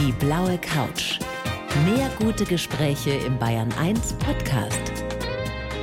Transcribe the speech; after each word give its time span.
Die 0.00 0.12
blaue 0.12 0.56
Couch. 0.56 1.18
Mehr 1.84 2.10
gute 2.18 2.46
Gespräche 2.46 3.10
im 3.10 3.38
Bayern 3.38 3.70
1 3.78 4.14
Podcast. 4.14 4.80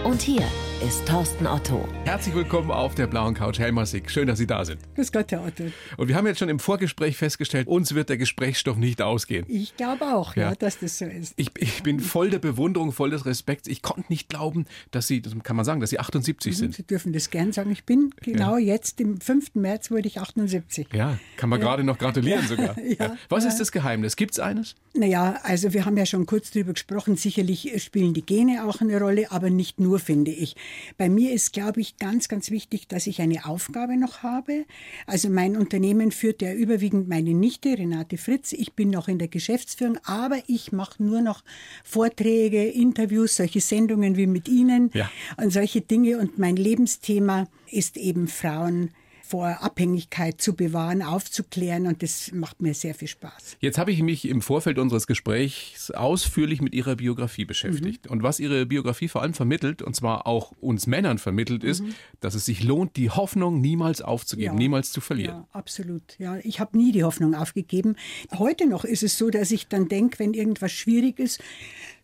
Und 0.04 0.24
hier 0.24 0.42
ist 0.86 1.08
Thorsten 1.08 1.48
Otto. 1.48 1.88
Herzlich 2.06 2.36
willkommen 2.36 2.70
auf 2.70 2.94
der 2.94 3.08
blauen 3.08 3.34
Couch, 3.34 3.58
Helmer 3.58 3.86
Sick. 3.88 4.12
Schön, 4.12 4.28
dass 4.28 4.38
Sie 4.38 4.46
da 4.46 4.64
sind. 4.64 4.80
Grüß 4.96 5.12
Gott, 5.12 5.32
Herr 5.32 5.44
Otto. 5.44 5.64
Und 5.98 6.08
wir 6.08 6.16
haben 6.16 6.28
jetzt 6.28 6.38
schon 6.38 6.50
im 6.50 6.60
Vorgespräch 6.60 7.18
festgestellt, 7.18 7.68
uns 7.68 7.96
wird 7.96 8.10
der 8.10 8.18
Gesprächsstoff 8.18 8.78
nicht 8.78 9.02
ausgehen. 9.02 9.46
Ich 9.48 9.76
glaube 9.76 10.06
auch, 10.14 10.36
ja. 10.36 10.50
Ja. 10.50 10.56
dass 10.56 10.78
das 10.80 11.00
so 11.00 11.06
ist. 11.06 11.34
Ich, 11.36 11.50
ich 11.58 11.82
bin 11.82 12.00
voll 12.00 12.30
der 12.30 12.38
Bewunderung, 12.40 12.92
voll 12.92 13.10
des 13.10 13.26
Respekts. 13.26 13.68
Ich 13.68 13.82
konnte 13.82 14.06
nicht 14.10 14.30
glauben, 14.30 14.66
dass 14.92 15.08
Sie, 15.08 15.22
das 15.22 15.34
kann 15.42 15.56
man 15.56 15.66
sagen, 15.66 15.82
dass 15.82 15.90
Sie 15.90 16.00
78 16.00 16.56
sind. 16.56 16.76
Sie 16.76 16.84
dürfen 16.84 17.12
das 17.12 17.32
gern 17.32 17.52
sagen. 17.52 17.72
Ich 17.72 17.84
bin 17.84 18.14
genau 18.22 18.58
jetzt, 18.58 19.02
im 19.02 19.20
5. 19.20 19.56
März 19.56 19.90
wurde 19.90 20.08
ich 20.08 20.20
78. 20.20 20.90
Ja, 20.94 21.18
kann 21.38 21.50
man 21.50 21.60
gerade 21.60 21.84
noch 21.84 21.98
gratulieren 21.98 22.46
sogar. 22.48 22.76
Ja. 23.00 23.18
Was 23.30 23.44
Ja. 23.44 23.50
ist 23.50 23.60
das 23.60 23.72
Geheimnis? 23.72 24.16
Gibt 24.16 24.34
es 24.34 24.40
eines? 24.40 24.76
Naja, 24.94 25.40
also 25.44 25.74
wir 25.74 25.86
haben 25.86 25.98
ja 25.98 26.06
schon 26.06 26.26
kurz 26.26 26.52
drüber 26.52 26.74
gesprochen. 26.74 27.16
Sicherlich 27.18 27.72
spielen 27.84 28.14
die 28.14 28.26
Gene 28.26 28.66
auch 28.68 28.80
eine 28.82 29.00
Rolle, 29.00 29.32
aber 29.32 29.50
nicht 29.50 29.80
nur, 29.80 30.00
finde 30.00 30.32
ich. 30.32 30.56
Bei 30.98 31.10
mir 31.10 31.34
ist, 31.34 31.54
glaube 31.54 31.82
ich, 31.82 31.98
ganz, 31.98 32.28
ganz 32.28 32.52
wichtig, 32.52 32.88
dass 32.88 33.08
ich 33.08 33.22
eine 33.22 33.46
Aufgabe 33.46 33.98
noch 33.98 34.24
habe. 34.24 34.66
Also 35.06 35.30
mein 35.30 35.56
Unternehmen 35.58 36.12
führt 36.12 36.42
ja 36.42 36.54
überwiegend 36.54 37.08
meine 37.08 37.34
Nichte, 37.34 37.78
Renate 37.78 38.18
Fritz. 38.18 38.54
Ich 38.54 38.74
bin 38.74 38.90
noch 38.90 39.08
in 39.08 39.20
der 39.20 39.28
Geschäftsführung, 39.28 39.98
aber 40.06 40.38
ich 40.48 40.72
mache 40.72 41.02
nur 41.04 41.22
noch 41.22 41.44
Vorträge, 41.84 42.64
Interviews, 42.66 43.36
solche 43.38 43.62
Sendungen 43.62 44.18
wie 44.18 44.28
mit 44.28 44.48
Ihnen 44.48 44.92
Ja. 44.94 45.10
und 45.38 45.52
solche 45.52 45.82
Dinge. 45.82 46.18
Und 46.20 46.38
mein 46.38 46.56
Lebensthema 46.56 47.48
ist 47.72 47.98
eben 47.98 48.28
Frauen 48.28 48.92
vor 49.28 49.62
Abhängigkeit 49.62 50.40
zu 50.42 50.56
bewahren, 50.56 51.02
aufzuklären 51.02 51.88
und 51.88 52.02
das 52.04 52.32
macht 52.32 52.62
mir 52.62 52.74
sehr 52.74 52.96
viel 52.96 53.08
Spaß. 53.08 53.58
Jetzt 53.60 53.78
habe 53.78 53.92
ich 53.92 54.02
mich 54.02 54.28
im 54.28 54.42
Vorfeld 54.42 54.80
unseres 54.80 55.06
Gesprächs 55.08 55.92
ausführlich 55.92 56.62
mit 56.62 56.74
Ihrer 56.74 56.96
Biografie 56.96 57.46
beschäftigt. 57.46 58.06
Mhm. 58.06 58.12
Und 58.12 58.24
was 58.24 58.40
Ihre 58.40 58.66
Biografie 58.66 59.08
vor 59.08 59.22
allem 59.22 59.34
vermittelt, 59.34 59.82
und 59.82 59.96
zwar 59.96 60.26
auch 60.28 60.54
uns 60.62 60.88
Männern 60.88 61.18
vermittelt, 61.18 61.64
ist, 61.64 61.84
dass 62.22 62.36
es 62.36 62.46
sich 62.46 62.64
lohnt, 62.64 62.96
die 62.96 63.10
Hoffnung 63.10 63.60
niemals 63.62 64.02
aufzugeben, 64.02 64.54
Mhm. 64.56 64.58
Ja. 64.62 64.64
niemals 64.64 64.92
zu 64.92 65.02
verlieren. 65.02 65.36
Ja, 65.36 65.48
absolut. 65.52 66.18
Ja, 66.20 66.38
ich 66.44 66.60
habe 66.60 66.78
nie 66.78 66.92
die 66.92 67.04
Hoffnung 67.04 67.36
aufgegeben. 67.36 67.96
Heute 68.38 68.68
noch 68.68 68.86
ist 68.86 69.04
es 69.04 69.18
so, 69.18 69.30
dass 69.30 69.52
ich 69.52 69.68
dann 69.68 69.88
denke, 69.90 70.20
wenn 70.20 70.34
irgendwas 70.34 70.72
schwierig 70.72 71.20
ist, 71.20 71.42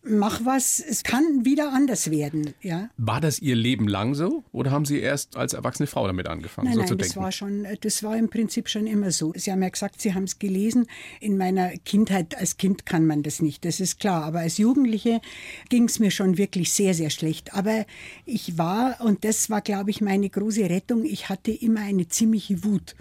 mach 0.04 0.44
was, 0.44 0.80
es 0.80 1.02
kann 1.02 1.44
wieder 1.44 1.72
anders 1.72 2.10
werden. 2.10 2.54
Ja. 2.60 2.90
War 2.96 3.20
das 3.20 3.38
Ihr 3.38 3.56
Leben 3.56 3.88
lang 3.88 4.14
so? 4.14 4.44
Oder 4.52 4.70
haben 4.70 4.84
Sie 4.84 4.98
erst 5.00 5.36
als 5.36 5.52
erwachsene 5.52 5.86
Frau 5.86 6.06
damit 6.06 6.28
angefangen, 6.28 6.66
Nein, 6.66 6.74
so 6.74 6.80
nein, 6.80 6.88
zu 6.88 6.94
das 6.96 7.08
denken? 7.08 7.22
war 7.22 7.32
schon, 7.32 7.66
das 7.80 8.02
war 8.02 8.16
im 8.16 8.28
Prinzip 8.28 8.68
schon 8.68 8.86
immer 8.86 9.10
so. 9.10 9.32
Sie 9.36 9.50
haben 9.50 9.62
ja 9.62 9.68
gesagt, 9.68 10.00
Sie 10.00 10.14
haben 10.14 10.24
es 10.24 10.38
gelesen. 10.38 10.86
In 11.20 11.36
meiner 11.36 11.70
Kindheit, 11.78 12.36
als 12.36 12.56
Kind 12.56 12.86
kann 12.86 13.06
man 13.06 13.22
das 13.22 13.40
nicht, 13.40 13.64
das 13.64 13.80
ist 13.80 13.98
klar. 14.00 14.24
Aber 14.24 14.40
als 14.40 14.58
Jugendliche 14.58 15.20
ging 15.68 15.84
es 15.84 15.98
mir 15.98 16.10
schon 16.10 16.38
wirklich 16.38 16.72
sehr, 16.72 16.94
sehr 16.94 17.10
schlecht. 17.10 17.54
Aber 17.54 17.86
ich 18.26 18.58
war, 18.58 19.00
und 19.00 19.24
das 19.24 19.50
war, 19.50 19.60
glaube 19.60 19.90
ich, 19.90 20.00
meine 20.00 20.28
große 20.28 20.68
Rettung, 20.68 21.04
ich 21.04 21.28
hatte 21.28 21.50
immer 21.50 21.80
eine 21.80 22.08
ziemliche 22.08 22.64
Wut. 22.64 22.94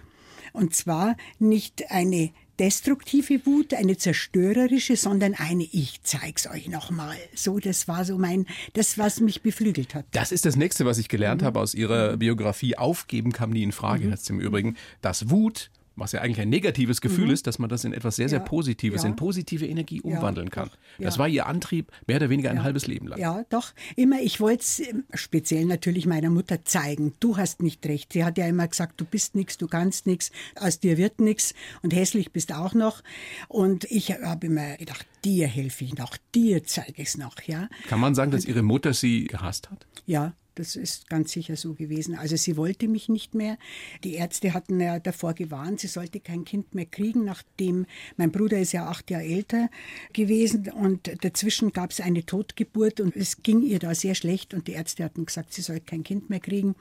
Und 0.53 0.75
zwar 0.75 1.17
nicht 1.39 1.89
eine 1.89 2.31
destruktive 2.59 3.45
Wut, 3.45 3.73
eine 3.73 3.97
zerstörerische, 3.97 4.95
sondern 4.95 5.33
eine 5.33 5.63
Ich 5.63 6.01
zeig's 6.03 6.47
euch 6.47 6.67
nochmal. 6.67 7.17
So, 7.35 7.59
das 7.59 7.87
war 7.87 8.05
so 8.05 8.17
mein, 8.17 8.45
das, 8.73 8.97
was 8.97 9.19
mich 9.19 9.41
beflügelt 9.41 9.95
hat. 9.95 10.05
Das 10.11 10.31
ist 10.31 10.45
das 10.45 10.55
nächste, 10.55 10.85
was 10.85 10.97
ich 10.97 11.09
gelernt 11.09 11.41
Mhm. 11.41 11.45
habe 11.45 11.59
aus 11.59 11.73
Ihrer 11.73 12.17
Biografie. 12.17 12.77
Aufgeben 12.77 13.31
kam 13.31 13.49
nie 13.49 13.63
in 13.63 13.71
Frage, 13.71 14.11
heißt 14.11 14.23
es 14.23 14.29
im 14.29 14.39
Übrigen. 14.39 14.77
Dass 15.01 15.29
Wut, 15.29 15.69
was 15.95 16.11
ja 16.11 16.21
eigentlich 16.21 16.41
ein 16.41 16.49
negatives 16.49 17.01
Gefühl 17.01 17.29
ist, 17.31 17.45
dass 17.47 17.59
man 17.59 17.69
das 17.69 17.83
in 17.83 17.93
etwas 17.93 18.15
sehr, 18.15 18.29
sehr 18.29 18.39
Mhm. 18.39 18.45
Ja. 18.45 18.49
Positives, 18.49 19.03
Ja. 19.03 19.09
in 19.09 19.15
positive 19.15 19.67
Energie 19.67 20.01
umwandeln 20.01 20.49
kann. 20.49 20.69
doch. 20.69 20.77
Das 20.99 21.15
Ja. 21.15 21.19
war 21.19 21.27
Ihr 21.27 21.45
Antrieb, 21.45 21.91
mehr 22.07 22.17
oder 22.17 22.29
weniger 22.29 22.49
ein 22.51 22.63
halbes 22.63 22.87
Leben 22.87 23.07
lang. 23.07 23.19
Ja, 23.19 23.43
doch. 23.49 23.73
Immer, 23.95 24.21
ich 24.21 24.39
wollte 24.39 24.61
es 24.63 24.81
speziell 25.13 25.65
natürlich 25.65 26.05
meiner 26.05 26.29
Mutter 26.29 26.65
zeigen. 26.65 27.13
Du 27.19 27.37
hast 27.37 27.61
nicht 27.61 27.85
recht. 27.85 28.13
Sie 28.13 28.23
hat 28.23 28.37
ja 28.37 28.47
immer 28.47 28.67
gesagt, 28.67 28.99
du 28.99 29.05
bist 29.05 29.35
nichts, 29.35 29.57
du 29.57 29.67
kannst 29.67 30.07
nichts, 30.07 30.31
aus 30.55 30.79
dir 30.79 30.97
wird 30.97 31.19
nichts 31.21 31.53
und 31.81 31.93
hässlich 31.93 32.31
bist 32.31 32.53
auch 32.53 32.73
noch. 32.73 33.01
Und 33.47 33.85
ich 33.85 34.11
habe 34.11 34.47
immer 34.47 34.77
gedacht, 34.77 35.05
dir 35.23 35.47
helfe 35.47 35.83
ich 35.85 35.95
noch, 35.97 36.17
dir 36.33 36.63
zeige 36.63 37.01
ich 37.01 37.09
es 37.09 37.17
noch, 37.17 37.41
ja. 37.43 37.69
Kann 37.87 37.99
man 37.99 38.15
sagen, 38.15 38.31
dass 38.31 38.45
Ihre 38.45 38.63
Mutter 38.63 38.93
Sie 38.93 39.25
gehasst 39.25 39.69
hat? 39.71 39.85
Ja, 40.05 40.33
das 40.55 40.75
ist 40.75 41.09
ganz 41.09 41.31
sicher 41.31 41.55
so 41.55 41.73
gewesen. 41.73 42.15
Also 42.15 42.35
sie 42.35 42.57
wollte 42.57 42.87
mich 42.87 43.09
nicht 43.09 43.35
mehr. 43.35 43.57
Die 44.03 44.15
Ärzte 44.15 44.53
hatten 44.53 44.79
ja 44.79 44.99
davor 44.99 45.33
gewarnt, 45.33 45.79
sie 45.79 45.87
sollte 45.87 46.19
kein 46.19 46.45
Kind 46.45 46.75
mehr 46.75 46.85
kriegen, 46.85 47.25
nachdem 47.25 47.85
mein 48.17 48.31
Bruder 48.31 48.59
ist 48.59 48.71
ja 48.71 48.87
acht 48.87 49.09
Jahre 49.11 49.25
älter 49.25 49.69
gewesen 50.13 50.69
und 50.71 51.11
dazwischen 51.23 51.71
gab 51.71 51.91
es 51.91 52.01
eine 52.01 52.25
Totgeburt 52.25 52.99
und 52.99 53.15
es 53.15 53.43
ging 53.43 53.61
ihr 53.61 53.79
da 53.79 53.95
sehr 53.95 54.15
schlecht 54.15 54.53
und 54.53 54.67
die 54.67 54.73
Ärzte 54.73 55.03
hatten 55.03 55.25
gesagt, 55.25 55.53
sie 55.53 55.61
soll 55.61 55.79
kein 55.79 56.03
Kind 56.03 56.29
mehr 56.29 56.39
kriegen. 56.39 56.75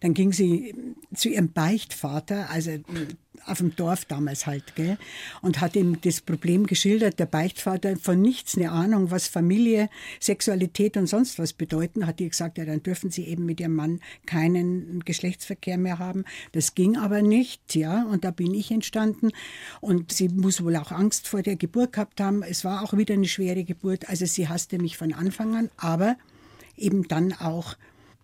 Dann 0.00 0.14
ging 0.14 0.32
sie 0.32 0.74
zu 1.14 1.28
ihrem 1.28 1.52
Beichtvater, 1.52 2.50
also 2.50 2.78
auf 3.44 3.58
dem 3.58 3.74
Dorf 3.76 4.04
damals 4.04 4.46
halt, 4.46 4.74
gell, 4.74 4.98
und 5.42 5.60
hat 5.60 5.76
ihm 5.76 6.00
das 6.00 6.20
Problem 6.20 6.66
geschildert. 6.66 7.18
Der 7.18 7.26
Beichtvater 7.26 7.96
von 7.96 8.20
nichts 8.20 8.56
eine 8.56 8.70
Ahnung, 8.70 9.10
was 9.10 9.28
Familie, 9.28 9.88
Sexualität 10.20 10.96
und 10.96 11.06
sonst 11.06 11.38
was 11.38 11.52
bedeuten, 11.52 12.06
hat 12.06 12.20
ihr 12.20 12.28
gesagt, 12.28 12.58
ja, 12.58 12.64
dann 12.64 12.82
dürfen 12.82 13.10
sie 13.10 13.24
eben 13.24 13.46
mit 13.46 13.60
ihrem 13.60 13.74
Mann 13.74 14.00
keinen 14.26 15.04
Geschlechtsverkehr 15.04 15.78
mehr 15.78 15.98
haben. 15.98 16.24
Das 16.52 16.74
ging 16.74 16.96
aber 16.96 17.22
nicht, 17.22 17.74
ja, 17.74 18.04
und 18.04 18.24
da 18.24 18.30
bin 18.30 18.54
ich 18.54 18.70
entstanden 18.70 19.30
und 19.80 20.12
sie 20.12 20.28
muss 20.28 20.62
wohl 20.62 20.76
auch 20.76 20.92
Angst 20.92 21.28
vor 21.28 21.42
der 21.42 21.56
Geburt 21.56 21.92
gehabt 21.92 22.20
haben. 22.20 22.42
Es 22.42 22.64
war 22.64 22.82
auch 22.82 22.96
wieder 22.96 23.14
eine 23.14 23.28
schwere 23.28 23.64
Geburt, 23.64 24.08
also 24.08 24.26
sie 24.26 24.48
hasste 24.48 24.78
mich 24.78 24.96
von 24.96 25.12
Anfang 25.12 25.54
an, 25.54 25.70
aber 25.76 26.16
eben 26.76 27.08
dann 27.08 27.32
auch 27.32 27.76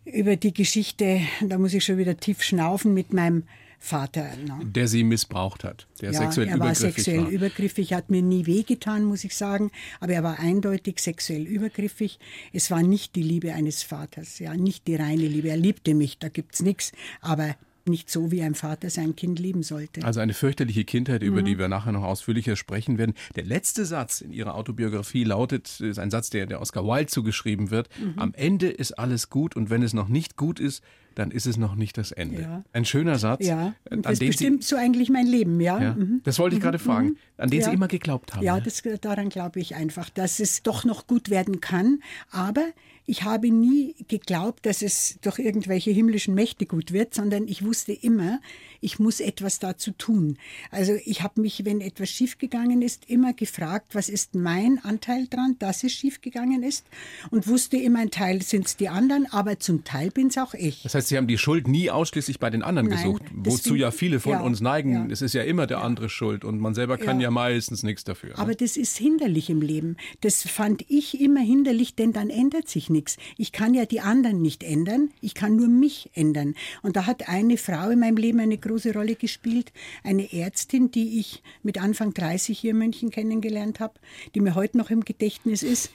über 0.04 0.36
die 0.36 0.52
Geschichte, 0.52 1.20
da 1.40 1.58
muss 1.58 1.74
ich 1.74 1.84
schon 1.84 1.98
wieder 1.98 2.16
tief 2.16 2.42
schnaufen 2.42 2.92
mit 2.92 3.12
meinem 3.12 3.44
Vater. 3.84 4.36
Ne? 4.36 4.60
Der 4.64 4.86
Sie 4.86 5.02
missbraucht 5.02 5.64
hat, 5.64 5.88
der 6.00 6.12
Ja, 6.12 6.18
sexuell 6.20 6.46
er 6.46 6.60
war 6.60 6.70
übergriffig 6.70 6.94
sexuell 7.04 7.24
war. 7.24 7.30
übergriffig, 7.30 7.92
hat 7.92 8.10
mir 8.10 8.22
nie 8.22 8.46
wehgetan, 8.46 9.02
muss 9.04 9.24
ich 9.24 9.34
sagen, 9.34 9.72
aber 9.98 10.12
er 10.12 10.22
war 10.22 10.38
eindeutig 10.38 11.00
sexuell 11.00 11.42
übergriffig. 11.42 12.20
Es 12.52 12.70
war 12.70 12.84
nicht 12.84 13.16
die 13.16 13.24
Liebe 13.24 13.52
eines 13.54 13.82
Vaters, 13.82 14.38
ja, 14.38 14.54
nicht 14.54 14.86
die 14.86 14.94
reine 14.94 15.26
Liebe. 15.26 15.48
Er 15.48 15.56
liebte 15.56 15.94
mich, 15.94 16.18
da 16.20 16.28
gibt's 16.28 16.62
nichts, 16.62 16.92
aber 17.20 17.56
nicht 17.88 18.10
so, 18.10 18.30
wie 18.30 18.42
ein 18.42 18.54
Vater 18.54 18.90
sein 18.90 19.16
Kind 19.16 19.38
lieben 19.38 19.62
sollte. 19.62 20.04
Also 20.04 20.20
eine 20.20 20.34
fürchterliche 20.34 20.84
Kindheit, 20.84 21.22
über 21.22 21.40
Mhm. 21.40 21.44
die 21.46 21.58
wir 21.58 21.68
nachher 21.68 21.92
noch 21.92 22.04
ausführlicher 22.04 22.56
sprechen 22.56 22.98
werden. 22.98 23.14
Der 23.36 23.44
letzte 23.44 23.84
Satz 23.84 24.20
in 24.20 24.32
Ihrer 24.32 24.54
Autobiografie 24.54 25.24
lautet, 25.24 25.80
ist 25.80 25.98
ein 25.98 26.10
Satz, 26.10 26.30
der 26.30 26.46
der 26.46 26.60
Oscar 26.60 26.84
Wilde 26.84 27.06
zugeschrieben 27.06 27.70
wird. 27.70 27.88
Mhm. 28.00 28.14
Am 28.18 28.34
Ende 28.34 28.68
ist 28.68 28.92
alles 28.98 29.30
gut 29.30 29.56
und 29.56 29.70
wenn 29.70 29.82
es 29.82 29.92
noch 29.94 30.08
nicht 30.08 30.36
gut 30.36 30.60
ist, 30.60 30.82
dann 31.14 31.30
ist 31.30 31.46
es 31.46 31.58
noch 31.58 31.74
nicht 31.74 31.98
das 31.98 32.10
Ende. 32.10 32.40
Ja. 32.40 32.64
Ein 32.72 32.86
schöner 32.86 33.18
Satz, 33.18 33.44
ja, 33.44 33.74
äh, 33.84 33.94
an 33.96 34.00
das 34.02 34.18
den 34.18 34.28
bestimmt 34.28 34.64
so 34.64 34.76
eigentlich 34.76 35.10
mein 35.10 35.26
Leben, 35.26 35.60
ja. 35.60 35.76
Sie, 35.76 35.84
ja, 35.84 35.94
Mhm. 35.94 36.20
das 36.24 36.38
wollte 36.38 36.56
ich 36.56 36.62
gerade 36.62 36.78
fragen, 36.78 37.16
an 37.36 37.50
den 37.50 37.60
Ja. 37.60 37.68
Sie 37.68 37.74
immer 37.74 37.86
geglaubt 37.88 38.34
haben. 38.34 38.42
Ja, 38.42 38.56
ne? 38.56 38.62
das, 38.62 38.82
daran 39.02 39.28
glaube 39.28 39.60
ich 39.60 39.74
einfach, 39.74 40.08
dass 40.08 40.40
es 40.40 40.62
doch 40.62 40.84
noch 40.86 41.06
gut 41.06 41.28
werden 41.28 41.60
kann. 41.60 42.00
Aber 42.30 42.64
ich 43.06 43.24
habe 43.24 43.50
nie 43.50 43.94
geglaubt, 44.08 44.64
dass 44.64 44.80
es 44.82 45.18
durch 45.22 45.38
irgendwelche 45.38 45.90
himmlischen 45.90 46.34
Mächte 46.34 46.66
gut 46.66 46.92
wird, 46.92 47.14
sondern 47.14 47.48
ich 47.48 47.64
wusste 47.64 47.92
immer, 47.92 48.40
ich 48.80 48.98
muss 48.98 49.20
etwas 49.20 49.58
dazu 49.58 49.90
tun. 49.92 50.38
Also 50.70 50.92
ich 51.04 51.22
habe 51.22 51.40
mich, 51.40 51.64
wenn 51.64 51.80
etwas 51.80 52.10
schiefgegangen 52.10 52.80
ist, 52.82 53.08
immer 53.10 53.32
gefragt, 53.32 53.94
was 53.94 54.08
ist 54.08 54.34
mein 54.34 54.78
Anteil 54.84 55.26
dran, 55.28 55.56
dass 55.58 55.82
es 55.84 55.92
schiefgegangen 55.92 56.62
ist 56.62 56.86
und 57.30 57.48
wusste 57.48 57.76
immer, 57.76 58.00
ein 58.00 58.10
Teil 58.10 58.42
sind 58.42 58.66
es 58.66 58.76
die 58.76 58.88
anderen, 58.88 59.26
aber 59.32 59.58
zum 59.58 59.84
Teil 59.84 60.10
bin 60.10 60.28
es 60.28 60.38
auch 60.38 60.54
ich. 60.54 60.82
Das 60.82 60.94
heißt, 60.94 61.08
Sie 61.08 61.16
haben 61.16 61.26
die 61.26 61.38
Schuld 61.38 61.68
nie 61.68 61.90
ausschließlich 61.90 62.38
bei 62.38 62.50
den 62.50 62.62
anderen 62.62 62.88
Nein, 62.88 62.98
gesucht, 62.98 63.22
wozu 63.34 63.74
ja 63.74 63.90
viele 63.90 64.20
von 64.20 64.32
ja, 64.32 64.40
uns 64.40 64.60
neigen. 64.60 64.92
ja. 64.92 65.06
Es 65.10 65.22
ist 65.22 65.34
ja 65.34 65.42
immer 65.42 65.66
der 65.66 65.82
andere 65.82 66.08
schuld 66.08 66.44
und 66.44 66.58
man 66.60 66.74
selber 66.74 66.98
kann 66.98 67.18
ja, 67.18 67.24
Ja. 67.24 67.30
meistens 67.30 67.82
nichts 67.82 68.04
dafür. 68.04 68.30
ne? 68.30 68.38
Aber 68.38 68.54
das 68.54 68.76
ist 68.76 68.96
hinderlich 68.96 69.50
im 69.50 69.60
Leben. 69.60 69.96
Das 70.20 70.42
fand 70.42 70.84
ich 70.88 71.20
immer 71.20 71.40
hinderlich, 71.40 71.94
denn 71.94 72.12
dann 72.12 72.30
ändert 72.30 72.68
sich 72.68 72.90
nichts. 72.92 73.16
Ich 73.36 73.52
kann 73.52 73.74
ja 73.74 73.86
die 73.86 74.00
anderen 74.00 74.40
nicht 74.42 74.62
ändern, 74.62 75.10
ich 75.20 75.34
kann 75.34 75.56
nur 75.56 75.68
mich 75.68 76.10
ändern. 76.14 76.54
Und 76.82 76.96
da 76.96 77.06
hat 77.06 77.28
eine 77.28 77.56
Frau 77.56 77.90
in 77.90 78.00
meinem 78.00 78.16
Leben 78.16 78.40
eine 78.40 78.58
große 78.58 78.92
Rolle 78.92 79.16
gespielt, 79.16 79.72
eine 80.04 80.32
Ärztin, 80.32 80.90
die 80.90 81.18
ich 81.18 81.42
mit 81.62 81.82
Anfang 81.82 82.14
30 82.14 82.58
hier 82.58 82.72
in 82.72 82.78
München 82.78 83.10
kennengelernt 83.10 83.80
habe, 83.80 83.94
die 84.34 84.40
mir 84.40 84.54
heute 84.54 84.78
noch 84.78 84.90
im 84.90 85.04
Gedächtnis 85.04 85.62
ist. 85.62 85.90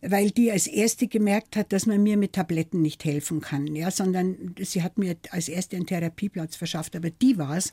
Weil 0.00 0.30
die 0.30 0.50
als 0.50 0.66
erste 0.66 1.06
gemerkt 1.06 1.56
hat, 1.56 1.72
dass 1.72 1.86
man 1.86 2.02
mir 2.02 2.16
mit 2.16 2.32
Tabletten 2.32 2.82
nicht 2.82 3.04
helfen 3.04 3.40
kann, 3.40 3.74
ja, 3.74 3.90
sondern 3.90 4.54
sie 4.60 4.82
hat 4.82 4.98
mir 4.98 5.16
als 5.30 5.48
erste 5.48 5.76
einen 5.76 5.86
Therapieplatz 5.86 6.56
verschafft, 6.56 6.96
aber 6.96 7.10
die 7.10 7.38
war 7.38 7.56
es, 7.56 7.70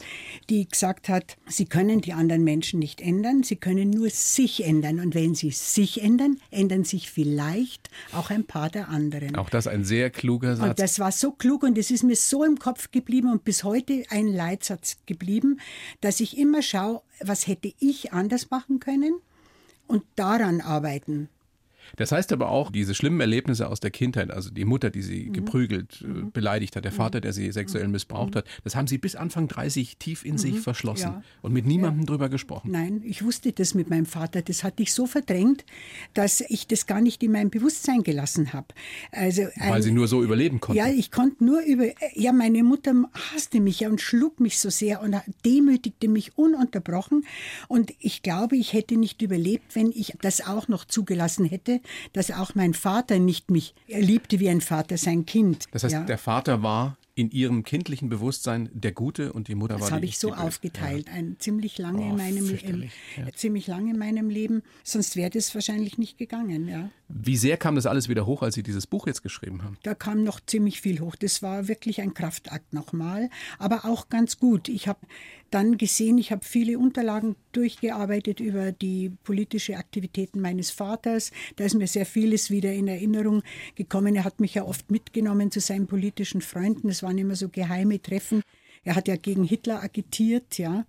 die 0.50 0.68
gesagt 0.68 1.10
hat, 1.10 1.38
sie 1.48 1.66
können 1.66 2.02
die 2.02 2.14
anderen 2.14 2.44
Menschen 2.44 2.80
nicht 2.80 3.02
ändern, 3.02 3.44
sie 3.44 3.56
können 3.56 3.90
nur 3.90 4.10
sich 4.10 4.64
ändern 4.66 5.00
und 5.00 5.16
wenn 5.16 5.36
sie 5.36 5.52
sich 5.52 6.02
ändern, 6.02 6.38
ändern 6.52 6.84
sich 6.84 7.10
vielleicht 7.10 7.90
auch 8.14 8.30
ein 8.30 8.46
paar 8.46 8.70
der 8.70 8.90
anderen. 8.90 9.36
Auch 9.36 9.50
das 9.50 9.68
ein 9.68 9.84
sehr 9.84 10.10
kluger 10.10 10.56
Satz. 10.56 10.70
Und 10.70 10.80
das 10.80 11.00
war 11.00 11.12
so 11.12 11.32
klug 11.32 11.64
und 11.64 11.78
es 11.78 11.92
ist 11.92 12.04
mir 12.04 12.16
so 12.16 12.44
im 12.44 12.60
Kopf 12.60 12.92
geblieben 12.92 13.32
und 13.32 13.44
bis 13.44 13.64
heute 13.64 14.04
ein 14.10 14.28
Leitsatz 14.28 14.98
geblieben, 15.06 15.60
dass 16.02 16.20
ich 16.20 16.38
immer 16.38 16.62
schaue, 16.62 17.02
was 17.22 17.48
hätte 17.48 17.72
ich 17.80 18.14
anders 18.14 18.50
machen 18.50 18.80
können 18.80 19.20
und 19.88 20.04
daran 20.16 20.62
arbeiten. 20.62 21.30
Das 21.98 22.12
heißt 22.12 22.32
aber 22.34 22.50
auch, 22.50 22.72
diese 22.72 22.96
schlimmen 22.96 23.20
Erlebnisse 23.20 23.68
aus 23.68 23.80
der 23.80 23.92
Kindheit, 23.92 24.32
also 24.32 24.50
die 24.50 24.66
Mutter, 24.66 24.90
die 24.90 25.02
sie 25.02 25.26
mhm. 25.26 25.34
geprügelt, 25.34 26.02
äh, 26.02 26.08
mhm. 26.08 26.32
beleidigt 26.32 26.76
hat, 26.76 26.86
der 26.86 26.92
Vater, 26.92 27.22
der 27.22 27.34
sie 27.34 27.52
sexuell 27.52 27.86
mhm. 27.86 27.94
missbraucht 27.94 28.36
hat, 28.36 28.46
das 28.64 28.76
haben 28.76 28.88
sie 28.88 28.98
bis 28.98 29.16
Anfang 29.16 29.48
30 29.48 29.98
tief 29.98 30.26
in 30.26 30.38
sich 30.38 30.56
mhm. 30.56 30.60
verschlossen 30.60 31.12
ja. 31.14 31.24
und 31.42 31.54
mit 31.54 31.66
niemandem 31.66 32.02
ja. 32.02 32.06
drüber 32.06 32.30
gesprochen. 32.30 32.72
Nein, 32.72 33.02
ich 33.04 33.24
wusste 33.24 33.52
das 33.52 33.74
mit 33.74 33.90
meinem 33.90 34.06
Vater. 34.06 34.42
Das 34.42 34.64
hatte 34.64 34.84
ich 34.84 34.94
so 34.94 35.06
verdrängt, 35.06 35.66
dass 36.14 36.42
ich 36.42 36.68
das 36.68 36.86
gar 36.86 37.02
nicht 37.02 37.24
in 37.24 37.32
meinem 37.32 37.50
Bewusstsein 37.50 38.04
gelassen 38.04 38.54
habe. 38.54 38.68
Also 39.12 39.44
Weil 39.56 39.74
ein, 39.74 39.82
sie 39.82 39.92
nur 39.92 40.08
so 40.08 40.24
überleben 40.24 40.60
konnte. 40.60 40.78
Ja, 40.78 40.88
ich 40.88 41.12
konnte 41.12 41.44
nur 41.44 41.62
über. 41.62 41.86
Ja, 42.14 42.34
meine 42.34 42.64
Mutter 42.64 42.94
hasste 43.34 43.60
mich 43.60 43.82
ja 43.82 43.90
und 43.90 44.02
schlug 44.02 44.40
mich 44.40 44.60
so 44.60 44.70
sehr 44.70 45.02
und 45.02 45.16
demütigte 45.46 46.08
mich 46.08 46.38
ununterbrochen. 46.38 47.26
Und 47.68 47.94
ich 48.00 48.22
glaube, 48.22 48.58
ich 48.58 48.74
hätte 48.74 48.98
nicht 48.98 49.22
überlebt, 49.22 49.76
wenn 49.76 49.92
ich 49.92 50.14
das 50.22 50.46
auch 50.46 50.68
noch 50.68 50.86
zugelassen 50.86 51.46
hätte, 51.46 51.79
dass 52.14 52.32
auch 52.32 52.56
mein 52.56 52.74
Vater 52.74 53.20
nicht 53.20 53.52
mich 53.52 53.74
liebte 53.88 54.40
wie 54.40 54.50
ein 54.50 54.62
Vater 54.62 54.98
sein 54.98 55.26
Kind. 55.26 55.66
Das 55.72 55.84
heißt, 55.84 55.94
ja. 55.94 56.04
der 56.04 56.18
Vater 56.18 56.64
war 56.64 56.98
in 57.20 57.32
ihrem 57.32 57.64
kindlichen 57.64 58.08
Bewusstsein 58.08 58.70
der 58.72 58.94
Gute 58.94 59.34
und 59.34 59.50
die 59.50 59.56
Mutter 59.56 59.74
das 59.74 59.82
war 59.82 59.88
Das 59.90 59.96
habe 59.96 60.06
ich 60.06 60.18
so 60.18 60.34
aufgeteilt, 60.34 61.08
ja. 61.08 61.16
ein 61.16 61.36
ziemlich 61.38 61.78
lange 61.78 62.00
oh, 62.02 62.10
in 62.12 62.16
meinem 62.16 62.48
Leben, 62.48 62.90
ja. 63.18 63.26
ziemlich 63.34 63.68
lange 63.68 63.92
in 63.92 64.00
meinem 64.00 64.30
Leben, 64.30 64.64
sonst 64.86 65.18
wäre 65.18 65.30
das 65.30 65.54
wahrscheinlich 65.54 65.98
nicht 65.98 66.18
gegangen, 66.18 66.70
ja. 66.70 66.90
Wie 67.10 67.36
sehr 67.36 67.58
kam 67.58 67.76
das 67.76 67.88
alles 67.88 68.08
wieder 68.08 68.26
hoch, 68.26 68.42
als 68.42 68.56
Sie 68.56 68.64
dieses 68.64 68.88
Buch 68.88 69.08
jetzt 69.08 69.22
geschrieben 69.22 69.64
haben? 69.64 69.78
Da 69.84 69.96
kam 69.96 70.24
noch 70.24 70.40
ziemlich 70.40 70.80
viel 70.80 71.00
hoch. 71.00 71.16
Das 71.16 71.42
war 71.42 71.68
wirklich 71.68 72.02
ein 72.02 72.14
Kraftakt 72.14 72.72
nochmal, 72.72 73.30
aber 73.58 73.84
auch 73.84 74.10
ganz 74.10 74.38
gut. 74.38 74.70
Ich 74.70 74.88
habe 74.88 75.00
dann 75.52 75.78
gesehen, 75.78 76.18
ich 76.18 76.32
habe 76.32 76.46
viele 76.46 76.78
Unterlagen 76.78 77.36
durchgearbeitet 77.52 78.40
über 78.40 78.72
die 78.72 79.12
politische 79.24 79.78
Aktivitäten 79.78 80.42
meines 80.42 80.72
Vaters. 80.72 81.32
Da 81.56 81.66
ist 81.66 81.76
mir 81.76 81.88
sehr 81.88 82.06
vieles 82.06 82.50
wieder 82.50 82.72
in 82.72 82.88
Erinnerung 82.88 83.44
gekommen. 83.76 84.16
Er 84.16 84.24
hat 84.24 84.40
mich 84.40 84.56
ja 84.56 84.64
oft 84.64 84.92
mitgenommen 84.92 85.52
zu 85.52 85.60
seinen 85.60 85.88
politischen 85.88 86.42
Freunden. 86.42 86.90
Es 86.90 87.04
waren 87.04 87.18
immer 87.18 87.36
so 87.36 87.50
geheime 87.50 88.02
Treffen. 88.02 88.42
Er 88.84 88.96
hat 88.96 89.08
ja 89.08 89.16
gegen 89.16 89.44
Hitler 89.44 89.84
agitiert, 89.84 90.58
ja. 90.58 90.86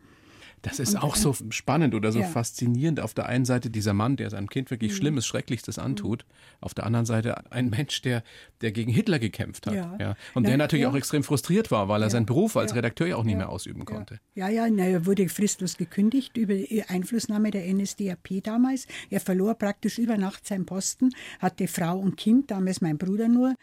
Das 0.63 0.79
ist 0.79 0.95
und, 0.95 1.03
auch 1.03 1.17
so 1.17 1.35
spannend 1.51 1.95
oder 1.95 2.13
so 2.13 2.21
ja. 2.21 2.27
faszinierend. 2.27 3.01
Auf 3.01 3.15
der 3.15 3.27
einen 3.27 3.45
Seite 3.45 3.71
dieser 3.71 3.95
Mann, 3.95 4.17
der 4.17 4.29
seinem 4.31 4.49
Kind 4.49 4.71
wirklich 4.71 4.93
mhm. 4.93 4.97
Schlimmes, 4.97 5.27
Schrecklichstes 5.27 5.79
mhm. 5.79 5.85
antut. 5.85 6.27
Auf 6.61 6.75
der 6.75 6.85
anderen 6.85 7.07
Seite 7.07 7.51
ein 7.51 7.71
Mensch, 7.71 8.03
der, 8.03 8.23
der 8.61 8.73
gegen 8.73 8.93
Hitler 8.93 9.19
gekämpft 9.19 9.67
hat. 9.67 9.75
Ja. 9.75 9.97
ja. 9.99 10.17
Und 10.35 10.43
na, 10.43 10.51
der 10.51 10.59
natürlich 10.59 10.83
ja. 10.83 10.91
auch 10.91 10.95
extrem 10.95 11.23
frustriert 11.23 11.71
war, 11.71 11.89
weil 11.89 12.03
er 12.03 12.11
seinen 12.11 12.27
Beruf 12.27 12.57
als 12.57 12.75
Redakteur 12.75 13.07
ja 13.07 13.17
auch 13.17 13.25
nicht 13.25 13.37
mehr 13.37 13.49
ausüben 13.49 13.85
konnte. 13.85 14.21
Ja, 14.35 14.49
ja, 14.49 14.69
na, 14.69 14.85
er 14.85 15.07
wurde 15.07 15.29
fristlos 15.29 15.77
gekündigt 15.77 16.37
über 16.37 16.55
die 16.55 16.83
Einflussnahme 16.83 17.51
der 17.51 17.73
NSDAP 17.73 18.43
damals. 18.43 18.87
Er 19.09 19.21
verlor 19.21 19.55
praktisch 19.55 19.99
über 19.99 20.19
Nacht 20.19 20.47
seinen 20.47 20.67
Posten, 20.67 21.11
hatte 21.39 21.69
Frau 21.69 21.99
und 21.99 22.17
Kind, 22.17 22.51
damals 22.51 22.81
mein 22.81 22.99
Bruder 22.99 23.29
nur. 23.29 23.55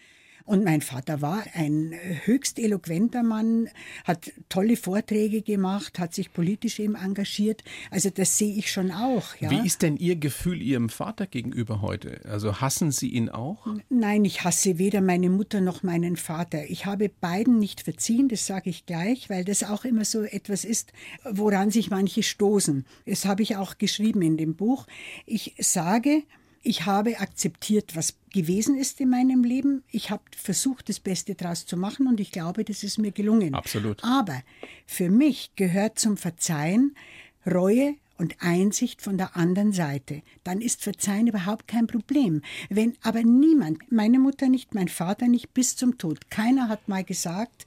Und 0.47 0.63
mein 0.63 0.79
Vater 0.79 1.21
war 1.21 1.43
ein 1.55 1.93
höchst 2.23 2.57
eloquenter 2.57 3.21
Mann, 3.21 3.67
hat 4.05 4.31
tolle 4.47 4.77
Vorträge 4.77 5.41
gemacht, 5.41 5.99
hat 5.99 6.13
sich 6.13 6.31
politisch 6.31 6.79
eben 6.79 6.95
engagiert. 6.95 7.65
Also 7.91 8.09
das 8.09 8.37
sehe 8.37 8.55
ich 8.55 8.71
schon 8.71 8.91
auch. 8.91 9.35
Ja. 9.41 9.51
Wie 9.51 9.67
ist 9.67 9.81
denn 9.81 9.97
Ihr 9.97 10.15
Gefühl 10.15 10.61
Ihrem 10.61 10.87
Vater 10.87 11.27
gegenüber 11.27 11.81
heute? 11.81 12.21
Also 12.23 12.61
hassen 12.61 12.91
Sie 12.91 13.09
ihn 13.09 13.27
auch? 13.27 13.67
Nein, 13.89 14.23
ich 14.23 14.45
hasse 14.45 14.77
weder 14.77 15.01
meine 15.01 15.29
Mutter 15.29 15.59
noch 15.59 15.83
meinen 15.83 16.15
Vater. 16.15 16.69
Ich 16.69 16.85
habe 16.85 17.09
beiden 17.09 17.59
nicht 17.59 17.81
verziehen, 17.81 18.29
das 18.29 18.47
sage 18.47 18.69
ich 18.69 18.85
gleich, 18.85 19.29
weil 19.29 19.43
das 19.43 19.65
auch 19.65 19.83
immer 19.83 20.05
so 20.05 20.23
etwas 20.23 20.63
ist, 20.63 20.93
woran 21.29 21.71
sich 21.71 21.89
manche 21.89 22.23
stoßen. 22.23 22.85
Das 23.05 23.25
habe 23.25 23.43
ich 23.43 23.57
auch 23.57 23.77
geschrieben 23.77 24.21
in 24.21 24.37
dem 24.37 24.55
Buch. 24.55 24.87
Ich 25.25 25.55
sage, 25.59 26.23
ich 26.67 26.85
habe 26.85 27.19
akzeptiert, 27.19 27.95
was 27.95 28.15
gewesen 28.33 28.77
ist 28.77 28.99
in 28.99 29.09
meinem 29.09 29.43
Leben. 29.45 29.83
Ich 29.89 30.11
habe 30.11 30.23
versucht, 30.35 30.89
das 30.89 30.99
Beste 30.99 31.33
daraus 31.33 31.65
zu 31.65 31.77
machen 31.77 32.07
und 32.07 32.19
ich 32.19 32.31
glaube, 32.31 32.65
das 32.65 32.83
ist 32.83 32.97
mir 32.97 33.11
gelungen. 33.11 33.55
Absolut. 33.55 34.03
Aber 34.03 34.41
für 34.85 35.09
mich 35.09 35.51
gehört 35.55 35.97
zum 35.97 36.17
Verzeihen 36.17 36.95
Reue 37.45 37.95
und 38.17 38.35
Einsicht 38.41 39.01
von 39.01 39.17
der 39.17 39.37
anderen 39.37 39.71
Seite. 39.71 40.23
Dann 40.43 40.59
ist 40.59 40.83
Verzeihen 40.83 41.27
überhaupt 41.27 41.69
kein 41.69 41.87
Problem. 41.87 42.41
Wenn 42.69 42.97
aber 43.01 43.23
niemand, 43.23 43.89
meine 43.89 44.19
Mutter 44.19 44.49
nicht, 44.49 44.73
mein 44.73 44.89
Vater 44.89 45.27
nicht, 45.29 45.53
bis 45.53 45.77
zum 45.77 45.97
Tod, 45.97 46.29
keiner 46.29 46.67
hat 46.67 46.89
mal 46.89 47.03
gesagt, 47.03 47.65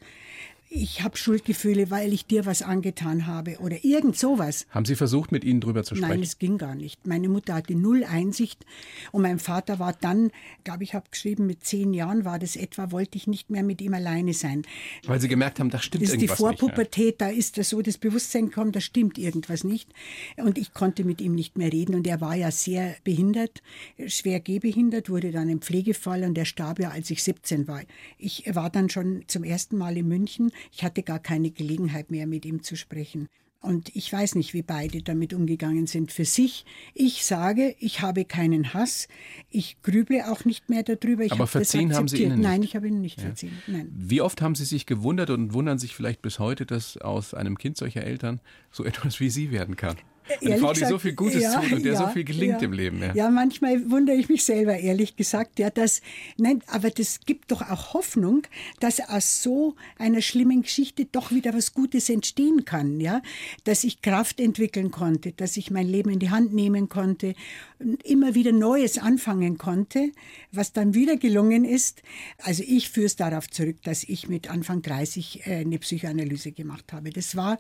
ich 0.73 1.03
habe 1.03 1.17
Schuldgefühle, 1.17 1.91
weil 1.91 2.13
ich 2.13 2.27
dir 2.27 2.47
was 2.47 2.63
angetan 2.63 3.27
habe 3.27 3.59
oder 3.59 3.85
irgend 3.85 4.17
sowas. 4.17 4.67
Haben 4.71 4.85
Sie 4.85 4.95
versucht, 4.95 5.33
mit 5.33 5.43
ihnen 5.43 5.61
drüber 5.61 5.83
zu 5.83 5.97
sprechen? 5.97 6.11
Nein, 6.11 6.23
es 6.23 6.39
ging 6.39 6.59
gar 6.59 6.77
nicht. 6.77 7.09
Meine 7.09 7.29
Mutter 7.29 7.55
hatte 7.55 7.75
null 7.75 8.05
Einsicht 8.05 8.65
und 9.11 9.23
mein 9.23 9.41
Vater 9.41 9.81
war 9.81 9.93
dann, 10.01 10.31
glaube 10.63 10.85
ich, 10.85 10.95
habe 10.95 11.11
geschrieben, 11.11 11.47
mit 11.47 11.65
zehn 11.65 11.93
Jahren 11.93 12.25
war 12.25 12.39
das 12.39 12.55
etwa, 12.55 12.93
wollte 12.93 13.19
ich 13.19 13.27
nicht 13.27 13.51
mehr 13.51 13.65
mit 13.65 13.83
ihm 13.83 13.95
alleine 13.95 14.33
sein. 14.33 14.63
Weil 15.07 15.21
Sie 15.21 15.27
gemerkt 15.27 15.59
haben, 15.59 15.71
da 15.71 15.81
stimmt 15.81 16.05
das 16.05 16.13
irgendwas 16.13 16.39
nicht. 16.39 16.41
Das 16.41 16.51
ist 16.51 16.61
die 16.61 16.61
Vorpubertät, 16.61 17.05
nicht, 17.07 17.21
ja. 17.21 17.27
da 17.27 17.35
ist 17.35 17.59
das 17.59 17.69
so 17.69 17.83
das 17.83 17.99
Bewusstsein 17.99 18.47
gekommen, 18.47 18.71
da 18.71 18.81
stimmt 18.81 19.19
irgendwas 19.19 19.65
nicht. 19.65 19.93
Und 20.37 20.57
ich 20.57 20.73
konnte 20.73 21.03
mit 21.03 21.21
ihm 21.21 21.35
nicht 21.35 21.59
mehr 21.59 21.73
reden 21.73 21.97
und 21.97 22.07
er 22.07 22.21
war 22.21 22.37
ja 22.37 22.53
sehr 22.53 22.95
behindert, 23.03 23.61
schwer 24.07 24.39
gehbehindert, 24.39 25.11
wurde 25.11 25.33
dann 25.33 25.49
im 25.49 25.61
Pflegefall 25.61 26.23
und 26.23 26.39
er 26.39 26.45
starb 26.45 26.79
ja, 26.79 26.91
als 26.91 27.11
ich 27.11 27.25
17 27.25 27.67
war. 27.67 27.83
Ich 28.19 28.45
war 28.55 28.71
dann 28.71 28.89
schon 28.89 29.25
zum 29.27 29.43
ersten 29.43 29.77
Mal 29.77 29.97
in 29.97 30.07
München 30.07 30.53
ich 30.73 30.85
hatte 30.85 31.03
gar 31.03 31.19
keine 31.19 31.51
Gelegenheit 31.51 32.11
mehr, 32.11 32.27
mit 32.27 32.45
ihm 32.45 32.63
zu 32.63 32.77
sprechen. 32.77 33.29
Und 33.63 33.95
ich 33.95 34.11
weiß 34.11 34.37
nicht, 34.37 34.55
wie 34.55 34.63
beide 34.63 35.03
damit 35.03 35.35
umgegangen 35.35 35.87
sind 35.87 36.13
für 36.13 36.25
sich. 36.25 36.65
Ich 36.95 37.27
sage, 37.27 37.77
ich 37.79 38.01
habe 38.01 38.25
keinen 38.25 38.73
Hass. 38.73 39.07
Ich 39.51 39.83
grüble 39.83 40.33
auch 40.33 40.47
nicht 40.47 40.71
mehr 40.71 40.83
darüber. 40.83 41.25
Ich 41.25 41.33
Aber 41.33 41.47
verziehen 41.47 41.95
haben 41.95 42.09
Sie 42.09 42.23
ihnen 42.23 42.39
nicht? 42.39 42.49
Nein, 42.49 42.63
ich 42.63 42.75
habe 42.75 42.89
ihn 42.89 43.03
nicht 43.03 43.19
ja. 43.19 43.27
verziehen. 43.27 43.53
Nein. 43.67 43.93
Wie 43.95 44.23
oft 44.23 44.41
haben 44.41 44.55
Sie 44.55 44.65
sich 44.65 44.87
gewundert 44.87 45.29
und 45.29 45.53
wundern 45.53 45.79
sich 45.79 45.95
vielleicht 45.95 46.23
bis 46.23 46.39
heute, 46.39 46.65
dass 46.65 46.97
aus 46.97 47.35
einem 47.35 47.59
Kind 47.59 47.77
solcher 47.77 48.03
Eltern 48.03 48.41
so 48.71 48.83
etwas 48.87 49.21
wie 49.21 49.29
Sie 49.29 49.51
werden 49.51 49.77
kann? 49.77 49.97
Eine 50.41 50.59
Frau, 50.59 50.69
die 50.73 50.81
gesagt, 50.81 50.91
so 50.91 50.99
viel 50.99 51.13
Gutes 51.15 51.43
ja, 51.43 51.61
tut 51.61 51.73
und 51.73 51.85
der 51.85 51.95
ja, 51.95 51.99
so 51.99 52.09
viel 52.09 52.25
gelingt 52.25 52.61
ja. 52.61 52.67
im 52.67 52.73
Leben. 52.73 53.01
Ja. 53.01 53.15
ja, 53.15 53.31
manchmal 53.31 53.91
wundere 53.91 54.17
ich 54.17 54.29
mich 54.29 54.45
selber, 54.45 54.77
ehrlich 54.79 55.17
gesagt. 55.17 55.59
Ja, 55.59 55.71
das, 55.71 56.03
nein, 56.37 56.63
aber 56.67 56.91
das 56.91 57.21
gibt 57.27 57.51
doch 57.51 57.63
auch 57.63 57.95
Hoffnung, 57.95 58.43
dass 58.81 59.01
aus 59.01 59.43
so 59.43 59.75
einer 59.99 60.23
schlimmen 60.23 60.63
Geschichte 60.63 61.07
doch 61.11 61.31
wieder 61.31 61.55
was 61.55 61.75
Gutes 61.75 62.09
entstehen 62.09 62.65
kann. 62.65 63.01
Ja, 63.01 63.23
dass 63.65 63.85
ich 63.85 64.03
Kraft 64.03 64.41
entwickeln 64.41 64.91
konnte, 64.91 65.33
dass 65.33 65.57
ich 65.57 65.71
mein 65.71 65.87
Leben 65.87 66.11
in 66.11 66.19
die 66.19 66.31
Hand 66.31 66.53
nehmen 66.53 66.89
konnte 66.89 67.35
und 67.79 68.03
immer 68.05 68.35
wieder 68.35 68.53
Neues 68.53 68.99
anfangen 68.99 69.59
konnte, 69.59 70.13
was 70.53 70.73
dann 70.73 70.95
wieder 70.95 71.17
gelungen 71.17 71.65
ist. 71.65 72.03
Also 72.39 72.63
ich 72.67 72.91
führe 72.91 73.07
es 73.07 73.17
darauf 73.17 73.49
zurück, 73.49 73.77
dass 73.83 74.05
ich 74.05 74.29
mit 74.29 74.51
Anfang 74.51 74.83
30 74.83 75.47
äh, 75.47 75.57
eine 75.61 75.79
Psychoanalyse 75.79 76.53
gemacht 76.53 76.93
habe. 76.93 77.11
Das 77.11 77.37
war 77.37 77.59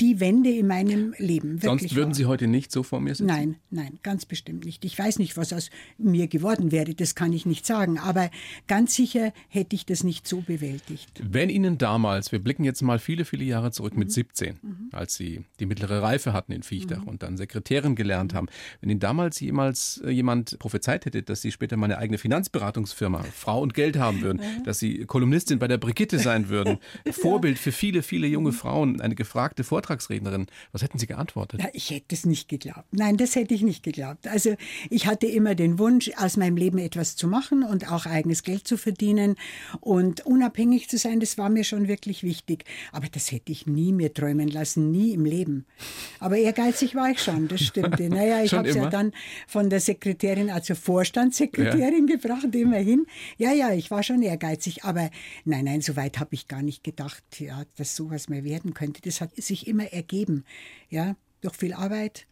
die 0.00 0.20
Wende 0.20 0.50
in 0.50 0.66
meinem 0.66 1.14
Leben. 1.18 1.62
Wirklich 1.62 1.94
würden 2.06 2.14
Sie 2.14 2.26
heute 2.26 2.46
nicht 2.46 2.70
so 2.70 2.82
vor 2.82 3.00
mir 3.00 3.14
sitzen? 3.14 3.26
Nein, 3.26 3.56
nein, 3.70 3.98
ganz 4.02 4.26
bestimmt 4.26 4.64
nicht. 4.64 4.84
Ich 4.84 4.98
weiß 4.98 5.18
nicht, 5.18 5.36
was 5.36 5.52
aus 5.52 5.70
mir 5.98 6.28
geworden 6.28 6.70
wäre, 6.70 6.94
das 6.94 7.14
kann 7.14 7.32
ich 7.32 7.46
nicht 7.46 7.66
sagen. 7.66 7.98
Aber 7.98 8.30
ganz 8.68 8.94
sicher 8.94 9.32
hätte 9.48 9.74
ich 9.74 9.86
das 9.86 10.04
nicht 10.04 10.28
so 10.28 10.40
bewältigt. 10.40 11.22
Wenn 11.22 11.50
Ihnen 11.50 11.78
damals, 11.78 12.30
wir 12.30 12.38
blicken 12.38 12.64
jetzt 12.64 12.82
mal 12.82 12.98
viele, 12.98 13.24
viele 13.24 13.44
Jahre 13.44 13.72
zurück 13.72 13.94
mhm. 13.94 14.00
mit 14.00 14.12
17, 14.12 14.58
mhm. 14.62 14.88
als 14.92 15.16
Sie 15.16 15.44
die 15.58 15.66
mittlere 15.66 16.00
Reife 16.00 16.32
hatten 16.32 16.52
in 16.52 16.62
Viechtach 16.62 17.02
mhm. 17.02 17.08
und 17.08 17.22
dann 17.22 17.36
Sekretärin 17.36 17.96
gelernt 17.96 18.34
haben, 18.34 18.46
wenn 18.80 18.90
Ihnen 18.90 19.00
damals 19.00 19.40
jemals 19.40 20.00
äh, 20.04 20.10
jemand 20.10 20.58
prophezeit 20.58 21.06
hätte, 21.06 21.22
dass 21.22 21.42
Sie 21.42 21.50
später 21.50 21.76
mal 21.76 21.86
eine 21.86 21.98
eigene 21.98 22.18
Finanzberatungsfirma, 22.18 23.24
Frau 23.34 23.60
und 23.60 23.74
Geld 23.74 23.98
haben 23.98 24.22
würden, 24.22 24.40
dass 24.64 24.78
Sie 24.78 25.04
Kolumnistin 25.06 25.58
bei 25.58 25.68
der 25.68 25.78
Brigitte 25.78 26.18
sein 26.18 26.48
würden, 26.48 26.78
Vorbild 27.10 27.58
für 27.58 27.72
viele, 27.72 28.02
viele 28.02 28.28
junge 28.28 28.50
mhm. 28.50 28.54
Frauen, 28.54 29.00
eine 29.00 29.16
gefragte 29.16 29.64
Vortragsrednerin, 29.64 30.46
was 30.72 30.82
hätten 30.82 30.98
Sie 30.98 31.06
geantwortet? 31.06 31.60
Ja, 31.60 31.68
ich 31.72 31.90
hätte 31.96 32.14
es 32.14 32.24
nicht 32.24 32.48
geglaubt. 32.48 32.86
Nein, 32.92 33.16
das 33.16 33.34
hätte 33.34 33.54
ich 33.54 33.62
nicht 33.62 33.82
geglaubt. 33.82 34.26
Also 34.28 34.56
ich 34.90 35.06
hatte 35.06 35.26
immer 35.26 35.54
den 35.54 35.78
Wunsch, 35.78 36.10
aus 36.16 36.36
meinem 36.36 36.56
Leben 36.56 36.78
etwas 36.78 37.16
zu 37.16 37.26
machen 37.26 37.62
und 37.62 37.90
auch 37.90 38.06
eigenes 38.06 38.42
Geld 38.42 38.68
zu 38.68 38.76
verdienen 38.76 39.36
und 39.80 40.24
unabhängig 40.24 40.88
zu 40.88 40.98
sein. 40.98 41.20
Das 41.20 41.38
war 41.38 41.48
mir 41.48 41.64
schon 41.64 41.88
wirklich 41.88 42.22
wichtig. 42.22 42.64
Aber 42.92 43.08
das 43.08 43.32
hätte 43.32 43.52
ich 43.52 43.66
nie 43.66 43.92
mir 43.92 44.12
träumen 44.12 44.48
lassen, 44.48 44.90
nie 44.90 45.12
im 45.12 45.24
Leben. 45.24 45.66
Aber 46.20 46.36
ehrgeizig 46.36 46.94
war 46.94 47.10
ich 47.10 47.20
schon, 47.20 47.48
das 47.48 47.62
stimmte. 47.62 48.06
Naja, 48.16 48.42
ich 48.42 48.54
habe 48.54 48.68
es 48.68 48.76
ja 48.76 48.88
dann 48.88 49.12
von 49.48 49.68
der 49.68 49.80
Sekretärin, 49.80 50.48
also 50.48 50.74
Vorstandssekretärin 50.74 52.06
ja. 52.06 52.16
gebracht, 52.16 52.54
immerhin. 52.54 53.06
Ja, 53.36 53.52
ja, 53.52 53.72
ich 53.72 53.90
war 53.90 54.02
schon 54.02 54.22
ehrgeizig. 54.22 54.84
Aber 54.84 55.10
nein, 55.44 55.64
nein, 55.64 55.80
so 55.80 55.96
weit 55.96 56.18
habe 56.18 56.34
ich 56.34 56.46
gar 56.46 56.62
nicht 56.62 56.84
gedacht, 56.84 57.24
ja, 57.38 57.64
dass 57.76 57.96
sowas 57.96 58.28
mehr 58.28 58.44
werden 58.44 58.74
könnte. 58.74 59.00
Das 59.02 59.20
hat 59.20 59.34
sich 59.36 59.66
immer 59.66 59.92
ergeben. 59.92 60.44
Ja, 60.88 61.16
durch 61.40 61.54
viel 61.56 61.72
Arbeit 61.72 62.26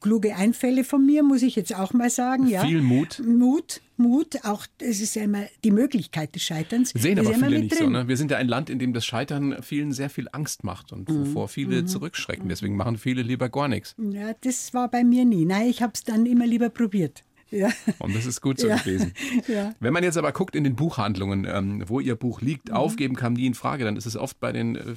kluge 0.00 0.34
Einfälle 0.34 0.82
von 0.82 1.06
mir, 1.06 1.22
muss 1.22 1.42
ich 1.42 1.54
jetzt 1.54 1.72
auch 1.72 1.92
mal 1.92 2.10
sagen. 2.10 2.48
Ja. 2.48 2.64
Viel 2.64 2.82
Mut. 2.82 3.22
Mut, 3.24 3.80
Mut, 3.96 4.44
auch 4.44 4.66
es 4.80 5.00
ist 5.00 5.14
ja 5.14 5.22
immer 5.22 5.44
die 5.62 5.70
Möglichkeit 5.70 6.34
des 6.34 6.42
Scheiterns. 6.42 6.90
Sehen 6.90 7.20
aber 7.20 7.32
viele 7.34 7.60
nicht 7.60 7.70
drin. 7.78 7.84
so. 7.84 7.90
Ne? 7.90 8.08
Wir 8.08 8.16
sind 8.16 8.32
ja 8.32 8.36
ein 8.38 8.48
Land, 8.48 8.68
in 8.68 8.80
dem 8.80 8.92
das 8.92 9.06
Scheitern 9.06 9.62
vielen 9.62 9.92
sehr 9.92 10.10
viel 10.10 10.26
Angst 10.32 10.64
macht 10.64 10.92
und 10.92 11.08
Mhm. 11.08 11.26
wovor 11.28 11.46
viele 11.48 11.84
zurückschrecken. 11.84 12.48
Deswegen 12.48 12.74
machen 12.74 12.98
viele 12.98 13.22
lieber 13.22 13.48
gar 13.48 13.68
nichts. 13.68 13.94
Ja, 13.96 14.32
das 14.40 14.74
war 14.74 14.90
bei 14.90 15.04
mir 15.04 15.24
nie. 15.24 15.44
Nein, 15.44 15.68
ich 15.68 15.82
habe 15.82 15.92
es 15.94 16.02
dann 16.02 16.26
immer 16.26 16.46
lieber 16.48 16.68
probiert. 16.68 17.22
Ja. 17.52 17.68
Und 18.00 18.16
das 18.16 18.26
ist 18.26 18.40
gut 18.40 18.58
so 18.58 18.66
Ja. 18.68 18.78
gewesen. 18.78 19.12
Ja. 19.46 19.72
Wenn 19.78 19.92
man 19.92 20.02
jetzt 20.02 20.18
aber 20.18 20.32
guckt 20.32 20.56
in 20.56 20.64
den 20.64 20.74
Buchhandlungen, 20.74 21.46
ähm, 21.48 21.84
wo 21.86 22.00
Ihr 22.00 22.16
Buch 22.16 22.40
liegt, 22.40 22.70
Mhm. 22.70 22.74
aufgeben 22.74 23.14
kam 23.14 23.34
nie 23.34 23.46
in 23.46 23.54
Frage, 23.54 23.84
dann 23.84 23.96
ist 23.96 24.06
es 24.06 24.16
oft 24.16 24.40
bei 24.40 24.50
den 24.50 24.74
äh, 24.74 24.96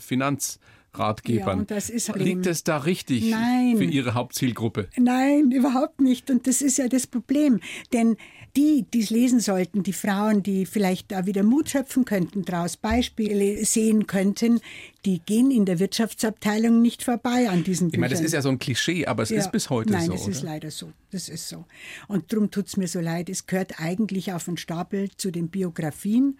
Finanzratgebern. 0.91 1.59
Ja, 1.59 1.65
das 1.65 1.89
ist 1.89 2.13
liegt 2.15 2.45
es 2.45 2.63
da 2.63 2.77
richtig 2.77 3.29
Nein. 3.29 3.77
für 3.77 3.83
Ihre 3.83 4.13
Hauptzielgruppe? 4.13 4.89
Nein, 4.97 5.51
überhaupt 5.51 6.01
nicht. 6.01 6.29
Und 6.29 6.47
das 6.47 6.61
ist 6.61 6.77
ja 6.77 6.87
das 6.87 7.07
Problem. 7.07 7.59
Denn 7.93 8.17
die, 8.55 8.85
die 8.91 9.01
es 9.01 9.09
lesen 9.11 9.39
sollten, 9.39 9.83
die 9.83 9.93
Frauen, 9.93 10.41
die 10.41 10.65
vielleicht 10.65 11.11
da 11.11 11.25
wieder 11.27 11.43
Mut 11.43 11.69
schöpfen 11.69 12.05
könnten, 12.05 12.45
daraus 12.45 12.77
Beispiele 12.77 13.63
sehen 13.63 14.07
könnten, 14.07 14.59
die 15.05 15.19
gehen 15.19 15.51
in 15.51 15.65
der 15.65 15.79
Wirtschaftsabteilung 15.79 16.81
nicht 16.81 17.03
vorbei 17.03 17.47
an 17.49 17.63
diesen 17.63 17.87
Ich 17.87 17.91
Büchern. 17.91 18.01
meine, 18.01 18.13
das 18.13 18.21
ist 18.21 18.33
ja 18.33 18.41
so 18.41 18.49
ein 18.49 18.59
Klischee, 18.59 19.05
aber 19.05 19.23
es 19.23 19.31
ist 19.31 19.51
bis 19.51 19.69
heute 19.69 19.91
Nein, 19.93 20.07
so. 20.07 20.13
das 20.13 20.27
ist 20.27 20.39
oder? 20.41 20.51
leider 20.51 20.71
so. 20.71 20.91
Das 21.11 21.29
ist 21.29 21.47
so. 21.47 21.65
Und 22.07 22.33
darum 22.33 22.49
tut 22.49 22.67
es 22.67 22.77
mir 22.77 22.87
so 22.87 22.99
leid. 22.99 23.29
Es 23.29 23.45
gehört 23.45 23.79
eigentlich 23.79 24.33
auf 24.33 24.45
den 24.45 24.57
Stapel 24.57 25.09
zu 25.15 25.31
den 25.31 25.49
Biografien. 25.49 26.39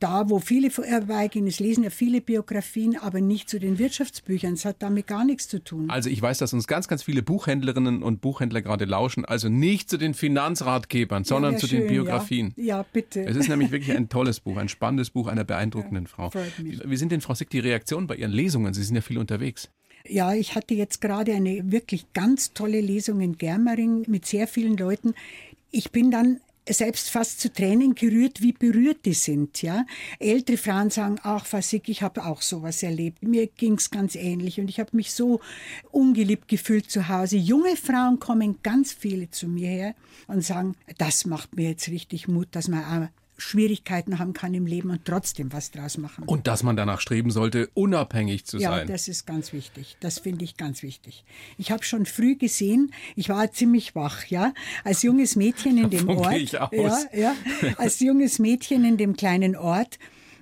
Da, 0.00 0.28
wo 0.30 0.38
viele 0.38 0.70
vorbeigehen, 0.70 1.46
es 1.46 1.60
lesen 1.60 1.84
ja 1.84 1.90
viele 1.90 2.20
Biografien, 2.20 2.96
aber 2.96 3.20
nicht 3.20 3.48
zu 3.48 3.58
den 3.58 3.78
Wirtschaftsbüchern. 3.78 4.54
Es 4.54 4.64
hat 4.64 4.76
damit 4.80 5.06
gar 5.06 5.24
nichts 5.24 5.48
zu 5.48 5.62
tun. 5.62 5.90
Also 5.90 6.10
ich 6.10 6.20
weiß, 6.20 6.38
dass 6.38 6.52
uns 6.52 6.66
ganz, 6.66 6.88
ganz 6.88 7.02
viele 7.02 7.22
Buchhändlerinnen 7.22 8.02
und 8.02 8.20
Buchhändler 8.20 8.62
gerade 8.62 8.84
lauschen. 8.84 9.24
Also 9.24 9.48
nicht 9.48 9.90
zu 9.90 9.96
den 9.96 10.14
Finanzratgebern, 10.14 11.24
sondern 11.24 11.52
wär 11.52 11.58
zu 11.58 11.66
den 11.66 11.80
schön, 11.80 11.88
Biografien. 11.88 12.52
Ja, 12.56 12.64
ja 12.64 12.86
bitte. 12.92 13.24
Es 13.24 13.36
ist 13.36 13.48
nämlich 13.48 13.70
wirklich 13.70 13.96
ein 13.96 14.08
tolles 14.08 14.40
Buch, 14.40 14.56
ein 14.56 14.68
spannendes 14.68 15.10
Buch 15.10 15.28
einer 15.28 15.44
beeindruckenden 15.44 16.06
Frau. 16.06 16.30
freut 16.30 16.58
mich. 16.58 16.80
Wie 16.84 16.96
sind 16.96 17.12
denn, 17.12 17.20
Frau 17.20 17.34
Sick, 17.34 17.50
die 17.50 17.60
Reaktionen 17.60 18.06
bei 18.06 18.16
Ihren 18.16 18.32
Lesungen? 18.32 18.74
Sie 18.74 18.82
sind 18.82 18.94
ja 18.94 19.02
viel 19.02 19.18
unterwegs. 19.18 19.70
Ja, 20.06 20.32
ich 20.32 20.54
hatte 20.54 20.74
jetzt 20.74 21.00
gerade 21.00 21.34
eine 21.34 21.70
wirklich 21.70 22.12
ganz 22.12 22.52
tolle 22.52 22.80
Lesung 22.80 23.20
in 23.20 23.36
Germering 23.36 24.04
mit 24.06 24.26
sehr 24.26 24.46
vielen 24.46 24.76
Leuten. 24.76 25.14
Ich 25.70 25.90
bin 25.90 26.10
dann 26.10 26.40
selbst 26.70 27.10
fast 27.10 27.40
zu 27.40 27.52
Tränen 27.52 27.94
gerührt, 27.94 28.42
wie 28.42 28.52
berührt 28.52 29.04
die 29.04 29.14
sind. 29.14 29.62
Ja, 29.62 29.84
ältere 30.18 30.56
Frauen 30.56 30.90
sagen, 30.90 31.16
ach, 31.22 31.46
Fasik, 31.46 31.88
ich 31.88 32.02
habe 32.02 32.24
auch 32.24 32.42
sowas 32.42 32.82
erlebt. 32.82 33.22
Mir 33.22 33.46
ging's 33.46 33.90
ganz 33.90 34.14
ähnlich 34.14 34.60
und 34.60 34.68
ich 34.68 34.80
habe 34.80 34.96
mich 34.96 35.12
so 35.12 35.40
ungeliebt 35.90 36.48
gefühlt 36.48 36.90
zu 36.90 37.08
Hause. 37.08 37.36
Junge 37.36 37.76
Frauen 37.76 38.18
kommen 38.18 38.58
ganz 38.62 38.92
viele 38.92 39.30
zu 39.30 39.48
mir 39.48 39.68
her 39.68 39.94
und 40.26 40.44
sagen, 40.44 40.74
das 40.98 41.26
macht 41.26 41.56
mir 41.56 41.70
jetzt 41.70 41.88
richtig 41.88 42.28
Mut, 42.28 42.48
dass 42.52 42.68
man 42.68 42.84
auch 42.84 43.08
Schwierigkeiten 43.40 44.18
haben 44.18 44.32
kann 44.32 44.52
im 44.52 44.66
Leben 44.66 44.90
und 44.90 45.04
trotzdem 45.04 45.52
was 45.52 45.70
draus 45.70 45.96
machen. 45.96 46.24
Und 46.24 46.46
dass 46.48 46.62
man 46.62 46.76
danach 46.76 47.00
streben 47.00 47.30
sollte, 47.30 47.70
unabhängig 47.74 48.44
zu 48.44 48.58
Ja, 48.58 48.72
sein. 48.72 48.88
das 48.88 49.06
ist 49.08 49.26
ganz 49.26 49.52
wichtig. 49.52 49.96
Das 50.00 50.18
finde 50.18 50.44
ich 50.44 50.56
ganz 50.56 50.82
wichtig. 50.82 51.24
Ich 51.56 51.70
habe 51.70 51.84
schon 51.84 52.04
früh 52.04 52.34
gesehen, 52.36 52.92
ich 53.16 53.28
war 53.28 53.50
ziemlich 53.52 53.94
wach, 53.94 54.24
ja, 54.26 54.52
als 54.84 55.02
junges 55.02 55.36
Mädchen 55.36 55.78
in 55.78 55.88
dem 55.90 56.06
Davon 56.08 56.24
Ort. 56.26 56.34
ich 56.36 56.60
aus. 56.60 56.70
Ja, 57.12 57.18
ja, 57.18 57.34
als 57.78 58.00
junges 58.00 58.38
Mädchen 58.38 58.84
in 58.84 58.96
dem 58.96 59.16
kleinen 59.16 59.56
Ort 59.56 59.98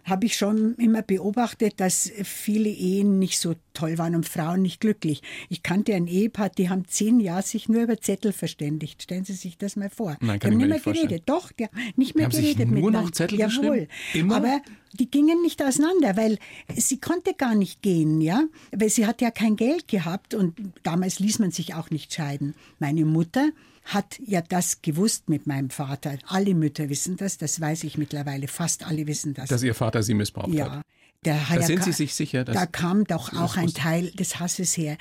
habe 0.06 0.26
ich 0.26 0.36
schon 0.36 0.76
immer 0.76 1.02
beobachtet, 1.02 1.74
dass 1.80 2.10
viele 2.22 2.68
Ehen 2.68 3.18
nicht 3.18 3.40
so 3.40 3.54
toll 3.74 3.98
waren 3.98 4.14
und 4.14 4.26
Frauen 4.26 4.62
nicht 4.62 4.80
glücklich. 4.80 5.20
Ich 5.48 5.64
kannte 5.64 5.94
ein 5.94 6.06
Ehepaar, 6.06 6.48
die 6.48 6.70
haben 6.70 6.86
zehn 6.86 7.18
Jahre 7.18 7.42
sich 7.42 7.68
nur 7.68 7.82
über 7.82 8.00
Zettel 8.00 8.32
verständigt. 8.32 9.02
Stellen 9.02 9.24
Sie 9.24 9.32
sich 9.32 9.58
das 9.58 9.74
mal 9.74 9.90
vor. 9.90 10.16
Nein, 10.20 10.34
die 10.34 10.38
kann 10.38 10.52
haben 10.52 10.60
ich 10.60 10.66
mir 10.66 10.74
nicht 10.74 10.86
mehr 10.86 10.94
geredet. 10.94 11.22
Doch, 11.26 11.50
die 11.52 11.64
haben 11.64 11.76
nicht 11.96 12.14
mehr 12.14 12.26
haben 12.26 12.32
sich 12.32 12.56
geredet 12.56 12.68
nur 12.68 12.92
noch 12.92 13.04
miteinander. 13.04 13.12
Zettel 13.12 13.38
Jawohl. 13.38 13.50
geschrieben? 13.50 13.88
Immer? 14.14 14.36
Aber 14.36 14.60
die 14.92 15.10
gingen 15.10 15.42
nicht 15.42 15.62
auseinander, 15.62 16.16
weil 16.16 16.38
sie 16.74 17.00
konnte 17.00 17.34
gar 17.34 17.56
nicht 17.56 17.82
gehen, 17.82 18.20
ja, 18.20 18.44
weil 18.70 18.88
sie 18.88 19.06
hat 19.06 19.20
ja 19.20 19.30
kein 19.32 19.56
Geld 19.56 19.88
gehabt 19.88 20.34
und 20.34 20.54
damals 20.84 21.18
ließ 21.18 21.40
man 21.40 21.50
sich 21.50 21.74
auch 21.74 21.90
nicht 21.90 22.14
scheiden. 22.14 22.54
Meine 22.78 23.04
Mutter 23.04 23.50
hat 23.86 24.18
ja 24.24 24.42
das 24.42 24.82
gewusst 24.82 25.28
mit 25.28 25.46
meinem 25.46 25.70
Vater. 25.70 26.18
Alle 26.26 26.54
Mütter 26.54 26.88
wissen 26.88 27.16
das, 27.16 27.38
das 27.38 27.60
weiß 27.60 27.84
ich 27.84 27.96
mittlerweile. 27.96 28.48
Fast 28.48 28.86
alle 28.86 29.06
wissen 29.06 29.32
das. 29.32 29.48
dass 29.48 29.62
Ihr 29.62 29.74
Vater 29.74 30.02
Sie 30.02 30.14
missbraucht 30.14 30.52
ja. 30.52 30.70
hat. 30.70 30.86
Der 31.24 31.48
hat 31.48 31.58
Da 31.58 31.62
sind 31.62 31.82
Sie 31.82 31.92
sich 31.92 32.14
sicher, 32.14 32.44
dass 32.44 32.54
da 32.54 32.66
kam 32.66 33.04
doch 33.04 33.32
auch 33.32 33.56
ein? 33.56 33.72
Teil 33.72 34.10
des 34.10 34.38
Hasses 34.38 34.76
her. 34.76 34.96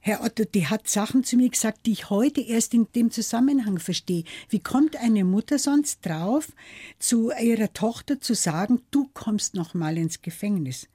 Herr 0.00 0.22
Otto, 0.22 0.44
die 0.44 0.66
hat 0.66 0.86
Sachen 0.88 1.24
zu 1.24 1.36
mir 1.36 1.48
gesagt, 1.48 1.86
die 1.86 1.92
ich 1.92 2.10
heute 2.10 2.40
erst 2.40 2.74
in 2.74 2.86
dem 2.94 3.10
Zusammenhang 3.10 3.78
verstehe. 3.78 4.24
Wie 4.50 4.60
kommt 4.60 4.96
eine 4.96 5.24
Mutter 5.24 5.58
sonst 5.58 6.04
drauf, 6.06 6.52
zu 6.98 7.32
ihrer 7.32 7.72
Tochter 7.72 8.20
zu 8.20 8.34
sagen, 8.34 8.82
du 8.90 9.08
kommst 9.14 9.54
noch 9.54 9.74
mal 9.74 9.96
ins 9.96 10.22
Gefängnis? 10.22 10.88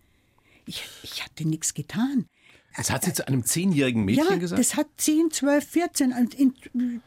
Ich, 0.66 0.84
ich 1.04 1.24
hatte 1.26 1.48
nichts 1.48 1.74
getan. 1.74 2.26
Das 2.78 2.92
hat 2.92 3.04
sie 3.04 3.14
zu 3.14 3.28
einem 3.28 3.44
zehnjährigen 3.44 4.06
Mädchen 4.06 4.28
ja, 4.30 4.36
gesagt? 4.38 4.60
das 4.60 4.76
hat 4.76 4.88
10, 4.98 5.32
12, 5.32 5.68
14 5.68 6.14
und 6.14 6.34
in, 6.34 6.54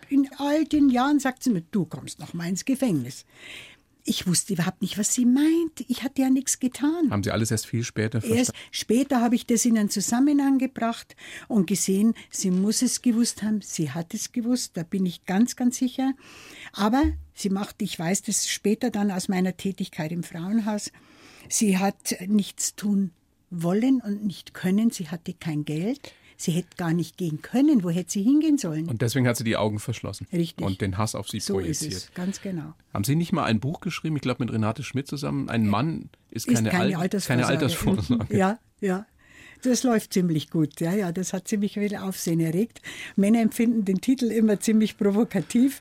in 0.08 0.28
all 0.38 0.64
den 0.64 0.90
Jahren 0.90 1.20
sagt 1.20 1.42
sie 1.42 1.50
mir, 1.50 1.62
du 1.70 1.86
kommst 1.86 2.18
noch 2.18 2.34
mal 2.34 2.48
ins 2.48 2.64
Gefängnis. 2.64 3.24
Ich 4.04 4.26
wusste 4.26 4.54
überhaupt 4.54 4.82
nicht, 4.82 4.98
was 4.98 5.14
sie 5.14 5.24
meint. 5.24 5.84
Ich 5.86 6.02
hatte 6.02 6.22
ja 6.22 6.30
nichts 6.30 6.58
getan. 6.58 7.10
Haben 7.10 7.22
Sie 7.22 7.30
alles 7.30 7.52
erst 7.52 7.66
viel 7.66 7.84
später 7.84 8.20
verstanden? 8.20 8.38
Erst 8.38 8.52
später 8.72 9.20
habe 9.20 9.36
ich 9.36 9.46
das 9.46 9.64
in 9.64 9.78
einen 9.78 9.90
Zusammenhang 9.90 10.58
gebracht 10.58 11.14
und 11.46 11.68
gesehen, 11.68 12.14
sie 12.28 12.50
muss 12.50 12.82
es 12.82 13.02
gewusst 13.02 13.44
haben, 13.44 13.60
sie 13.62 13.92
hat 13.92 14.12
es 14.12 14.32
gewusst, 14.32 14.72
da 14.76 14.82
bin 14.82 15.06
ich 15.06 15.24
ganz, 15.24 15.54
ganz 15.54 15.78
sicher. 15.78 16.14
Aber 16.72 17.04
sie 17.32 17.48
macht, 17.48 17.80
ich 17.80 17.96
weiß 17.96 18.22
das 18.22 18.48
später 18.48 18.90
dann 18.90 19.12
aus 19.12 19.28
meiner 19.28 19.56
Tätigkeit 19.56 20.10
im 20.10 20.24
Frauenhaus, 20.24 20.90
sie 21.48 21.78
hat 21.78 22.16
nichts 22.26 22.74
tun 22.74 23.12
wollen 23.52 24.00
und 24.00 24.24
nicht 24.24 24.54
können, 24.54 24.90
sie 24.90 25.08
hatte 25.08 25.34
kein 25.34 25.64
Geld. 25.64 26.12
Sie 26.36 26.50
hätte 26.50 26.76
gar 26.76 26.92
nicht 26.92 27.18
gehen 27.18 27.40
können. 27.40 27.84
Wo 27.84 27.90
hätte 27.90 28.10
sie 28.10 28.22
hingehen 28.22 28.58
sollen? 28.58 28.88
Und 28.88 29.00
deswegen 29.00 29.28
hat 29.28 29.36
sie 29.36 29.44
die 29.44 29.56
Augen 29.56 29.78
verschlossen. 29.78 30.26
Richtig. 30.32 30.66
Und 30.66 30.80
den 30.80 30.98
Hass 30.98 31.14
auf 31.14 31.28
Sie 31.28 31.38
so 31.38 31.60
ist 31.60 31.78
projiziert. 31.78 31.92
es, 31.92 32.14
ganz 32.14 32.40
genau. 32.42 32.74
Haben 32.92 33.04
Sie 33.04 33.14
nicht 33.14 33.32
mal 33.32 33.44
ein 33.44 33.60
Buch 33.60 33.80
geschrieben, 33.80 34.16
ich 34.16 34.22
glaube 34.22 34.44
mit 34.44 34.52
Renate 34.52 34.82
Schmidt 34.82 35.06
zusammen? 35.06 35.48
Ein 35.48 35.68
Mann 35.68 36.08
ist 36.32 36.48
keine, 36.48 36.68
ist 36.68 36.74
keine 36.74 36.96
Al 36.96 37.02
Altersvorsorge. 37.02 37.42
keine 37.42 37.46
Altersvorsorge. 37.46 38.36
Ja, 38.36 38.58
ja. 38.80 39.06
Das 39.62 39.84
läuft 39.84 40.12
ziemlich 40.12 40.50
gut. 40.50 40.80
Ja, 40.80 40.92
ja, 40.92 41.12
das 41.12 41.32
hat 41.32 41.46
ziemlich 41.46 41.74
viel 41.74 41.94
Aufsehen 41.94 42.40
erregt. 42.40 42.82
Männer 43.14 43.40
empfinden 43.40 43.84
den 43.84 44.00
Titel 44.00 44.24
immer 44.24 44.58
ziemlich 44.58 44.98
provokativ 44.98 45.80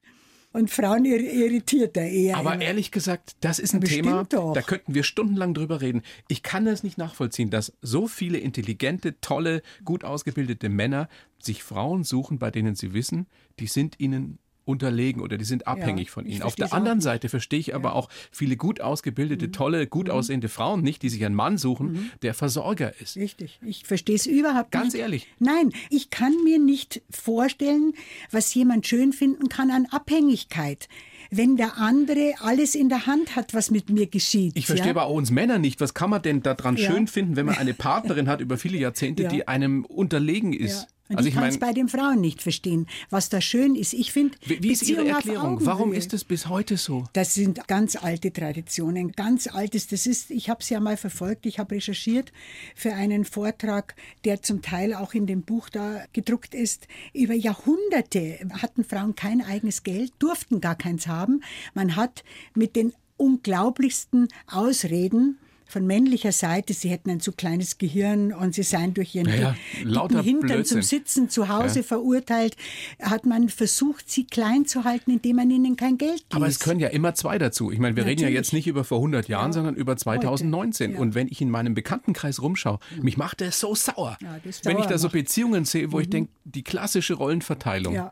und 0.54 0.70
Frauen 0.70 1.06
ir 1.06 1.20
irritierter 1.20 2.02
eher. 2.02 2.38
Aber 2.38 2.56
immer. 2.56 2.64
ehrlich 2.64 2.92
gesagt, 2.92 3.36
das 3.40 3.60
ist 3.60 3.74
ein 3.74 3.80
Bestimmt 3.80 4.04
Thema, 4.04 4.24
doch. 4.26 4.54
da 4.54 4.62
könnten 4.62 4.94
wir 4.94 5.04
stundenlang 5.04 5.54
drüber 5.54 5.82
reden. 5.82 6.02
Ich 6.28 6.44
kann 6.44 6.66
das 6.66 6.84
nicht 6.84 6.98
nachvollziehen, 6.98 7.50
dass 7.50 7.74
so 7.82 8.08
viele 8.08 8.38
intelligente, 8.38 9.20
tolle, 9.22 9.62
gut 9.86 10.04
ausgebildete 10.04 10.70
Männer 10.70 11.08
sich 11.40 11.64
Frauen 11.64 12.04
suchen, 12.04 12.38
bei 12.38 12.52
denen 12.52 12.76
sie 12.76 12.94
wissen, 12.94 13.28
die 13.60 13.68
sind 13.68 14.00
ihnen 14.00 14.40
unterlegen 14.66 15.22
oder 15.22 15.38
die 15.38 15.46
sind 15.46 15.68
abhängig 15.68 16.12
von 16.12 16.26
ich 16.26 16.34
ihnen. 16.36 16.44
Auf 16.44 16.56
der 16.56 16.72
anderen. 16.74 17.02
Seite 17.02 17.30
verstehe 17.30 17.60
ich 17.60 17.74
aber 17.74 17.96
auch 17.96 18.10
viele 18.32 18.58
gut 18.58 18.80
ausgebildete, 18.82 19.48
Mhm. 19.48 19.52
tolle, 19.54 19.88
gut 19.88 20.10
aussehende 20.10 20.50
Frauen 20.50 20.82
nicht, 20.82 21.02
die 21.02 21.10
sich 21.10 21.26
einen 21.26 21.36
Mann 21.36 21.58
suchen, 21.58 22.12
der 22.22 22.34
Versorger 22.34 22.94
ist. 23.02 23.18
Richtig. 23.18 23.60
Ich 23.66 23.86
verstehe 23.86 24.16
es 24.16 24.26
überhaupt 24.28 24.72
Ganz 24.72 24.94
nicht. 24.94 25.02
ehrlich. 25.02 25.28
Nein, 25.40 25.72
ich 25.90 26.10
kann 26.10 26.34
mir 26.44 26.60
nicht 26.60 27.02
vorstellen, 27.10 27.94
was 28.30 28.54
jemand 28.54 28.86
schön 28.88 29.14
finden 29.14 29.50
kann 29.50 29.72
an 29.72 29.88
Abhängigkeit. 29.90 30.88
Wenn 31.32 31.56
der 31.56 31.78
andere 31.78 32.34
alles 32.42 32.76
in 32.76 32.90
der 32.90 33.06
Hand 33.08 33.36
hat, 33.36 33.54
was 33.54 33.72
mit 33.72 33.90
mir 33.90 34.08
geschieht. 34.08 34.52
Ich 34.56 34.66
verstehe 34.66 34.88
ja? 34.88 34.92
aber 35.00 35.06
auch 35.06 35.16
uns 35.16 35.32
Männer 35.32 35.60
nicht. 35.60 35.80
Was 35.80 35.94
kann 35.94 36.10
man 36.10 36.22
denn 36.22 36.44
daran 36.44 36.76
Ja. 36.76 36.92
schön 36.92 37.08
finden, 37.08 37.36
wenn 37.38 37.46
man 37.46 37.58
eine 37.58 37.74
Partnerin 37.74 38.28
hat 38.28 38.42
über 38.42 38.58
viele 38.58 38.78
Jahrzehnte, 38.78 39.24
Ja. 39.24 39.30
die 39.30 39.48
einem 39.48 39.86
unterlegen 39.86 40.52
Ja. 40.54 40.60
ist? 40.66 40.88
Und 41.12 41.18
Also 41.18 41.28
ich 41.28 41.36
ich 41.36 41.40
kann 41.40 41.50
es 41.50 41.60
bei 41.60 41.74
den 41.74 41.88
Frauen 41.88 42.22
nicht 42.22 42.42
verstehen, 42.42 42.88
was 43.10 43.30
da 43.30 43.42
schön 43.42 43.76
ist. 43.76 43.94
Ich 43.94 44.12
finde, 44.12 44.38
wie, 44.46 44.62
wie 44.64 44.72
ist 44.72 44.88
Ihre 44.88 45.08
Erklärung? 45.08 45.66
Warum 45.66 45.94
ist 45.94 46.14
es 46.14 46.24
bis 46.24 46.48
heute 46.48 46.78
so? 46.78 47.06
Das 47.14 47.34
sind 47.34 47.68
ganz 47.68 47.96
alte 47.96 48.32
Traditionen, 48.32 49.12
ganz 49.12 49.48
altes. 49.48 49.88
Das 49.88 50.08
ist, 50.08 50.32
ich 50.32 50.50
habe 50.50 50.62
es 50.62 50.70
ja 50.70 50.80
mal 50.80 50.98
verfolgt, 50.98 51.46
ich 51.46 51.60
habe 51.60 51.76
recherchiert 51.76 52.32
für 52.76 52.94
einen 52.94 53.26
Vortrag, 53.26 53.96
der 54.26 54.42
zum 54.42 54.62
Teil 54.62 54.94
auch 54.94 55.14
in 55.14 55.28
dem 55.28 55.44
Buch 55.44 55.70
da 55.70 56.04
gedruckt 56.14 56.56
ist. 56.56 56.88
Über 57.14 57.34
Jahrhunderte 57.34 58.40
hatten 58.62 58.84
Frauen 58.84 59.16
kein 59.16 59.42
eigenes 59.42 59.84
Geld, 59.84 60.14
durften 60.20 60.62
gar 60.62 60.76
keins 60.76 61.08
haben. 61.08 61.42
Man 61.74 61.96
hat 61.96 62.24
mit 62.56 62.76
den 62.76 62.94
unglaublichsten 63.18 64.28
Ausreden 64.48 65.38
von 65.72 65.88
männlicher 65.88 66.32
Seite, 66.32 66.74
sie 66.74 66.90
hätten 66.90 67.10
ein 67.10 67.20
zu 67.20 67.32
kleines 67.32 67.78
Gehirn 67.78 68.34
und 68.34 68.54
sie 68.54 68.64
seien 68.64 68.94
durch 68.94 69.16
ihren 69.16 69.28
Ja, 69.34 69.56
lauter 69.84 70.22
Hintern 70.22 70.48
Blödsinn. 70.50 70.66
zum 70.66 70.82
Sitzen 70.82 71.30
zu 71.30 71.48
Hause 71.50 71.84
verurteilt, 71.84 72.56
hat 73.02 73.26
man 73.26 73.50
versucht, 73.50 74.10
sie 74.10 74.26
klein 74.26 74.66
zu 74.66 74.84
halten, 74.84 75.12
indem 75.12 75.38
man 75.38 75.50
ihnen 75.50 75.76
kein 75.76 75.98
Geld 75.98 76.20
gibt. 76.20 76.36
Aber 76.36 76.48
es 76.48 76.60
können 76.60 76.80
ja 76.80 76.90
immer 76.90 77.14
zwei 77.16 77.38
dazu. 77.38 77.72
Ich 77.72 77.80
meine, 77.80 77.96
wir 77.96 78.06
reden 78.06 78.22
ja 78.22 78.26
Natürlich. 78.28 78.36
jetzt 78.36 78.54
nicht 78.54 78.68
über 78.68 78.84
vor 78.84 78.98
100 79.00 79.28
Jahren, 79.28 79.54
sondern 79.54 79.76
über 79.76 79.96
2019. 79.98 80.94
Ja. 80.94 81.00
Und 81.00 81.16
wenn 81.16 81.28
ich 81.28 81.42
in 81.42 81.50
meinem 81.50 81.74
Bekanntenkreis 81.74 82.42
rumschaue, 82.42 82.80
mich 83.02 83.18
macht 83.18 83.42
das 83.42 83.60
so 83.60 83.74
sauer. 83.76 84.18
Ja, 84.22 84.40
das 84.44 84.64
wenn 84.66 84.78
ich 84.78 84.86
da 84.86 84.98
so. 84.98 85.08
Mhm. 85.08 85.12
Beziehungen 85.12 85.66
sehe, 85.66 85.92
wo 85.92 86.00
ich 86.00 86.10
denke, 86.10 86.32
die 86.44 86.64
klassische 86.64 87.14
Rollenverteilung. 87.14 87.94
Ja. 87.94 88.12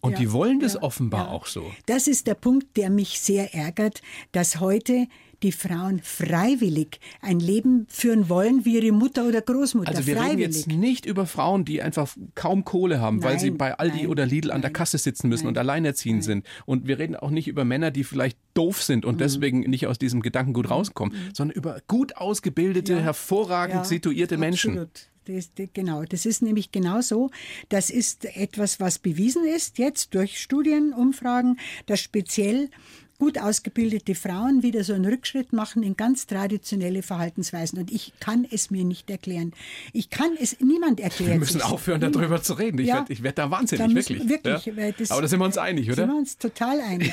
Und 0.00 0.12
Ja, 0.12 0.18
die 0.18 0.32
wollen 0.32 0.60
das 0.60 0.74
ja, 0.74 0.82
offenbar 0.82 1.26
ja. 1.26 1.30
auch 1.32 1.46
so. 1.46 1.70
Das 1.86 2.06
ist 2.06 2.26
der 2.28 2.34
Punkt, 2.34 2.76
der 2.76 2.88
mich 2.90 3.20
sehr 3.20 3.54
ärgert, 3.54 4.00
dass 4.32 4.60
heute 4.60 5.08
die 5.42 5.52
Frauen 5.52 6.00
freiwillig 6.02 7.00
ein 7.20 7.38
Leben 7.40 7.86
führen 7.88 8.28
wollen 8.28 8.64
wie 8.64 8.76
ihre 8.80 8.92
Mutter 8.92 9.26
oder 9.26 9.40
Großmutter. 9.40 9.88
Also 9.88 10.06
wir 10.06 10.16
reden 10.16 10.24
freiwillig. 10.26 10.56
jetzt 10.56 10.66
nicht 10.68 11.06
über 11.06 11.26
Frauen, 11.26 11.64
die 11.64 11.80
einfach 11.82 12.14
kaum 12.34 12.64
Kohle 12.64 13.00
haben, 13.00 13.22
weil 13.22 13.38
sie 13.38 13.50
Nein, 13.50 13.58
bei 13.58 13.74
Aldi 13.78 13.98
nein, 13.98 14.06
oder 14.08 14.26
Lidl 14.26 14.50
an 14.50 14.60
der 14.62 14.70
nein, 14.70 14.74
Kasse 14.74 14.98
sitzen 14.98 15.28
müssen 15.28 15.46
und 15.46 15.56
alleinerziehend 15.58 16.24
sind. 16.24 16.46
Und 16.66 16.86
wir 16.86 16.98
reden 16.98 17.16
auch 17.16 17.30
nicht 17.30 17.48
über 17.48 17.64
Männer, 17.64 17.90
die 17.90 18.04
vielleicht 18.04 18.38
doof 18.54 18.82
sind 18.82 19.04
Mhm. 19.04 19.10
und 19.10 19.20
deswegen 19.20 19.60
nicht 19.60 19.86
aus 19.86 19.98
diesem 19.98 20.22
Gedankengut 20.22 20.70
rauskommen, 20.70 21.14
sondern 21.32 21.56
über 21.56 21.80
gut 21.86 22.16
ausgebildete, 22.16 22.94
Ja. 22.94 22.98
hervorragend 23.00 23.76
Ja, 23.76 23.84
situierte 23.84 24.36
Menschen. 24.38 24.70
Absolut. 24.72 25.08
Das, 25.26 25.52
das, 25.54 25.68
genau, 25.74 26.04
das 26.04 26.24
ist 26.24 26.40
nämlich 26.40 26.72
genau 26.72 27.02
so. 27.02 27.30
Das 27.68 27.90
ist 27.90 28.24
etwas, 28.34 28.80
was 28.80 28.98
bewiesen 28.98 29.44
ist 29.44 29.76
jetzt 29.78 30.14
durch 30.14 30.40
Studien, 30.40 30.94
Umfragen, 30.94 31.58
dass 31.84 32.00
speziell 32.00 32.70
gut 33.18 33.38
ausgebildete 33.38 34.14
Frauen 34.14 34.62
wieder 34.62 34.84
so 34.84 34.92
einen 34.94 35.04
Rückschritt 35.04 35.52
machen 35.52 35.82
in 35.82 35.96
ganz 35.96 36.26
traditionelle 36.26 37.02
Verhaltensweisen. 37.02 37.78
Und 37.78 37.90
ich 37.90 38.12
kann 38.20 38.46
es 38.50 38.70
mir 38.70 38.84
nicht 38.84 39.10
erklären. 39.10 39.52
Ich 39.92 40.08
kann 40.08 40.30
es, 40.40 40.60
niemand 40.60 41.00
erklärt 41.00 41.32
Wir 41.32 41.38
müssen 41.38 41.60
aufhören, 41.62 42.00
darüber 42.00 42.40
zu 42.42 42.52
reden. 42.54 42.78
Ich 42.78 42.86
Ja. 42.86 43.06
werde 43.08 43.22
werd 43.22 43.38
da 43.38 43.50
wahnsinnig, 43.50 43.86
Da 43.88 43.94
wirklich. 43.94 44.28
wirklich, 44.28 44.76
weil 44.76 44.92
das- 44.92 45.10
Aber 45.10 45.22
da 45.22 45.28
sind 45.28 45.40
wir 45.40 45.44
uns 45.46 45.58
einig, 45.58 45.86
Sind 45.86 45.94
oder? 45.94 46.06
wir 46.06 46.16
uns 46.16 46.38
total 46.38 46.80
einig. 46.80 47.12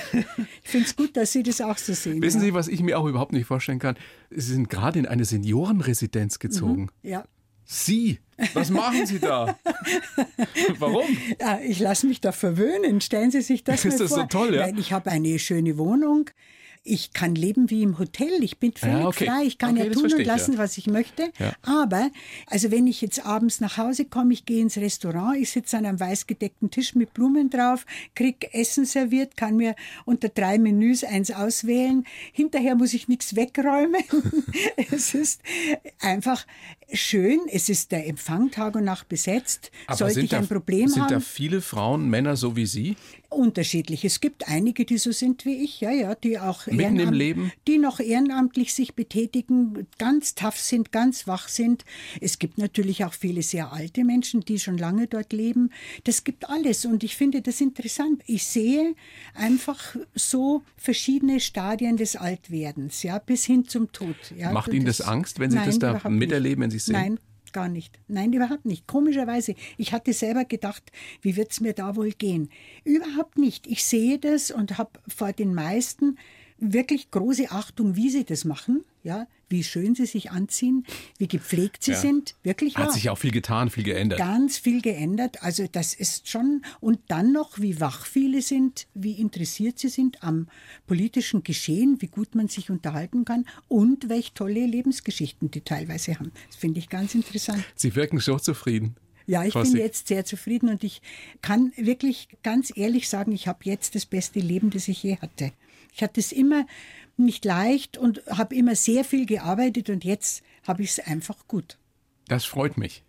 Ich 0.64 0.70
finde 0.70 0.86
es 0.88 0.96
gut, 0.96 1.18
dass 1.18 1.32
Sie 1.32 1.44
das 1.44 1.60
auch 1.62 1.78
so 1.78 1.94
sehen. 1.94 2.22
Wissen 2.22 2.40
ja. 2.42 2.46
Sie, 2.46 2.54
was 2.54 2.68
ich 2.68 2.82
mir 2.82 3.00
auch 3.00 3.06
überhaupt 3.08 3.34
nicht 3.34 3.46
vorstellen 3.48 3.80
kann? 3.80 3.96
Sie 4.30 4.54
sind 4.54 4.70
gerade 4.70 5.00
in 5.00 5.06
eine 5.08 5.26
Seniorenresidenz 5.26 6.40
gezogen. 6.40 6.90
Ja. 7.04 7.26
Sie, 7.66 8.20
was 8.54 8.70
machen 8.70 9.06
Sie 9.08 9.20
da? 9.20 9.58
Warum? 10.80 11.06
Ja, 11.40 11.60
ich 11.60 11.80
lasse 11.80 12.06
mich 12.06 12.22
da 12.22 12.32
verwöhnen. 12.32 13.02
Stellen 13.02 13.32
Sie 13.32 13.42
sich 13.42 13.64
das 13.64 13.84
Ist 13.84 13.94
mal 13.94 13.98
das 14.00 14.10
so 14.10 14.16
vor. 14.18 14.30
toll, 14.30 14.56
ja? 14.56 14.62
Nein, 14.68 14.78
ich 14.78 14.94
habe 14.94 15.10
eine 15.10 15.40
schöne 15.40 15.78
Wohnung. 15.78 16.30
Ich 16.88 17.14
kann 17.14 17.34
leben 17.34 17.72
wie 17.72 17.82
im 17.82 17.98
Hotel. 17.98 18.44
Ich 18.44 18.60
bin 18.60 18.72
völlig 18.72 19.00
Ja, 19.00 19.08
okay. 19.08 19.26
frei. 19.26 19.44
Ich 19.46 19.58
kann 19.58 19.76
Okay, 19.76 19.88
ja 19.88 19.92
tun 19.92 20.04
und 20.04 20.20
ich, 20.20 20.28
lassen, 20.28 20.54
ja. 20.54 20.60
was 20.60 20.78
ich 20.78 20.86
möchte. 20.86 21.32
Ja. 21.40 21.54
Aber, 21.64 22.12
also 22.46 22.70
wenn 22.70 22.86
ich 22.86 23.02
jetzt 23.02 23.26
abends 23.26 23.60
nach 23.60 23.78
Hause 23.78 24.06
komme, 24.06 24.34
ich 24.34 24.46
gehe 24.46 24.62
ins 24.62 24.78
Restaurant, 24.78 25.36
ich 25.36 25.50
sitze 25.50 25.78
an 25.78 25.88
einem 25.88 26.00
weiß 26.00 26.28
gedeckten 26.28 26.70
Tisch 26.70 26.94
mit 26.94 27.16
Blumen 27.16 27.50
drauf, 27.50 27.88
krieg 28.14 28.50
Essen 28.54 28.86
serviert, 28.86 29.36
kann 29.36 29.58
mir 29.58 29.76
unter 30.06 30.30
drei 30.30 30.60
Menüs 30.60 31.04
eins 31.04 31.32
auswählen. 31.32 32.06
Hinterher 32.32 32.76
muss 32.76 32.94
ich 32.94 33.08
nichts 33.08 33.36
wegräumen. 33.36 34.04
es 34.92 35.16
ist 35.16 35.42
einfach 36.00 36.46
schön. 36.94 37.40
Es 37.52 37.68
ist 37.68 37.92
der 37.94 38.06
Empfang 38.08 38.52
Tag 38.52 38.76
und 38.76 38.84
Nacht 38.84 39.10
besetzt. 39.10 39.72
Sollte 39.92 40.14
sind 40.14 40.24
ich 40.26 40.30
da, 40.30 40.38
ein 40.38 40.48
Problem 40.48 40.88
sind 40.88 41.02
haben? 41.02 41.14
da 41.14 41.20
viele 41.20 41.62
Frauen, 41.62 42.10
Männer 42.12 42.36
so 42.36 42.56
wie 42.56 42.68
Sie? 42.68 42.96
Unterschiedlich. 43.36 44.06
Es 44.06 44.22
gibt 44.22 44.48
einige, 44.48 44.86
die 44.86 44.98
so 44.98 45.12
sind 45.12 45.46
wie 45.46 45.64
ich, 45.64 45.82
ja, 45.82 45.92
ja, 45.92 46.16
die 46.16 46.40
auch 46.40 46.68
Mitten 46.68 47.00
im 47.00 47.14
Leben? 47.14 47.52
die 47.68 47.78
noch 47.78 48.00
ehrenamtlich 48.00 48.74
sich 48.74 48.96
betätigen, 48.96 49.88
ganz 49.98 50.36
tough 50.36 50.58
sind, 50.58 50.92
ganz 50.92 51.28
wach 51.28 51.50
sind. 51.50 51.84
Es 52.22 52.40
gibt 52.40 52.58
natürlich 52.58 53.04
auch 53.04 53.14
viele 53.14 53.42
sehr 53.44 53.74
alte 53.74 54.04
Menschen, 54.04 54.42
die 54.42 54.60
schon 54.60 54.78
lange 54.78 55.08
dort 55.08 55.34
leben. 55.34 55.72
Das 56.06 56.24
gibt 56.24 56.50
alles 56.50 56.86
und 56.86 57.04
ich 57.04 57.16
finde 57.16 57.42
das 57.42 57.62
interessant. 57.62 58.22
Ich 58.26 58.46
sehe 58.46 58.96
einfach 59.34 59.96
so 60.14 60.64
verschiedene 60.78 61.40
Stadien 61.40 61.98
des 61.98 62.16
Altwerdens, 62.16 63.04
ja, 63.04 63.20
bis 63.20 63.46
hin 63.46 63.68
zum 63.68 63.92
Tod. 63.92 64.16
Ja. 64.38 64.52
Macht 64.52 64.70
Und 64.70 64.76
Ihnen 64.76 64.86
das 64.86 65.02
Angst, 65.02 65.40
wenn 65.40 65.52
Sie 65.52 65.60
das 65.64 65.80
da 65.80 66.10
miterleben, 66.10 66.62
wenn 66.62 66.70
nicht. 66.70 66.86
Sie 66.86 66.92
es 66.92 66.98
sehen? 66.98 67.16
Nein, 67.16 67.20
gar 67.56 67.70
nicht. 67.70 67.98
Nein, 68.10 68.34
überhaupt 68.34 68.66
nicht. 68.66 68.86
Komischerweise. 68.86 69.56
Ich 69.78 69.94
hatte 69.94 70.12
selber 70.12 70.44
gedacht, 70.44 70.92
wie 71.22 71.38
wird 71.38 71.54
es 71.54 71.62
mir 71.62 71.72
da 71.72 71.96
wohl 71.96 72.12
gehen? 72.12 72.50
Überhaupt 72.84 73.38
nicht. 73.38 73.66
Ich 73.66 73.86
sehe 73.86 74.20
das 74.20 74.52
und 74.52 74.78
habe 74.78 75.00
vor 75.08 75.32
den 75.32 75.54
meisten 75.54 76.18
wirklich 76.58 77.12
große 77.12 77.52
Achtung, 77.52 77.96
wie 77.96 78.10
sie 78.10 78.26
das 78.26 78.44
machen, 78.44 78.84
ja, 79.04 79.28
wie 79.50 79.64
schön 79.64 79.96
sie 79.96 80.06
sich 80.06 80.32
anziehen, 80.32 80.86
wie 81.18 81.28
gepflegt 81.28 81.84
sie 81.84 81.92
Ja. 81.92 82.00
sind, 82.02 82.36
wirklich 82.44 82.78
Hat 82.78 82.88
wahr. 82.88 82.94
sich 82.94 83.10
auch 83.10 83.18
viel 83.18 83.32
getan, 83.32 83.70
viel 83.70 83.84
geändert. 83.84 84.18
Ganz 84.20 84.58
viel 84.58 84.82
geändert. 84.82 85.44
Also 85.44 85.68
das 85.72 85.94
ist 85.94 86.28
schon 86.30 86.64
und 86.80 87.00
dann 87.08 87.32
noch, 87.32 87.60
wie 87.60 87.80
wach 87.80 88.06
viele 88.06 88.42
sind, 88.42 88.88
wie 88.94 89.14
interessiert 89.14 89.78
sie 89.80 89.90
sind 89.90 90.24
am 90.24 90.48
politischen 90.88 91.44
Geschehen, 91.44 92.02
wie 92.02 92.08
gut 92.08 92.36
man 92.36 92.48
sich 92.48 92.70
unterhalten 92.70 93.26
kann 93.26 93.46
und 93.68 94.10
welche 94.10 94.34
tolle 94.34 94.66
Lebensgeschichten 94.66 95.52
die 95.52 95.62
teilweise 95.62 96.20
haben. 96.20 96.32
Das 96.48 96.56
finde 96.56 96.80
ich 96.80 96.90
ganz 96.90 97.16
interessant. 97.16 97.64
Sie 97.76 97.96
wirken 97.96 98.20
so 98.20 98.38
zufrieden. 98.40 98.96
Ja, 99.28 99.44
ich 99.44 99.54
Frau 99.54 99.64
bin 99.64 99.76
jetzt 99.78 100.08
sehr 100.08 100.24
zufrieden 100.24 100.70
und 100.70 100.84
ich 100.84 101.02
kann 101.42 101.72
wirklich 101.78 102.28
ganz 102.44 102.72
ehrlich 102.76 103.10
sagen, 103.10 103.32
ich 103.32 103.48
habe 103.48 103.60
jetzt 103.64 103.96
das 103.96 104.06
beste 104.06 104.40
Leben, 104.40 104.70
das 104.70 104.88
ich 104.88 105.02
je 105.02 105.18
hatte. 105.18 105.52
Ich 105.96 106.04
hatte 106.04 106.20
es 106.20 106.32
immer 106.32 106.68
nicht 107.18 107.46
leicht 107.46 107.98
und 107.98 108.22
habe 108.30 108.56
immer 108.56 108.76
sehr 108.76 109.04
viel 109.04 109.26
gearbeitet 109.26 109.90
und 109.90 110.04
jetzt 110.04 110.44
habe 110.68 110.84
ich 110.84 110.90
es 110.92 111.00
einfach 111.00 111.48
gut. 111.48 111.78
Das 112.28 112.46
freut 112.46 112.78
mich. 112.78 113.04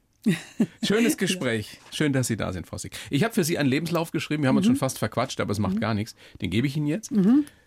Schönes 0.83 1.17
Gespräch. 1.19 1.79
Schön, 1.93 2.13
dass 2.13 2.27
Sie 2.27 2.37
da 2.37 2.53
sind, 2.53 2.67
Frau 2.67 2.79
Sick. 2.79 2.97
Ich 3.11 3.23
habe 3.25 3.33
für 3.35 3.45
Sie 3.45 3.59
einen 3.59 3.69
Lebenslauf 3.69 4.11
geschrieben. 4.11 4.43
Wir 4.43 4.49
haben 4.49 4.55
Mhm. 4.57 4.59
uns 4.59 4.67
schon 4.67 4.77
fast 4.77 4.99
verquatscht, 4.99 5.41
aber 5.41 5.53
es 5.53 5.59
macht 5.59 5.81
gar 5.81 5.95
nichts. 5.95 6.15
Den 6.41 6.51
gebe 6.51 6.67
ich 6.67 6.77
Ihnen 6.77 6.87
jetzt. 6.87 7.11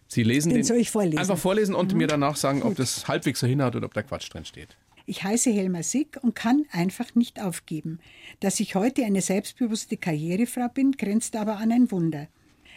Sie 0.08 0.24
lesen 0.24 0.50
Den 0.50 0.58
den. 0.60 0.64
soll 0.66 0.78
ich 0.78 0.90
vorlesen? 0.92 1.16
Mhm. 1.16 1.20
Einfach 1.22 1.38
vorlesen 1.38 1.76
und 1.76 1.94
mir 1.94 2.08
danach 2.08 2.36
sagen, 2.36 2.64
ob 2.64 2.76
das 2.76 3.08
halbwegs 3.08 3.40
so 3.40 3.48
hinhaut 3.48 3.76
oder 3.76 3.86
ob 3.86 3.94
da 3.94 4.02
Quatsch 4.04 4.30
drin 4.34 4.46
steht. 4.46 4.76
Ich 5.06 5.24
heiße 5.24 5.52
Helma 5.52 5.82
Sick 5.82 6.20
und 6.22 6.36
kann 6.36 6.66
einfach 6.72 7.16
nicht 7.16 7.42
aufgeben. 7.42 8.00
Dass 8.42 8.60
ich 8.60 8.76
heute 8.76 9.04
eine 9.06 9.22
selbstbewusste 9.22 9.98
Karrierefrau 9.98 10.68
bin, 10.70 10.92
grenzt 10.92 11.36
aber 11.36 11.58
an 11.58 11.72
ein 11.72 11.90
Wunder. 11.92 12.28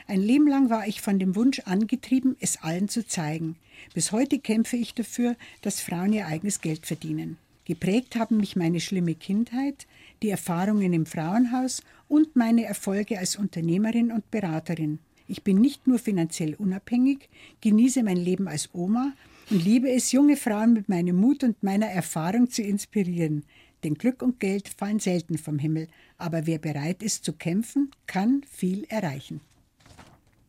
Ein 0.07 0.21
Leben 0.21 0.49
lang 0.49 0.71
war 0.71 0.87
ich 0.87 1.01
von 1.01 1.19
dem 1.19 1.37
Wunsch 1.37 1.61
angetrieben, 1.61 2.37
es 2.41 2.63
allen 2.63 2.89
zu 2.89 3.07
zeigen. 3.07 3.57
Bis 3.95 4.13
heute 4.13 4.39
kämpfe 4.39 4.77
ich 4.77 4.95
dafür, 4.95 5.37
dass 5.63 5.81
Frauen 5.81 6.13
ihr 6.13 6.27
eigenes 6.27 6.61
Geld 6.61 6.87
verdienen. 6.87 7.39
Geprägt 7.65 8.17
haben 8.17 8.39
mich 8.39 8.57
meine 8.57 8.81
schlimme 8.81 9.15
Kindheit, 9.15 9.87
die 10.23 10.31
Erfahrungen 10.31 10.93
im 10.93 11.07
Frauenhaus 11.07 11.83
und 12.09 12.35
meine 12.35 12.65
Erfolge 12.65 13.19
als 13.19 13.37
Unternehmerin 13.37 14.11
und 14.11 14.31
Beraterin. 14.31 14.99
Ich 15.29 15.45
bin 15.45 15.61
nicht 15.61 15.87
nur 15.87 16.01
finanziell 16.01 16.55
unabhängig, 16.55 17.29
genieße 17.61 18.03
mein 18.03 18.17
Leben 18.17 18.49
als 18.49 18.71
Oma 18.73 19.13
und 19.51 19.65
liebe 19.65 19.91
es, 19.91 20.11
junge 20.11 20.37
Frauen 20.37 20.73
mit 20.73 20.89
meinem 20.89 21.17
Mut 21.17 21.45
und 21.45 21.63
meiner 21.63 21.87
Erfahrung 21.87 22.51
zu 22.51 22.63
inspirieren. 22.63 23.45
Denn 23.85 23.95
Glück 23.95 24.23
und 24.23 24.41
Geld 24.41 24.69
fallen 24.69 24.99
selten 24.99 25.39
vom 25.39 25.59
Himmel, 25.59 25.89
aber 26.19 26.47
wer 26.47 26.59
bereit 26.59 27.03
ist 27.03 27.25
zu 27.25 27.33
kämpfen, 27.33 27.91
kann 28.07 28.43
viel 28.51 28.85
erreichen. 28.89 29.41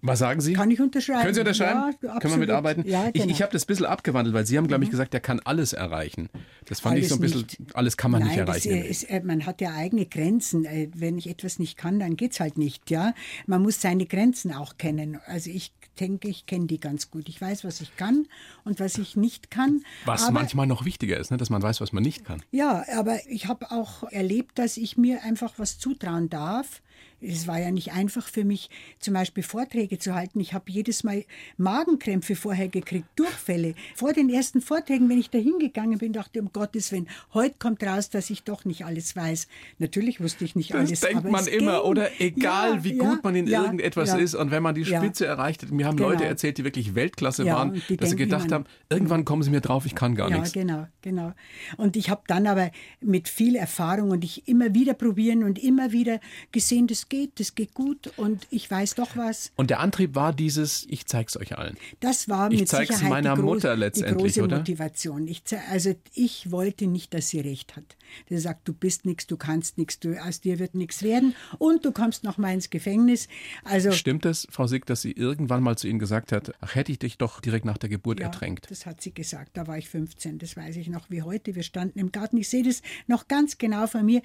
Was 0.06 0.20
sagen 0.20 0.42
Sie? 0.42 0.52
Kann 0.52 0.70
ich 0.70 0.82
unterschreiben. 0.82 1.22
Können 1.22 1.34
Sie 1.34 1.39
unterschreiben? 1.39 1.96
Ja, 2.02 2.20
Können 2.20 2.34
wir 2.34 2.38
mitarbeiten? 2.39 2.86
Ja, 2.86 3.08
Ich, 3.08 3.13
genau. 3.13 3.26
Mhm. 3.26 3.32
ich 3.32 3.42
habe 3.42 3.54
das 3.54 3.63
ein 3.63 3.68
bisschen 3.68 3.86
abgewandelt, 3.86 4.36
weil 4.36 4.46
Sie 4.46 4.58
haben, 4.58 4.68
glaube 4.68 4.84
ich, 4.84 4.89
gesagt, 4.89 5.13
er 5.13 5.22
kann 5.22 5.39
alles 5.46 5.72
erreichen. 5.72 6.30
Das 6.66 6.82
fand 6.82 6.98
ich 6.98 7.04
Alles 7.04 7.10
so 7.10 7.16
ein 7.16 7.22
bisschen, 7.22 7.42
nicht. 7.42 7.76
alles 7.76 7.96
kann 7.96 8.12
man 8.12 8.20
Nein, 8.20 8.30
nicht 8.32 8.38
erreichen. 8.39 8.78
Das, 8.78 8.88
ist, 8.88 9.04
äh, 9.10 9.22
man 9.24 9.46
hat 9.46 9.62
ja 9.62 9.74
eigene 9.74 10.06
Grenzen. 10.06 10.66
Äh, 10.66 10.89
Wenn 10.94 11.18
ich 11.18 11.30
etwas 11.30 11.58
nicht 11.58 11.78
kann, 11.78 12.00
dann 12.00 12.18
geht's 12.18 12.42
halt 12.42 12.58
nicht. 12.58 12.92
Ja, 12.92 13.13
Man 13.48 13.62
muss 13.62 13.80
seine 13.80 14.06
Grenzen 14.06 14.52
auch 14.52 14.78
kennen. 14.78 15.20
Also 15.26 15.50
ich 15.50 15.72
denke, 16.02 16.28
ich 16.28 16.48
kenne 16.48 16.68
die 16.68 16.82
ganz 16.82 17.10
gut. 17.10 17.30
Ich 17.30 17.39
weiß, 17.39 17.63
was 17.63 17.80
ich 17.80 17.96
kann 17.96 18.28
und 18.66 18.82
was 18.82 18.98
ich 18.98 19.16
nicht 19.16 19.52
kann. 19.52 19.84
Was 20.04 20.24
aber, 20.24 20.34
manchmal 20.34 20.68
noch 20.68 20.84
wichtiger 20.84 21.18
ist, 21.18 21.32
ne? 21.32 21.38
dass 21.38 21.50
man 21.50 21.62
weiß, 21.62 21.80
was 21.80 21.94
man 21.94 22.04
nicht 22.04 22.26
kann. 22.26 22.42
Ja, 22.52 22.84
aber 22.98 23.20
ich 23.30 23.48
habe 23.48 23.72
auch 23.72 24.04
erlebt, 24.12 24.60
dass 24.60 24.76
ich 24.76 24.98
mir 24.98 25.24
einfach 25.24 25.54
was 25.58 25.80
zutrauen 25.80 26.30
darf. 26.30 26.82
Es 27.26 27.48
war 27.48 27.58
ja 27.58 27.72
nicht 27.72 27.94
einfach 27.94 28.28
für 28.28 28.44
mich, 28.44 28.70
zum 29.00 29.13
Beispiel 29.13 29.44
Vorträge 29.44 29.98
zu 29.98 30.13
halten. 30.13 30.42
Ich 30.42 30.54
habe 30.54 30.66
jedes 30.70 31.06
Mal 31.06 31.24
Magenkrämpfe 31.58 32.36
vorher 32.36 32.68
gekriegt, 32.68 33.08
Durchfälle. 33.16 33.76
Vor 33.96 34.12
den 34.12 34.30
ersten 34.30 34.60
Vorträgen, 34.62 35.08
wenn 35.10 35.18
ich 35.18 35.30
da 35.30 35.38
hingegangen 35.38 35.98
bin, 36.00 36.12
dachte 36.12 36.32
ich, 36.39 36.42
um 36.42 36.52
Gottes 36.52 36.92
Willen, 36.92 37.08
heute 37.34 37.56
kommt 37.58 37.82
raus, 37.84 38.10
dass 38.10 38.30
ich 38.30 38.44
doch 38.44 38.66
nicht 38.66 38.86
alles 38.86 39.16
weiß. 39.16 39.48
Natürlich 39.80 40.20
wusste 40.20 40.44
ich 40.44 40.56
nicht 40.56 40.72
Das 40.74 40.80
alles. 40.88 41.00
denkt 41.00 41.16
aber 41.18 41.30
man 41.32 41.48
immer, 41.48 41.80
ging. 41.82 41.89
oder? 41.89 42.10
Egal, 42.22 42.76
Ja, 42.76 42.84
wie 42.84 42.94
ja, 42.96 43.10
gut 43.10 43.24
man 43.24 43.36
in 43.36 43.48
ja, 43.48 43.63
irgendetwas 43.63 44.10
ja. 44.10 44.18
ist 44.18 44.36
und 44.36 44.52
wenn 44.52 44.62
man 44.62 44.76
die 44.76 44.82
Ja. 44.82 45.00
Spitze 45.02 45.26
erreicht 45.26 45.63
hat. 45.63 45.72
Mir 45.72 45.86
haben 45.88 45.96
Genau. 45.96 46.10
Leute 46.10 46.26
erzählt, 46.26 46.58
die 46.58 46.66
wirklich 46.66 46.94
Weltklasse 46.94 47.46
Ja, 47.46 47.56
waren, 47.56 47.74
dass 47.74 47.88
sie 47.88 47.96
denken 47.98 48.18
gedacht 48.18 48.46
immer- 48.48 48.56
haben, 48.56 48.66
irgendwann 48.89 49.24
kommen 49.24 49.44
sie 49.44 49.50
mir 49.50 49.62
drauf, 49.62 49.86
ich 49.86 49.96
kann 49.96 50.16
gar 50.16 50.30
Ja, 50.30 50.38
nichts. 50.39 50.52
genau, 50.54 50.88
genau. 51.02 51.32
Und 51.78 51.96
ich 51.96 52.10
habe 52.10 52.24
dann 52.28 52.48
aber 52.48 52.70
mit 53.00 53.30
viel 53.30 53.56
Erfahrung 53.56 54.12
und 54.12 54.26
ich 54.26 54.48
immer 54.48 54.74
wieder 54.74 54.94
probieren 54.94 55.44
und 55.44 55.58
immer 55.63 55.92
wieder 55.94 56.20
gesehen, 56.52 56.88
das 56.93 57.10
geht, 57.10 57.39
das 57.39 57.56
geht 57.56 57.73
gut 57.73 58.12
und 58.17 58.45
ich 58.51 58.69
weiß 58.69 58.93
doch 58.93 59.17
was. 59.17 59.51
Und 59.56 59.71
der 59.71 59.79
Antrieb 59.79 60.13
war 60.13 60.32
dieses, 60.32 60.86
ich 60.89 61.08
zeig's 61.08 61.36
euch 61.36 61.58
allen. 61.58 61.75
Das 62.01 62.29
war 62.29 62.51
ich 62.51 62.60
mit 62.60 62.69
zeig's 62.69 62.89
Sicherheit 62.89 63.10
meiner 63.10 63.34
die, 63.34 63.41
groß, 63.41 63.56
Mutter 63.56 63.75
letztendlich, 63.75 64.34
die 64.34 64.39
große 64.39 64.43
oder? 64.43 64.58
Motivation. 64.58 65.27
Ich, 65.27 65.41
also 65.71 65.95
ich 66.13 66.51
wollte 66.51 66.86
nicht, 66.86 67.15
dass 67.15 67.29
sie 67.29 67.39
recht 67.39 67.75
hat. 67.75 67.97
Sie 68.29 68.38
sagt, 68.38 68.67
du 68.67 68.73
bist 68.73 69.06
nichts, 69.06 69.25
du 69.25 69.38
kannst 69.38 69.79
nichts, 69.79 69.97
aus 70.23 70.39
dir 70.39 70.60
wird 70.60 70.75
nichts 70.75 71.01
werden 71.01 71.36
und 71.58 71.84
du 71.84 71.91
kommst 71.91 72.23
noch 72.23 72.38
mal 72.38 72.53
ins 72.53 72.69
Gefängnis. 72.69 73.27
Also 73.63 73.91
Stimmt 73.91 74.27
es, 74.27 74.47
Frau 74.51 74.67
Sick, 74.67 74.86
dass 74.86 75.01
sie 75.01 75.13
irgendwann 75.13 75.63
mal 75.63 75.75
zu 75.75 75.88
Ihnen 75.88 75.97
gesagt 75.97 76.32
hat, 76.32 76.53
ach, 76.62 76.75
hätte 76.75 76.91
ich 76.91 76.99
dich 76.99 77.17
doch 77.17 77.39
direkt 77.39 77.65
nach 77.65 77.79
der 77.79 77.89
Geburt 77.89 78.19
Ja, 78.19 78.27
ertränkt? 78.27 78.69
das 78.69 78.86
hat 78.86 79.01
sie 79.01 79.15
gesagt. 79.15 79.58
Da 79.58 79.65
war 79.65 79.79
ich 79.79 79.89
15, 79.89 80.38
das 80.38 80.56
weiß 80.56 80.75
ich 80.75 80.89
noch 80.89 81.10
wie 81.10 81.23
heute. 81.23 81.56
Wir 81.56 81.63
standen 81.63 81.97
im 81.97 82.12
Garten. 82.12 82.38
Ich 82.38 82.49
sehe 82.49 82.62
das 82.63 82.84
noch 83.08 83.27
ganz 83.27 83.58
genau 83.58 83.88
vor 83.88 84.03
mir. 84.03 84.21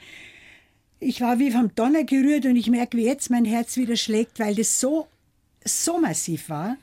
Ich 1.00 1.20
war 1.20 1.38
wie 1.38 1.52
vom 1.52 1.74
Donner 1.74 2.04
gerührt 2.04 2.44
und 2.46 2.56
ich 2.56 2.68
merke, 2.68 2.96
wie 2.96 3.04
jetzt 3.04 3.30
mein 3.30 3.44
Herz 3.44 3.76
wieder 3.76 3.96
schlägt, 3.96 4.40
weil 4.40 4.54
das 4.56 4.80
so, 4.80 5.06
so 5.64 6.00
massiv 6.00 6.48
war. 6.48 6.76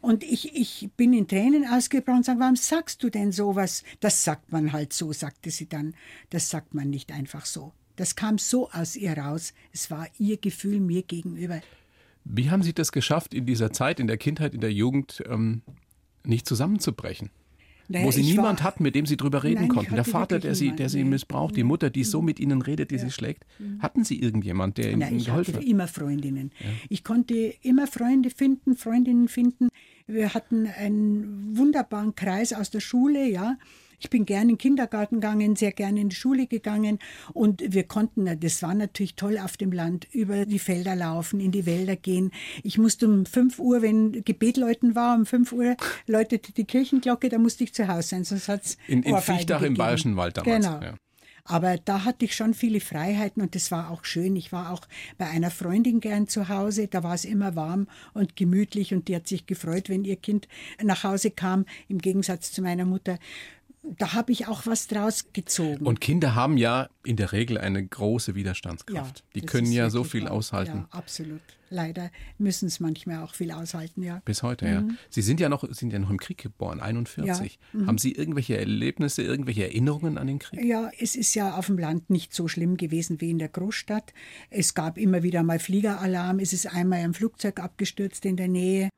Und 0.00 0.24
ich, 0.24 0.56
ich 0.56 0.88
bin 0.96 1.12
in 1.12 1.28
Tränen 1.28 1.66
ausgebrochen 1.66 2.18
und 2.18 2.24
sage, 2.24 2.40
warum 2.40 2.56
sagst 2.56 3.02
du 3.02 3.10
denn 3.10 3.32
sowas? 3.32 3.84
Das 4.00 4.24
sagt 4.24 4.50
man 4.50 4.72
halt 4.72 4.92
so, 4.92 5.12
sagte 5.12 5.50
sie 5.50 5.68
dann. 5.68 5.94
Das 6.30 6.50
sagt 6.50 6.74
man 6.74 6.90
nicht 6.90 7.12
einfach 7.12 7.44
so. 7.44 7.72
Das 7.96 8.16
kam 8.16 8.38
so 8.38 8.70
aus 8.70 8.96
ihr 8.96 9.16
raus. 9.16 9.52
Es 9.72 9.90
war 9.90 10.08
ihr 10.18 10.38
Gefühl 10.38 10.80
mir 10.80 11.02
gegenüber. 11.02 11.60
Wie 12.24 12.50
haben 12.50 12.62
Sie 12.62 12.72
das 12.72 12.92
geschafft, 12.92 13.34
in 13.34 13.46
dieser 13.46 13.72
Zeit, 13.72 14.00
in 14.00 14.06
der 14.06 14.16
Kindheit, 14.16 14.54
in 14.54 14.60
der 14.60 14.72
Jugend, 14.72 15.22
ähm, 15.28 15.62
nicht 16.24 16.46
zusammenzubrechen? 16.46 17.30
Naja, 17.92 18.06
Wo 18.06 18.10
Sie 18.12 18.20
ich 18.20 18.28
niemand 18.28 18.60
war- 18.60 18.66
hatten, 18.66 18.84
mit 18.84 18.94
dem 18.94 19.04
Sie 19.04 19.16
drüber 19.16 19.42
reden 19.42 19.56
Nein, 19.56 19.64
ich 19.64 19.70
konnten. 19.70 19.94
Der 19.96 20.04
Vater, 20.04 20.38
der 20.38 20.54
Sie, 20.54 20.70
der 20.76 20.88
Sie. 20.88 21.02
Mhm. 21.02 21.10
missbraucht, 21.10 21.56
die 21.56 21.64
Mutter, 21.64 21.90
die 21.90 22.04
so 22.04 22.22
mit 22.22 22.38
Ihnen 22.38 22.62
redet, 22.62 22.92
die 22.92 22.98
Sie 22.98 23.10
schlägt. 23.10 23.44
Hatten 23.80 24.04
Sie 24.04 24.20
irgendjemand, 24.22 24.78
der 24.78 24.90
Ihnen 24.92 25.00
Nein, 25.00 25.16
ich 25.16 25.26
geholfen 25.26 25.54
hatte 25.54 25.64
hat? 25.64 25.68
immer 25.70 25.88
Freundinnen. 25.88 26.52
Ich 26.88 27.02
konnte 27.02 27.34
immer 27.62 27.88
Freunde 27.88 28.30
finden, 28.30 28.76
Freundinnen 28.76 29.26
finden. 29.26 29.68
Wir 30.06 30.34
hatten 30.34 30.66
einen 30.68 31.56
wunderbaren 31.58 32.14
Kreis 32.14 32.52
aus 32.52 32.70
der 32.70 32.80
Schule, 32.80 33.28
ja. 33.28 33.58
Ich 34.00 34.10
bin 34.10 34.26
gerne 34.26 34.42
in 34.42 34.48
den 34.48 34.58
Kindergarten 34.58 35.16
gegangen, 35.16 35.56
sehr 35.56 35.72
gerne 35.72 36.00
in 36.00 36.08
die 36.08 36.16
Schule 36.16 36.46
gegangen 36.46 36.98
und 37.32 37.62
wir 37.66 37.84
konnten, 37.84 38.40
das 38.40 38.62
war 38.62 38.74
natürlich 38.74 39.14
toll 39.14 39.38
auf 39.38 39.56
dem 39.56 39.72
Land, 39.72 40.08
über 40.12 40.46
die 40.46 40.58
Felder 40.58 40.96
laufen, 40.96 41.38
in 41.38 41.52
die 41.52 41.66
Wälder 41.66 41.96
gehen. 41.96 42.32
Ich 42.62 42.78
musste 42.78 43.06
um 43.06 43.26
5 43.26 43.58
Uhr, 43.58 43.82
wenn 43.82 44.24
Gebet 44.24 44.56
läuten 44.56 44.94
war, 44.94 45.16
um 45.16 45.26
5 45.26 45.52
Uhr 45.52 45.76
läutete 46.06 46.52
die 46.52 46.64
Kirchenglocke, 46.64 47.28
da 47.28 47.38
musste 47.38 47.64
ich 47.64 47.74
zu 47.74 47.86
Hause 47.88 48.08
sein, 48.08 48.24
sonst 48.24 48.48
hat 48.48 48.64
es 48.64 48.78
In, 48.88 49.02
in 49.02 49.16
Viechtach 49.18 49.62
im 49.62 49.74
Bayerischen 49.74 50.16
Wald 50.16 50.36
damals. 50.36 50.66
Genau. 50.66 50.82
Ja. 50.82 50.94
Aber 51.44 51.78
da 51.78 52.04
hatte 52.04 52.24
ich 52.24 52.36
schon 52.36 52.54
viele 52.54 52.80
Freiheiten 52.80 53.42
und 53.42 53.54
das 53.54 53.70
war 53.70 53.90
auch 53.90 54.04
schön. 54.04 54.36
Ich 54.36 54.52
war 54.52 54.70
auch 54.70 54.82
bei 55.18 55.26
einer 55.26 55.50
Freundin 55.50 56.00
gern 56.00 56.28
zu 56.28 56.48
Hause. 56.48 56.86
Da 56.86 57.02
war 57.02 57.14
es 57.14 57.24
immer 57.24 57.56
warm 57.56 57.88
und 58.14 58.36
gemütlich 58.36 58.94
und 58.94 59.08
die 59.08 59.16
hat 59.16 59.26
sich 59.26 59.46
gefreut, 59.46 59.88
wenn 59.88 60.04
ihr 60.04 60.16
Kind 60.16 60.46
nach 60.82 61.02
Hause 61.02 61.30
kam, 61.30 61.66
im 61.88 61.98
Gegensatz 61.98 62.52
zu 62.52 62.62
meiner 62.62 62.84
Mutter. 62.84 63.18
Da 63.82 64.12
habe 64.12 64.30
ich 64.32 64.46
auch 64.46 64.66
was 64.66 64.88
draus 64.88 65.26
gezogen. 65.32 65.86
Und 65.86 66.00
Kinder 66.00 66.34
haben 66.34 66.56
ja 66.58 66.88
in 67.02 67.16
der 67.16 67.32
Regel 67.32 67.56
eine 67.56 67.84
große 67.84 68.34
Widerstandskraft. 68.34 69.24
die 69.34 69.40
das 69.40 69.50
können 69.50 69.72
ja 69.72 69.88
so 69.88 70.04
viel 70.04 70.24
wahr. 70.24 70.32
aushalten. 70.32 70.86
Ja, 70.90 70.98
absolut. 70.98 71.40
Leider 71.70 72.10
müssen 72.36 72.66
es 72.66 72.80
manchmal 72.80 73.22
auch 73.22 73.32
viel 73.32 73.52
aushalten, 73.52 74.02
ja. 74.02 74.20
Bis 74.24 74.42
heute, 74.42 74.66
ja. 74.66 74.84
Sie 75.08 75.22
sind 75.22 75.38
ja 75.38 75.48
noch, 75.48 75.64
sind 75.72 75.92
ja 75.92 76.00
noch 76.00 76.10
im 76.10 76.18
Krieg 76.18 76.38
geboren, 76.38 76.80
41. 76.80 77.58
Haben 77.86 77.96
Sie 77.96 78.12
irgendwelche 78.12 78.58
Erlebnisse, 78.58 79.22
irgendwelche 79.22 79.64
Erinnerungen 79.64 80.18
an 80.18 80.26
den 80.26 80.40
Krieg? 80.40 80.62
Ja, 80.64 80.90
es 80.98 81.14
ist 81.14 81.34
ja 81.34 81.54
auf 81.56 81.66
dem 81.66 81.78
Land 81.78 82.10
nicht 82.10 82.34
so 82.34 82.48
schlimm 82.48 82.76
gewesen 82.76 83.20
wie 83.20 83.30
in 83.30 83.38
der 83.38 83.48
Großstadt. 83.48 84.12
Es 84.50 84.74
gab 84.74 84.98
immer 84.98 85.22
wieder 85.22 85.42
mal 85.44 85.60
Fliegeralarm. 85.60 86.40
Es 86.40 86.52
ist 86.52 86.66
einmal 86.66 86.98
ein 86.98 87.14
Flugzeug 87.14 87.60
abgestürzt 87.60 88.24
in 88.26 88.36
der 88.36 88.48
Nähe. 88.48 88.90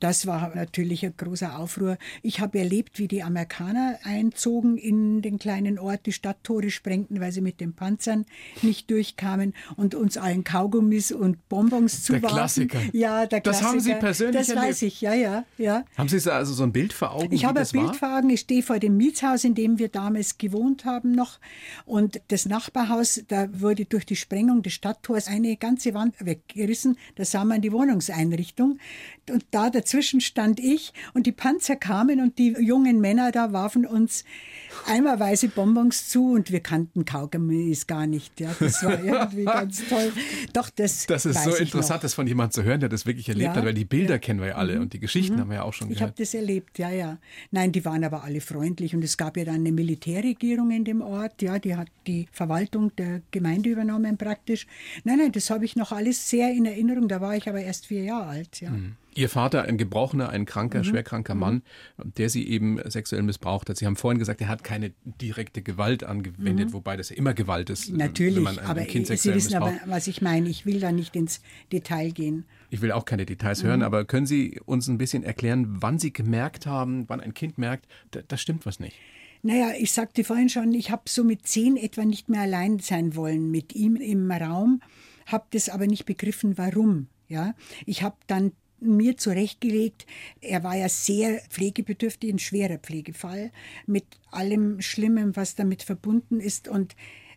Das 0.00 0.26
war 0.26 0.54
natürlich 0.54 1.04
ein 1.04 1.14
großer 1.16 1.58
Aufruhr. 1.58 1.98
Ich 2.22 2.40
habe 2.40 2.58
erlebt, 2.58 2.98
wie 2.98 3.06
die 3.08 3.22
Amerikaner 3.22 3.98
einzogen 4.02 4.76
in 4.78 5.22
den 5.22 5.38
kleinen 5.38 5.78
Ort, 5.78 6.06
die 6.06 6.12
Stadttore 6.12 6.70
sprengten, 6.70 7.20
weil 7.20 7.32
sie 7.32 7.40
mit 7.42 7.60
den 7.60 7.74
Panzern 7.74 8.24
nicht 8.62 8.90
durchkamen 8.90 9.54
und 9.76 9.94
uns 9.94 10.16
allen 10.16 10.42
Kaugummis 10.44 11.12
und 11.12 11.48
Bonbons 11.48 12.04
Der 12.06 12.16
zuwarfen. 12.16 12.36
Klassiker. 12.36 12.78
Ja, 12.92 13.26
der 13.26 13.40
Das 13.40 13.58
Klassiker. 13.58 13.68
haben 13.70 13.80
Sie 13.80 13.94
persönlich 13.94 14.36
Das 14.38 14.48
erlebt? 14.48 14.66
weiß 14.68 14.82
ich, 14.82 15.00
ja, 15.00 15.14
ja, 15.14 15.44
ja. 15.58 15.84
Haben 15.96 16.08
Sie 16.08 16.18
so- 16.18 16.30
also 16.32 16.52
so 16.54 16.62
ein 16.62 16.72
Bild 16.72 16.92
vor 16.92 17.12
Augen? 17.14 17.32
Ich 17.32 17.44
habe 17.44 17.58
ein 17.58 17.62
das 17.62 17.74
war? 17.74 17.82
Bild 17.84 17.96
vor 17.96 18.16
Augen. 18.16 18.30
Ich 18.30 18.40
stehe 18.40 18.62
vor 18.62 18.78
dem 18.78 18.96
Mietshaus, 18.96 19.44
in 19.44 19.54
dem 19.54 19.78
wir 19.78 19.88
damals 19.88 20.38
gewohnt 20.38 20.84
haben 20.84 21.12
noch. 21.12 21.38
Und 21.84 22.20
das 22.28 22.46
Nachbarhaus, 22.46 23.22
da 23.28 23.48
wurde 23.60 23.84
durch 23.84 24.06
die 24.06 24.16
Sprengung 24.16 24.62
des 24.62 24.72
Stadttors 24.72 25.28
eine 25.28 25.56
ganze 25.56 25.92
Wand 25.94 26.14
weggerissen. 26.24 26.96
Da 27.16 27.24
sah 27.24 27.44
man 27.44 27.60
die 27.60 27.72
Wohnungseinrichtung. 27.72 28.78
Und 29.28 29.44
da 29.50 29.70
dazwischen 29.90 30.20
stand 30.20 30.60
ich 30.60 30.92
und 31.14 31.26
die 31.26 31.32
Panzer 31.32 31.74
kamen 31.74 32.20
und 32.20 32.38
die 32.38 32.52
jungen 32.60 33.00
Männer 33.00 33.32
da 33.32 33.52
warfen 33.52 33.84
uns 33.84 34.24
eimerweise 34.86 35.48
Bonbons 35.48 36.08
zu 36.08 36.32
und 36.32 36.52
wir 36.52 36.60
kannten 36.60 37.04
Kaugummis 37.04 37.88
gar 37.88 38.06
nicht. 38.06 38.38
Ja, 38.38 38.54
das 38.58 38.84
war 38.84 39.02
irgendwie 39.04 39.44
ganz 39.44 39.82
toll. 39.88 40.12
Doch, 40.52 40.70
das 40.70 41.06
Das 41.06 41.26
ist 41.26 41.42
so 41.42 41.54
interessant, 41.56 41.98
noch. 41.98 42.02
das 42.02 42.14
von 42.14 42.26
jemandem 42.28 42.52
zu 42.52 42.62
hören, 42.62 42.78
der 42.80 42.88
das 42.88 43.04
wirklich 43.04 43.28
erlebt 43.28 43.50
Ja, 43.50 43.56
hat, 43.56 43.64
weil 43.64 43.74
die 43.74 43.84
Bilder 43.84 44.14
ja. 44.14 44.18
kennen 44.18 44.40
wir 44.40 44.48
ja 44.48 44.54
alle 44.54 44.80
und 44.80 44.92
die 44.92 45.00
Geschichten 45.00 45.38
haben 45.40 45.50
wir 45.50 45.56
ja 45.56 45.62
auch 45.64 45.72
schon 45.72 45.90
Ich 45.90 46.00
habe 46.02 46.12
gehört. 46.12 46.20
das 46.20 46.34
erlebt, 46.34 46.78
ja, 46.78 46.90
ja. 46.90 47.18
Nein, 47.50 47.72
die 47.72 47.84
waren 47.84 48.04
aber 48.04 48.22
alle 48.22 48.40
freundlich 48.40 48.94
und 48.94 49.02
es 49.02 49.16
gab 49.16 49.36
ja 49.36 49.44
dann 49.44 49.56
eine 49.56 49.72
Militärregierung 49.72 50.70
in 50.70 50.84
dem 50.84 51.00
Ort, 51.00 51.42
ja, 51.42 51.58
die 51.58 51.74
hat 51.74 51.88
die 52.06 52.28
Verwaltung 52.30 52.94
der 52.96 53.22
Gemeinde 53.32 53.70
übernommen 53.70 54.16
praktisch. 54.16 54.66
Nein, 55.02 55.18
nein, 55.18 55.32
das 55.32 55.50
habe 55.50 55.64
ich 55.64 55.74
noch 55.74 55.90
alles 55.90 56.30
sehr 56.30 56.52
in 56.52 56.64
Erinnerung, 56.64 57.08
da 57.08 57.20
war 57.20 57.36
ich 57.36 57.48
aber 57.48 57.60
erst 57.60 57.86
vier 57.86 58.04
Jahre 58.04 58.26
alt, 58.26 58.60
ja. 58.60 58.70
Ihr 59.14 59.28
Vater, 59.28 59.62
ein 59.64 59.76
gebrochener, 59.76 60.28
ein 60.28 60.42
Mhm. 60.42 60.46
kranker, 60.46 60.84
schwerkranker 60.84 61.34
Mann, 61.34 61.62
der 61.98 62.28
Sie 62.28 62.46
eben 62.48 62.78
sexuell 62.88 63.22
missbraucht 63.22 63.68
hat. 63.68 63.76
Sie 63.76 63.86
haben 63.86 63.96
vorhin 63.96 64.18
gesagt, 64.18 64.40
er 64.40 64.48
hat 64.48 64.62
keine 64.62 64.92
direkte 65.04 65.62
Gewalt 65.62 66.04
angewendet, 66.04 66.72
wobei 66.72 66.96
das 66.96 67.10
ja 67.10 67.16
immer 67.16 67.34
Gewalt 67.34 67.70
ist, 67.70 67.84
äh, 67.84 67.88
wenn 67.88 67.92
Mhm. 67.94 67.98
Natürlich, 67.98 68.44
man 68.44 68.58
ein, 68.58 68.66
aber 68.66 68.82
Kind 68.82 69.06
Sie 69.06 69.14
sexuell 69.14 69.34
wissen 69.36 69.54
aber, 69.56 69.70
missbraucht. 69.72 69.90
was 69.90 70.06
ich 70.06 70.22
meine. 70.22 70.48
Ich 70.48 70.64
will 70.64 70.78
da 70.80 70.92
nicht 70.92 71.16
ins 71.16 71.40
Detail 71.72 72.12
gehen. 72.12 72.44
Ich 72.70 72.80
will 72.82 72.92
auch 72.92 73.04
keine 73.04 73.22
Mhm. 73.22 73.26
Details 73.26 73.62
hören, 73.64 73.82
aber 73.82 74.04
können 74.04 74.26
Sie 74.26 74.60
uns 74.64 74.86
ein 74.88 74.98
bisschen 74.98 75.24
erklären, 75.24 75.66
wann 75.82 75.98
Sie 75.98 76.12
gemerkt 76.12 76.66
haben, 76.66 77.08
wann 77.08 77.20
ein 77.20 77.34
Kind 77.34 77.58
merkt, 77.58 77.86
da, 78.12 78.20
da 78.26 78.36
stimmt 78.36 78.64
was 78.64 78.78
nicht? 78.78 78.96
Naja, 79.42 79.70
ich 79.78 79.90
sagte 79.92 80.22
vorhin 80.22 80.50
schon, 80.50 80.72
ich 80.74 80.90
habe 80.90 81.02
so 81.08 81.24
mit 81.24 81.46
zehn 81.48 81.76
etwa 81.76 82.04
nicht 82.04 82.28
mehr 82.28 82.42
allein 82.42 82.78
sein 82.78 83.16
wollen 83.16 83.50
mit 83.50 83.74
ihm 83.74 83.96
im 83.96 84.30
Raum, 84.30 84.82
habe 85.26 85.46
das 85.50 85.68
aber 85.68 85.86
nicht 85.86 86.04
begriffen, 86.04 86.58
warum. 86.58 87.08
Ja, 87.26 87.54
ich 87.86 88.02
habe 88.02 88.16
dann 88.26 88.50
mir 88.80 89.16
zurechtgelegt, 89.16 90.06
er 90.40 90.62
war 90.64 90.76
ja 90.76 90.88
sehr 90.88 91.40
pflegebedürftig, 91.48 92.32
ein 92.32 92.38
schwerer 92.38 92.78
Pflegefall 92.78 93.50
mit 93.86 94.04
allem 94.30 94.80
Schlimmen, 94.80 95.36
was 95.36 95.54
damit 95.54 95.82
verbunden 95.82 96.40
ist 96.40 96.68
und 96.68 96.94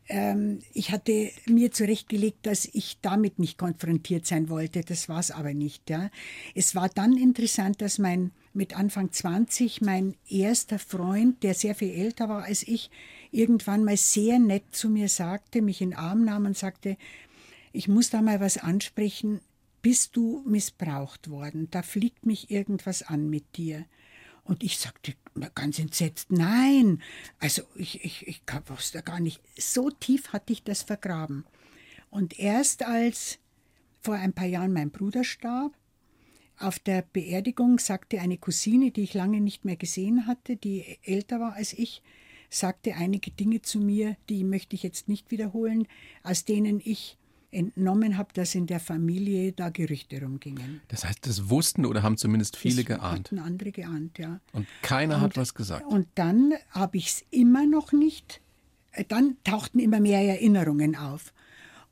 ähm, 0.10 0.60
ich 0.74 0.92
hatte 0.92 1.32
mir 1.46 1.72
zurechtgelegt, 1.72 2.46
dass 2.46 2.66
ich 2.66 2.98
damit 3.02 3.40
nicht 3.40 3.58
konfrontiert 3.58 4.26
sein 4.26 4.50
wollte. 4.50 4.82
Das 4.82 5.08
war 5.08 5.20
es 5.20 5.32
aber 5.32 5.54
nicht. 5.54 5.90
Ja. 5.90 6.10
Es 6.56 6.76
war 6.76 6.90
dann 6.90 7.18
interessant, 7.18 7.82
dass 7.82 8.00
mein 8.00 8.32
mit 8.54 8.78
Anfang 8.78 9.12
20 9.12 9.82
mein 9.82 10.16
erster 10.30 10.78
Freund, 10.78 11.42
der 11.42 11.54
sehr 11.54 11.74
viel 11.74 11.92
älter 11.92 12.30
war 12.30 12.44
als 12.44 12.64
ich, 12.64 12.92
irgendwann 13.32 13.84
mal 13.84 13.98
sehr 13.98 14.40
nett 14.40 14.64
zu 14.72 14.90
mir 14.90 15.10
sagte, 15.10 15.62
mich 15.62 15.82
in 15.82 15.92
den 15.92 15.98
Arm 15.98 16.24
nahm 16.24 16.46
und 16.46 16.58
sagte, 16.58 16.98
ich 17.72 17.88
muss 17.88 18.12
da 18.12 18.22
mal 18.22 18.40
was 18.40 18.58
ansprechen. 18.58 19.40
Bist 19.84 20.16
du 20.16 20.42
missbraucht 20.48 21.30
worden? 21.30 21.68
Da 21.70 21.82
fliegt 21.82 22.26
mich 22.26 22.50
irgendwas 22.50 23.04
an 23.04 23.30
mit 23.30 23.58
dir. 23.58 23.86
Und 24.46 24.64
ich 24.64 24.78
sagte 24.80 25.14
ganz 25.56 25.78
entsetzt, 25.78 26.32
nein, 26.32 27.02
also 27.40 27.64
ich, 27.76 28.04
ich, 28.06 28.26
ich 28.26 28.42
wusste 28.68 29.04
gar 29.04 29.20
nicht. 29.20 29.42
So 29.58 29.90
tief 29.90 30.30
hatte 30.30 30.54
ich 30.54 30.64
das 30.64 30.84
vergraben. 30.84 31.46
Und 32.10 32.40
erst 32.40 32.84
als 32.84 33.40
vor 34.00 34.16
ein 34.16 34.32
paar 34.32 34.46
Jahren 34.48 34.72
mein 34.72 34.90
Bruder 34.90 35.26
starb, 35.26 35.78
auf 36.58 36.80
der 36.80 37.02
Beerdigung 37.02 37.78
sagte 37.78 38.22
eine 38.22 38.38
Cousine, 38.38 38.92
die 38.92 39.04
ich 39.04 39.14
lange 39.14 39.42
nicht 39.42 39.66
mehr 39.66 39.76
gesehen 39.76 40.28
hatte, 40.28 40.56
die 40.56 40.98
älter 41.04 41.42
war 41.42 41.56
als 41.56 41.74
ich, 41.74 42.02
sagte 42.50 42.96
einige 42.96 43.32
Dinge 43.32 43.62
zu 43.62 43.80
mir, 43.80 44.16
die 44.30 44.46
möchte 44.46 44.78
ich 44.78 44.84
jetzt 44.84 45.10
nicht 45.10 45.30
wiederholen, 45.30 45.88
aus 46.22 46.46
denen 46.46 46.80
ich 46.82 47.18
entnommen 47.54 48.18
habe, 48.18 48.34
dass 48.34 48.56
in 48.56 48.68
der 48.68 48.80
Familie 48.80 49.52
da 49.52 49.70
Gerüchte 49.70 50.22
rumgingen. 50.22 50.82
Das 50.88 51.06
heißt, 51.06 51.26
das 51.28 51.50
wussten 51.50 51.86
oder 51.86 52.04
haben 52.04 52.18
zumindest 52.18 52.58
viele 52.58 52.84
das 52.84 52.98
geahnt. 52.98 53.28
Hatten 53.32 53.40
andere 53.40 53.72
geahnt, 53.72 54.18
ja. 54.18 54.40
Und 54.52 54.68
keiner 54.82 55.22
hat 55.22 55.38
was 55.38 55.54
gesagt. 55.54 55.86
Und 55.86 56.08
dann 56.16 56.54
habe 56.72 56.98
ich 56.98 57.08
es 57.08 57.26
immer 57.32 57.66
noch 57.66 57.92
nicht. 57.92 58.42
äh, 58.92 59.06
Dann 59.08 59.38
tauchten 59.44 59.80
immer 59.80 60.00
mehr 60.00 60.22
Erinnerungen 60.22 60.96
auf. 60.96 61.34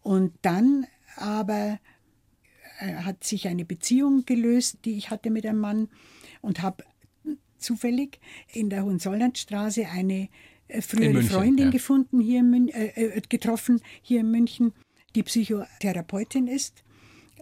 Und 0.02 0.34
dann 0.42 0.86
aber 1.16 1.80
äh, 2.80 2.96
hat 2.96 3.24
sich 3.24 3.48
eine 3.48 3.66
Beziehung 3.66 4.26
gelöst, 4.26 4.80
die 4.86 4.98
ich 4.98 5.12
hatte 5.12 5.30
mit 5.30 5.46
einem 5.46 5.60
Mann 5.60 5.90
und 6.42 6.62
habe 6.62 6.84
zufällig 7.58 8.20
in 8.52 8.70
der 8.70 8.84
Hohenzollernstraße 8.84 9.88
eine 9.88 10.30
äh, 10.68 10.82
frühere 10.82 11.14
München, 11.14 11.30
Freundin 11.32 11.66
ja. 11.66 11.72
gefunden, 11.72 12.20
hier 12.20 12.40
in 12.40 12.50
Mün 12.50 12.68
äh, 12.70 13.22
getroffen, 13.30 13.82
hier 14.02 14.22
in 14.22 14.32
München, 14.32 14.74
die 15.16 15.24
Psychotherapeutin 15.24 16.48
ist. 16.48 16.84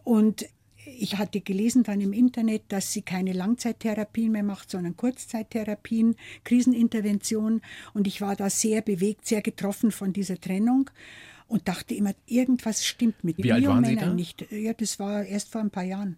Und 0.04 0.46
ich 0.86 1.18
hatte 1.18 1.42
gelesen 1.42 1.84
dann 1.84 2.02
im 2.02 2.14
Internet, 2.14 2.64
dass 2.70 2.94
sie 2.94 3.02
keine 3.02 3.34
Langzeittherapien 3.34 4.32
mehr 4.32 4.44
macht, 4.44 4.72
sondern 4.72 4.96
Kurzzeittherapien, 4.98 6.16
Krisenintervention. 6.44 7.62
Und 7.94 8.08
ich 8.08 8.22
war 8.22 8.36
da 8.36 8.50
sehr 8.50 8.82
bewegt, 8.82 9.28
sehr 9.28 9.42
getroffen 9.42 9.92
von 9.92 10.14
dieser 10.14 10.40
Trennung 10.40 10.90
und 11.48 11.68
dachte 11.68 11.94
immer, 11.96 12.14
irgendwas 12.26 12.86
stimmt 12.86 13.24
mit 13.24 13.38
Wie 13.38 13.44
mir 13.44 13.56
alt 13.56 13.68
waren 13.68 13.86
Sie 13.86 13.96
da? 13.96 14.14
nicht. 14.14 14.46
Ja, 14.52 14.74
das 14.74 15.00
war 15.00 15.24
erst 15.26 15.50
vor 15.52 15.62
ein 15.62 15.70
paar 15.72 15.84
Jahren. 15.84 16.18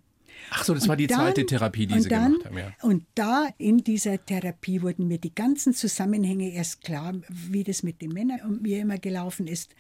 Ach 0.50 0.64
so, 0.64 0.74
das 0.74 0.84
Und 0.84 0.90
war 0.90 0.96
die 0.98 1.08
dann- 1.08 1.20
zweite 1.20 1.46
Therapie, 1.46 1.88
die 1.88 2.00
Sie 2.02 2.10
dann, 2.10 2.34
gemacht 2.34 2.46
haben. 2.46 2.58
Ja. 2.58 2.74
Und 2.82 3.04
da 3.16 3.50
in 3.58 3.80
dieser 3.80 4.24
Therapie 4.26 4.82
wurden 4.82 5.08
mir 5.08 5.18
die 5.18 5.36
ganzen 5.36 5.74
Zusammenhänge 5.74 6.52
erst 6.54 6.82
klar, 6.82 7.14
wie 7.30 7.64
das 7.64 7.84
mit 7.84 8.02
den 8.02 8.12
Männern 8.12 8.40
und 8.48 8.62
mir 8.62 8.80
immer 8.80 8.98
gelaufen 8.98 9.48
ist, 9.48 9.76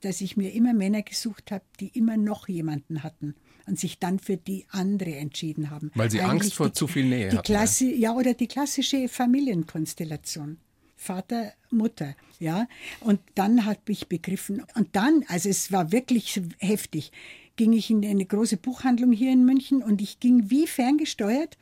dass 0.00 0.20
ich 0.20 0.36
mir 0.36 0.52
immer 0.52 0.72
Männer 0.72 1.02
gesucht 1.02 1.50
habe, 1.50 1.64
die 1.78 1.88
immer 1.88 2.16
noch 2.16 2.48
jemanden 2.48 3.02
hatten 3.02 3.34
und 3.66 3.78
sich 3.78 3.98
dann 3.98 4.18
für 4.18 4.36
die 4.36 4.66
andere 4.70 5.14
entschieden 5.16 5.70
haben. 5.70 5.90
Weil 5.94 6.10
sie 6.10 6.20
Angst 6.20 6.54
vor 6.54 6.68
die, 6.68 6.72
zu 6.72 6.86
viel 6.86 7.04
Nähe 7.04 7.30
die 7.30 7.38
hatten? 7.38 7.46
Klassi 7.46 7.94
ja, 7.94 8.12
oder 8.14 8.34
die 8.34 8.48
klassische 8.48 9.08
Familienkonstellation. 9.08 10.58
Vater, 10.96 11.54
Mutter, 11.70 12.14
ja. 12.38 12.68
Und 13.00 13.20
dann 13.34 13.64
habe 13.64 13.80
ich 13.88 14.08
begriffen, 14.08 14.62
und 14.74 14.88
dann, 14.92 15.24
also 15.28 15.48
es 15.48 15.72
war 15.72 15.92
wirklich 15.92 16.42
heftig, 16.58 17.10
ging 17.56 17.72
ich 17.72 17.90
in 17.90 18.04
eine 18.04 18.26
große 18.26 18.58
Buchhandlung 18.58 19.12
hier 19.12 19.32
in 19.32 19.44
München 19.44 19.82
und 19.82 20.02
ich 20.02 20.20
ging 20.20 20.50
wie 20.50 20.66
ferngesteuert 20.66 21.56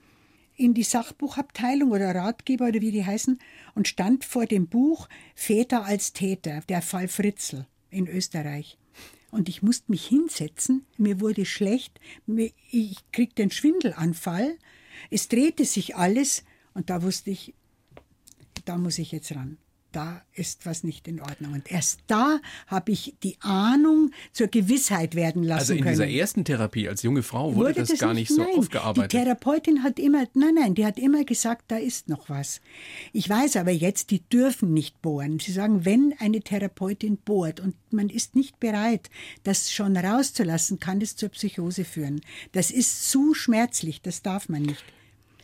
in 0.57 0.75
die 0.75 0.83
Sachbuchabteilung 0.83 1.93
oder 1.93 2.15
Ratgeber 2.15 2.67
oder 2.67 2.81
wie 2.81 2.91
die 2.91 3.05
heißen 3.05 3.39
und 3.75 3.87
stand 3.87 4.25
vor 4.25 4.47
dem 4.47 4.67
Buch 4.67 5.09
Väter 5.37 5.85
als 5.85 6.13
Täter, 6.13 6.63
der 6.69 6.83
Fall 6.83 7.07
Fritzl 7.07 7.67
in 7.91 8.07
Österreich. 8.07 8.79
Und 9.31 9.49
ich 9.49 9.63
musste 9.63 9.91
mich 9.91 10.07
hinsetzen, 10.07 10.87
mir 10.97 11.21
wurde 11.21 11.45
schlecht, 11.45 12.01
ich 12.71 12.97
kriegte 13.13 13.43
einen 13.43 13.51
Schwindelanfall, 13.51 14.57
es 15.11 15.29
drehte 15.29 15.65
sich 15.65 15.97
alles 15.97 16.45
und 16.75 16.89
da 16.91 17.03
wusste 17.03 17.31
ich, 17.31 17.55
da 18.65 18.79
muss 18.79 18.99
ich 18.99 19.13
jetzt 19.13 19.35
ran. 19.35 19.59
Da 19.99 20.23
ist 20.33 20.65
was 20.65 20.85
nicht 20.85 21.09
in 21.09 21.21
Ordnung. 21.21 21.55
Und 21.55 21.73
erst 21.73 22.03
da 22.07 22.39
habe 22.69 22.93
ich 22.93 23.17
die 23.25 23.37
Ahnung 23.41 24.13
zur 24.33 24.47
Gewissheit 24.47 25.17
werden 25.17 25.43
lassen 25.43 25.59
Also 25.59 25.73
in 25.73 25.81
können. 25.81 25.95
dieser 25.95 26.07
ersten 26.09 26.45
Therapie 26.45 26.89
als 26.89 27.03
junge 27.03 27.25
Frau 27.25 27.57
wurde, 27.57 27.75
das, 27.75 27.99
gar 27.99 28.15
nicht 28.15 28.29
so 28.31 28.43
nein. 28.45 28.59
aufgearbeitet. 28.59 29.13
Die 29.13 29.17
Therapeutin 29.17 29.83
hat 29.83 29.99
immer, 29.99 30.29
nein, 30.35 30.55
nein, 30.55 30.77
die 30.77 30.87
hat 30.87 31.01
immer 31.01 31.25
gesagt, 31.25 31.65
da 31.73 31.79
ist 31.79 32.09
noch 32.09 32.29
was. 32.29 32.61
Ich 33.13 33.29
weiß 33.29 33.57
aber 33.57 33.73
jetzt, 33.73 34.13
die 34.13 34.21
dürfen 34.21 34.73
nicht 34.73 35.03
bohren. 35.03 35.41
Sie 35.41 35.51
sagen, 35.51 35.85
wenn 35.85 36.15
eine 36.21 36.43
Therapeutin 36.43 37.17
bohrt 37.17 37.59
und 37.59 37.75
man 37.91 38.09
ist 38.09 38.37
nicht 38.37 38.61
bereit, 38.61 39.11
das 39.43 39.73
schon 39.73 39.97
rauszulassen, 39.97 40.79
kann 40.79 41.01
das 41.01 41.17
zur 41.17 41.31
Psychose 41.31 41.85
führen. 41.85 42.21
Das 42.53 42.71
ist 42.71 43.11
zu 43.11 43.35
schmerzlich, 43.35 44.01
das 44.01 44.23
darf 44.23 44.49
man 44.49 44.63
nicht. 44.63 44.85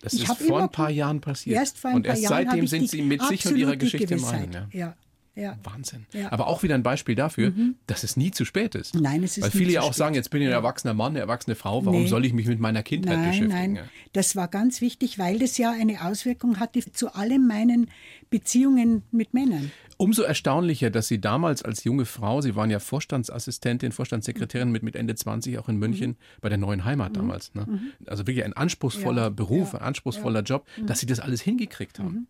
Das 0.04 0.12
Ich 0.12 0.22
ist 0.28 0.42
vor 0.42 0.62
ein 0.62 0.70
paar 0.70 0.90
Jahren 0.90 1.20
passiert. 1.20 1.56
Erst 1.56 1.78
vor 1.78 1.90
ein 1.90 1.96
und 1.96 2.06
erst 2.06 2.22
Jahren 2.22 2.44
seitdem 2.46 2.66
sind 2.66 2.88
Sie 2.90 3.02
mit 3.02 3.22
sich 3.22 3.44
und 3.46 3.56
Ihrer 3.56 3.76
Geschichte 3.76 4.14
im. 4.14 4.22
Reinen. 4.24 4.66
Ja. 4.72 4.94
Ja. 5.36 5.58
Wahnsinn. 5.64 6.06
Ja. 6.12 6.20
Mhm. 6.20 6.26
Aber 6.28 6.46
auch 6.46 6.62
wieder 6.62 6.76
ein 6.76 6.84
Beispiel 6.84 7.16
dafür, 7.16 7.52
dass 7.88 8.04
es 8.04 8.16
nie 8.16 8.30
zu 8.30 8.44
spät 8.44 8.76
ist. 8.76 8.94
Nein, 8.94 9.24
es 9.24 9.36
ist 9.36 9.42
Weil 9.42 9.50
viele 9.50 9.72
ja 9.72 9.80
auch 9.80 9.86
spät. 9.86 9.96
sagen, 9.96 10.14
jetzt 10.14 10.30
bin 10.30 10.40
ich 10.42 10.46
ein 10.46 10.52
erwachsener 10.52 10.94
Mann, 10.94 11.10
eine 11.10 11.18
erwachsene 11.18 11.56
Frau, 11.56 11.84
warum 11.84 12.02
Nee. 12.02 12.06
soll 12.08 12.24
ich 12.24 12.32
mich 12.32 12.46
mit 12.46 12.60
meiner 12.60 12.84
Kindheit 12.84 13.16
Nein, 13.18 13.30
beschäftigen? 13.30 13.72
nein, 13.72 13.78
das 14.12 14.36
war 14.36 14.46
ganz 14.46 14.80
wichtig, 14.80 15.18
weil 15.18 15.40
das 15.40 15.58
ja 15.58 15.72
eine 15.72 16.04
Auswirkung 16.04 16.60
hatte 16.60 16.80
zu 16.92 17.16
allen 17.16 17.48
meinen 17.48 17.90
Beziehungen 18.38 19.02
mit 19.12 19.32
Männern. 19.32 19.70
Umso 19.96 20.22
erstaunlicher, 20.22 20.90
dass 20.90 21.06
Sie 21.06 21.20
damals 21.20 21.62
als 21.62 21.84
junge 21.84 22.04
Frau, 22.04 22.40
Sie 22.40 22.56
waren 22.56 22.68
ja 22.68 22.80
Vorstandsassistentin, 22.80 23.90
Mhm. 23.90 23.92
Vorstandssekretärin 23.92 24.72
mit, 24.72 24.82
mit 24.82 24.96
Ende 24.96 25.14
20 25.14 25.56
auch 25.60 25.68
in 25.68 25.76
München 25.76 26.16
bei 26.40 26.48
der 26.48 26.58
neuen 26.58 26.84
Heimat 26.84 27.16
damals. 27.16 27.54
Ne? 27.54 27.66
Also 28.06 28.26
wirklich 28.26 28.44
ein 28.44 28.52
anspruchsvoller 28.54 29.30
Mhm. 29.30 29.36
Ja, 29.36 29.36
Beruf, 29.44 29.68
ja, 29.72 29.78
Mhm. 29.78 29.82
ein 29.82 29.86
anspruchsvoller 29.86 30.42
Job, 30.42 30.66
dass 30.84 30.98
Sie 30.98 31.06
das 31.06 31.20
alles 31.20 31.42
hingekriegt 31.42 32.00
haben. 32.00 32.26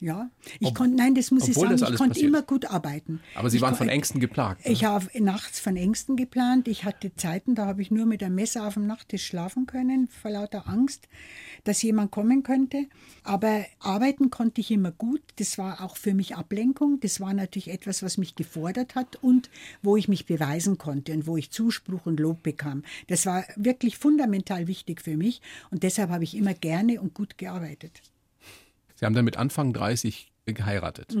Ja, 0.00 0.30
ich 0.60 0.68
Ob- 0.68 0.74
konnte, 0.76 0.96
nein, 0.96 1.16
das 1.16 1.32
muss 1.32 1.48
ich 1.48 1.54
sagen, 1.54 1.74
ich 1.74 1.80
konnte 1.80 2.08
passiert. 2.10 2.28
immer 2.28 2.42
gut 2.42 2.66
arbeiten. 2.66 3.20
Aber 3.34 3.50
Sie 3.50 3.56
ich 3.56 3.62
waren 3.62 3.74
von 3.74 3.88
Ängsten 3.88 4.20
geplagt. 4.20 4.64
Ne? 4.64 4.70
Ich 4.70 4.84
habe 4.84 5.06
nachts 5.20 5.58
von 5.58 5.76
Ängsten 5.76 6.16
geplant. 6.16 6.68
Ich 6.68 6.84
hatte 6.84 7.14
Zeiten, 7.16 7.56
da 7.56 7.66
habe 7.66 7.82
ich 7.82 7.90
nur 7.90 8.06
mit 8.06 8.22
einem 8.22 8.36
Messer 8.36 8.66
auf 8.66 8.74
dem 8.74 8.86
Nachttisch 8.86 9.26
schlafen 9.26 9.66
können, 9.66 10.06
vor 10.08 10.30
lauter 10.30 10.68
Angst, 10.68 11.08
dass 11.64 11.82
jemand 11.82 12.12
kommen 12.12 12.44
könnte. 12.44 12.86
Aber 13.24 13.64
arbeiten 13.80 14.30
konnte 14.30 14.60
ich 14.60 14.70
immer 14.70 14.92
gut. 14.92 15.22
Das 15.36 15.58
war 15.58 15.82
auch 15.82 15.96
für 15.96 16.14
mich 16.14 16.36
Ablenkung. 16.36 17.00
Das 17.00 17.20
war 17.20 17.34
natürlich 17.34 17.68
etwas, 17.68 18.04
was 18.04 18.18
mich 18.18 18.36
gefordert 18.36 18.94
hat 18.94 19.16
und 19.20 19.50
wo 19.82 19.96
ich 19.96 20.06
mich 20.06 20.26
beweisen 20.26 20.78
konnte 20.78 21.12
und 21.12 21.26
wo 21.26 21.36
ich 21.36 21.50
Zuspruch 21.50 22.06
und 22.06 22.20
Lob 22.20 22.44
bekam. 22.44 22.84
Das 23.08 23.26
war 23.26 23.44
wirklich 23.56 23.98
fundamental 23.98 24.68
wichtig 24.68 25.02
für 25.02 25.16
mich 25.16 25.42
und 25.72 25.82
deshalb 25.82 26.10
habe 26.10 26.22
ich 26.22 26.36
immer 26.36 26.54
gerne 26.54 27.00
und 27.00 27.14
gut 27.14 27.36
gearbeitet. 27.36 28.00
Sie 28.98 29.06
haben 29.06 29.14
dann 29.14 29.24
mit 29.24 29.36
Anfang 29.36 29.72
30 29.72 30.32
geheiratet. 30.54 31.16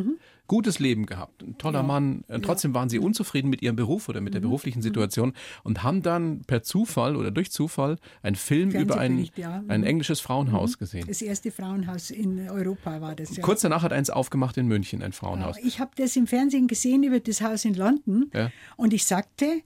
Gutes 0.46 0.78
Leben 0.78 1.06
gehabt, 1.06 1.42
ein 1.42 1.58
toller 1.58 1.82
Mann. 1.82 2.24
Äh, 2.28 2.40
Trotzdem 2.40 2.72
waren 2.74 2.88
Sie 2.88 2.98
unzufrieden 2.98 3.50
mit 3.50 3.60
Ihrem 3.62 3.76
Beruf 3.76 4.08
oder 4.08 4.20
mit 4.20 4.34
der 4.34 4.40
beruflichen 4.40 4.80
Situation 4.82 5.34
und 5.62 5.82
haben 5.82 6.02
dann 6.02 6.40
per 6.46 6.62
Zufall 6.62 7.14
oder 7.14 7.30
durch 7.30 7.50
Zufall 7.50 7.98
einen 8.22 8.36
Film 8.36 8.70
über 8.70 8.98
ein, 8.98 9.28
ja. 9.36 9.62
ein 9.68 9.84
englisches 9.84 10.20
Frauenhaus 10.20 10.78
gesehen. 10.78 11.06
Das 11.06 11.20
erste 11.20 11.50
Frauenhaus 11.50 12.10
in 12.10 12.48
Europa 12.48 13.00
war 13.00 13.14
das 13.14 13.36
ja. 13.36 13.42
Kurz 13.42 13.60
danach 13.60 13.82
hat 13.82 13.92
eins 13.92 14.08
aufgemacht 14.10 14.56
in 14.56 14.66
München, 14.66 15.02
ein 15.02 15.12
Frauenhaus. 15.12 15.56
Ich 15.62 15.78
habe 15.78 15.90
das 15.96 16.16
im 16.16 16.26
Fernsehen 16.26 16.66
gesehen 16.66 17.02
über 17.02 17.20
das 17.20 17.42
Haus 17.42 17.64
in 17.64 17.74
London 17.74 18.30
Ja. 18.34 18.50
und 18.76 18.92
ich 18.94 19.04
sagte, 19.04 19.62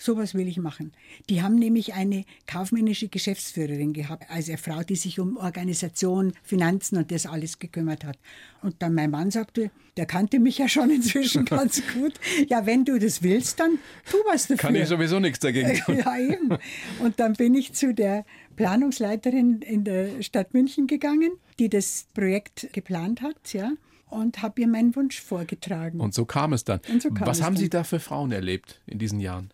sowas 0.00 0.34
will 0.34 0.48
ich 0.48 0.58
machen. 0.58 0.92
Die 1.28 1.42
haben 1.42 1.56
nämlich 1.56 1.94
eine 1.94 2.24
kaufmännische 2.46 3.08
Geschäftsführerin 3.08 3.92
gehabt, 3.92 4.24
also 4.30 4.52
eine 4.52 4.58
Frau, 4.58 4.82
die 4.82 4.96
sich 4.96 5.20
um 5.20 5.36
Organisation, 5.36 6.32
Finanzen 6.42 6.96
und 6.96 7.12
das 7.12 7.26
alles 7.26 7.58
gekümmert 7.58 8.04
hat. 8.04 8.18
Und 8.62 8.76
dann 8.82 8.94
mein 8.94 9.10
Mann 9.10 9.30
sagte, 9.30 9.70
der 9.96 10.06
kannte 10.06 10.40
mich 10.40 10.58
ja 10.58 10.68
schon 10.68 10.90
inzwischen 10.90 11.44
ganz 11.46 11.82
gut. 11.92 12.14
Ja, 12.48 12.64
wenn 12.64 12.84
du 12.84 12.98
das 12.98 13.22
willst, 13.22 13.60
dann 13.60 13.78
tu 14.10 14.16
was 14.26 14.42
dafür. 14.46 14.56
Kann 14.56 14.74
ich 14.74 14.88
sowieso 14.88 15.20
nichts 15.20 15.38
dagegen 15.40 15.74
tun. 15.84 15.98
Ja, 15.98 16.18
eben. 16.18 16.56
Und 17.00 17.20
dann 17.20 17.34
bin 17.34 17.54
ich 17.54 17.74
zu 17.74 17.92
der 17.92 18.24
Planungsleiterin 18.56 19.60
in 19.62 19.84
der 19.84 20.22
Stadt 20.22 20.54
München 20.54 20.86
gegangen, 20.86 21.32
die 21.58 21.68
das 21.68 22.06
Projekt 22.14 22.72
geplant 22.72 23.20
hat, 23.20 23.52
ja, 23.52 23.72
und 24.08 24.42
habe 24.42 24.62
ihr 24.62 24.68
meinen 24.68 24.96
Wunsch 24.96 25.20
vorgetragen. 25.20 26.00
Und 26.00 26.14
so 26.14 26.24
kam 26.24 26.52
es 26.52 26.64
dann. 26.64 26.80
So 27.00 27.10
kam 27.10 27.26
Was 27.26 27.38
es 27.38 27.44
haben 27.44 27.54
dann. 27.54 27.62
Sie 27.62 27.70
da 27.70 27.84
für 27.84 28.00
Frauen 28.00 28.32
erlebt 28.32 28.80
in 28.86 28.98
diesen 28.98 29.20
Jahren? 29.20 29.50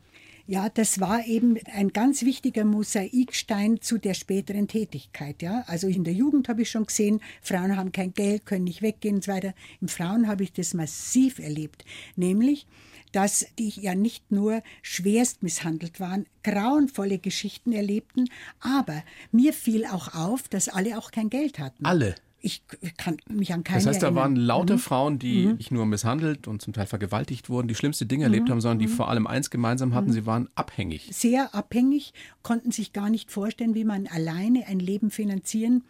Ja, 0.48 0.68
das 0.68 1.00
war 1.00 1.26
eben 1.26 1.58
ein 1.72 1.92
ganz 1.92 2.22
wichtiger 2.22 2.64
Mosaikstein 2.64 3.80
zu 3.80 3.98
der 3.98 4.14
späteren 4.14 4.68
Tätigkeit. 4.68 5.42
Ja, 5.42 5.64
also 5.66 5.88
in 5.88 6.04
der 6.04 6.14
Jugend 6.14 6.48
habe 6.48 6.62
ich 6.62 6.70
schon 6.70 6.86
gesehen, 6.86 7.20
Frauen 7.42 7.76
haben 7.76 7.90
kein 7.90 8.12
Geld, 8.12 8.46
können 8.46 8.64
nicht 8.64 8.80
weggehen 8.80 9.16
und 9.16 9.24
so 9.24 9.32
weiter. 9.32 9.54
Im 9.80 9.88
Frauen 9.88 10.28
habe 10.28 10.44
ich 10.44 10.52
das 10.52 10.72
massiv 10.72 11.40
erlebt, 11.40 11.84
nämlich 12.14 12.66
dass 13.12 13.46
die 13.58 13.70
ja 13.70 13.94
nicht 13.94 14.30
nur 14.30 14.62
schwerst 14.82 15.42
misshandelt 15.42 16.00
waren, 16.00 16.26
grauenvolle 16.42 17.18
Geschichten 17.18 17.72
erlebten, 17.72 18.28
aber 18.60 19.02
mir 19.32 19.54
fiel 19.54 19.86
auch 19.86 20.14
auf, 20.14 20.48
dass 20.48 20.68
alle 20.68 20.98
auch 20.98 21.12
kein 21.12 21.30
Geld 21.30 21.58
hatten. 21.58 21.86
Alle. 21.86 22.14
Ich 22.46 22.62
kann 22.96 23.16
mich 23.28 23.52
an 23.52 23.64
keine 23.64 23.78
Das 23.80 23.86
heißt, 23.88 24.02
da 24.02 24.06
erinnern. 24.06 24.22
waren 24.22 24.36
lauter 24.36 24.74
Mhm. 24.74 24.78
Frauen, 24.78 25.18
die 25.18 25.46
nicht 25.54 25.72
nur 25.72 25.84
misshandelt 25.84 26.46
und 26.46 26.62
zum 26.62 26.72
Teil 26.72 26.86
vergewaltigt 26.86 27.50
wurden, 27.50 27.66
die 27.66 27.74
schlimmste 27.74 28.06
Dinge 28.06 28.28
Mhm. 28.28 28.32
erlebt 28.34 28.50
haben, 28.50 28.60
sondern 28.60 28.78
die 28.78 28.86
vor 28.86 29.08
allem 29.10 29.26
eins 29.26 29.50
gemeinsam 29.50 29.94
hatten, 29.94 30.12
sie 30.12 30.26
waren 30.26 30.48
abhängig. 30.54 31.08
sehr 31.10 31.54
abhängig, 31.56 32.12
konnten 32.42 32.70
sich 32.70 32.92
gar 32.92 33.10
nicht 33.10 33.32
vorstellen, 33.32 33.74
wie 33.74 33.82
man 33.84 34.06
alleine 34.06 34.66
ein 34.68 34.78
Leben 34.78 35.10
finanzieren 35.10 35.82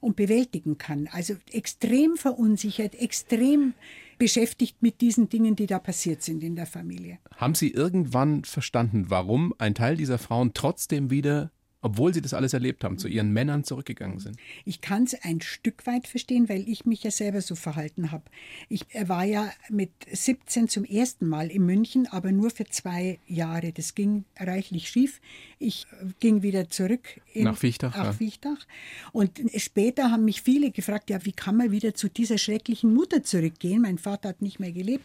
und 0.00 0.14
bewältigen 0.14 0.78
kann. 0.78 1.08
Also 1.10 1.34
extrem 1.50 2.16
verunsichert, 2.16 2.94
extrem 2.94 3.74
beschäftigt 4.18 4.82
mit 4.82 5.00
diesen 5.00 5.28
Dingen, 5.28 5.56
die 5.56 5.66
da 5.66 5.78
passiert 5.78 6.22
sind 6.22 6.42
in 6.44 6.54
der 6.54 6.66
Familie. 6.66 7.18
Haben 7.36 7.54
Sie 7.56 7.70
irgendwann 7.70 8.44
verstanden, 8.44 9.06
warum 9.08 9.52
ein 9.58 9.74
Teil 9.74 9.96
dieser 9.96 10.18
Frauen 10.18 10.52
trotzdem 10.54 11.10
wieder, 11.10 11.50
obwohl 11.86 12.12
sie 12.12 12.20
das 12.20 12.34
alles 12.34 12.52
erlebt 12.52 12.82
haben, 12.82 12.98
zu 12.98 13.06
ihren 13.06 13.32
Männern 13.32 13.62
zurückgegangen 13.62 14.18
sind? 14.18 14.36
Ich 14.64 14.80
kann 14.80 15.04
es 15.04 15.14
ein 15.22 15.40
Stück 15.40 15.86
weit 15.86 16.08
verstehen, 16.08 16.48
weil 16.48 16.68
ich 16.68 16.84
mich 16.84 17.04
ja 17.04 17.12
selber 17.12 17.40
so 17.40 17.54
verhalten 17.54 18.10
habe. 18.10 18.24
Ich 18.68 18.86
war 19.06 19.24
ja 19.24 19.52
mit 19.68 19.90
17 20.10 20.68
zum 20.68 20.84
ersten 20.84 21.28
Mal 21.28 21.48
in 21.48 21.64
München, 21.64 22.08
aber 22.08 22.32
nur 22.32 22.50
für 22.50 22.64
zwei 22.64 23.20
Jahre. 23.28 23.72
Das 23.72 23.94
ging 23.94 24.24
reichlich 24.36 24.88
schief. 24.88 25.20
Ich 25.60 25.86
äh, 26.02 26.06
ging 26.18 26.42
wieder 26.42 26.68
zurück 26.68 27.20
Nach 27.34 27.56
Viechtach, 27.56 27.96
Nach 27.96 28.06
ja. 28.06 28.12
Viechtach. 28.12 28.66
Und 29.12 29.40
später 29.56 30.10
haben 30.10 30.24
mich 30.24 30.42
viele 30.42 30.72
gefragt, 30.72 31.08
ja, 31.08 31.24
wie 31.24 31.32
kann 31.32 31.56
man 31.56 31.70
wieder 31.70 31.94
zu 31.94 32.08
dieser 32.08 32.38
schrecklichen 32.38 32.92
Mutter 32.92 33.22
zurückgehen? 33.22 33.82
Mein 33.82 33.98
Vater 33.98 34.30
hat 34.30 34.42
nicht 34.42 34.58
mehr 34.58 34.72
gelebt. 34.72 35.04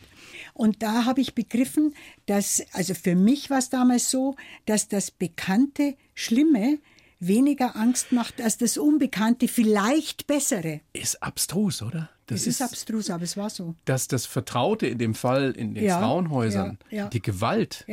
Und 0.56 0.82
da 0.82 1.06
habe 1.06 1.22
ich 1.22 1.36
begriffen, 1.36 1.94
dass, 2.26 2.64
also 2.74 2.96
für 2.96 3.16
mich 3.16 3.52
war 3.52 3.60
es 3.60 3.70
damals 3.70 4.10
so, 4.10 4.36
dass 4.66 4.88
das 4.88 5.12
Bekannte, 5.12 5.96
Schlimme, 6.14 6.80
weniger 7.20 7.76
Angst 7.76 8.12
macht 8.12 8.42
als 8.42 8.58
das 8.58 8.78
Unbekannte, 8.78 9.48
vielleicht 9.48 10.28
bessere. 10.28 10.82
Ist 10.94 11.22
abstrus, 11.22 11.82
oder? 11.82 12.10
Das 12.26 12.48
ist 12.48 12.62
abstrus, 12.62 13.10
aber 13.10 13.24
es 13.24 13.36
war 13.36 13.50
so. 13.50 13.76
Dass 13.86 14.08
das 14.08 14.26
Vertraute 14.26 14.88
in 14.88 14.98
dem 14.98 15.16
Fall 15.16 15.52
in 15.52 15.76
den 15.76 15.84
Ja, 15.84 16.00
Frauenhäusern, 16.00 16.80
ja, 16.90 16.98
ja. 16.98 17.10
die 17.10 17.22
Gewalt, 17.22 17.86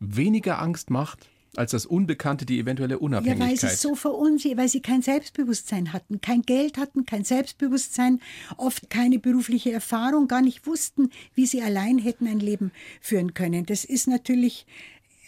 weniger 0.00 0.60
Angst 0.60 0.90
macht 0.90 1.28
als 1.56 1.70
das 1.70 1.86
Unbekannte 1.86 2.46
die 2.46 2.58
eventuelle 2.58 2.98
Unabhängigkeit. 2.98 3.62
Ja, 3.62 3.62
weil 3.62 3.70
sie 3.70 3.76
so 3.76 3.94
verunsichert, 3.94 4.58
weil 4.58 4.68
sie 4.68 4.80
kein 4.80 5.02
Selbstbewusstsein 5.02 5.92
hatten, 5.92 6.20
kein 6.20 6.42
Geld 6.42 6.78
hatten, 6.78 7.06
kein 7.06 7.24
Selbstbewusstsein, 7.24 8.20
oft 8.56 8.90
keine 8.90 9.18
berufliche 9.18 9.72
Erfahrung, 9.72 10.28
gar 10.28 10.42
nicht 10.42 10.66
wussten, 10.66 11.10
wie 11.34 11.46
sie 11.46 11.62
allein 11.62 11.98
hätten 11.98 12.26
ein 12.26 12.40
Leben 12.40 12.72
führen 13.00 13.34
können. 13.34 13.66
Das 13.66 13.84
ist 13.84 14.08
natürlich 14.08 14.66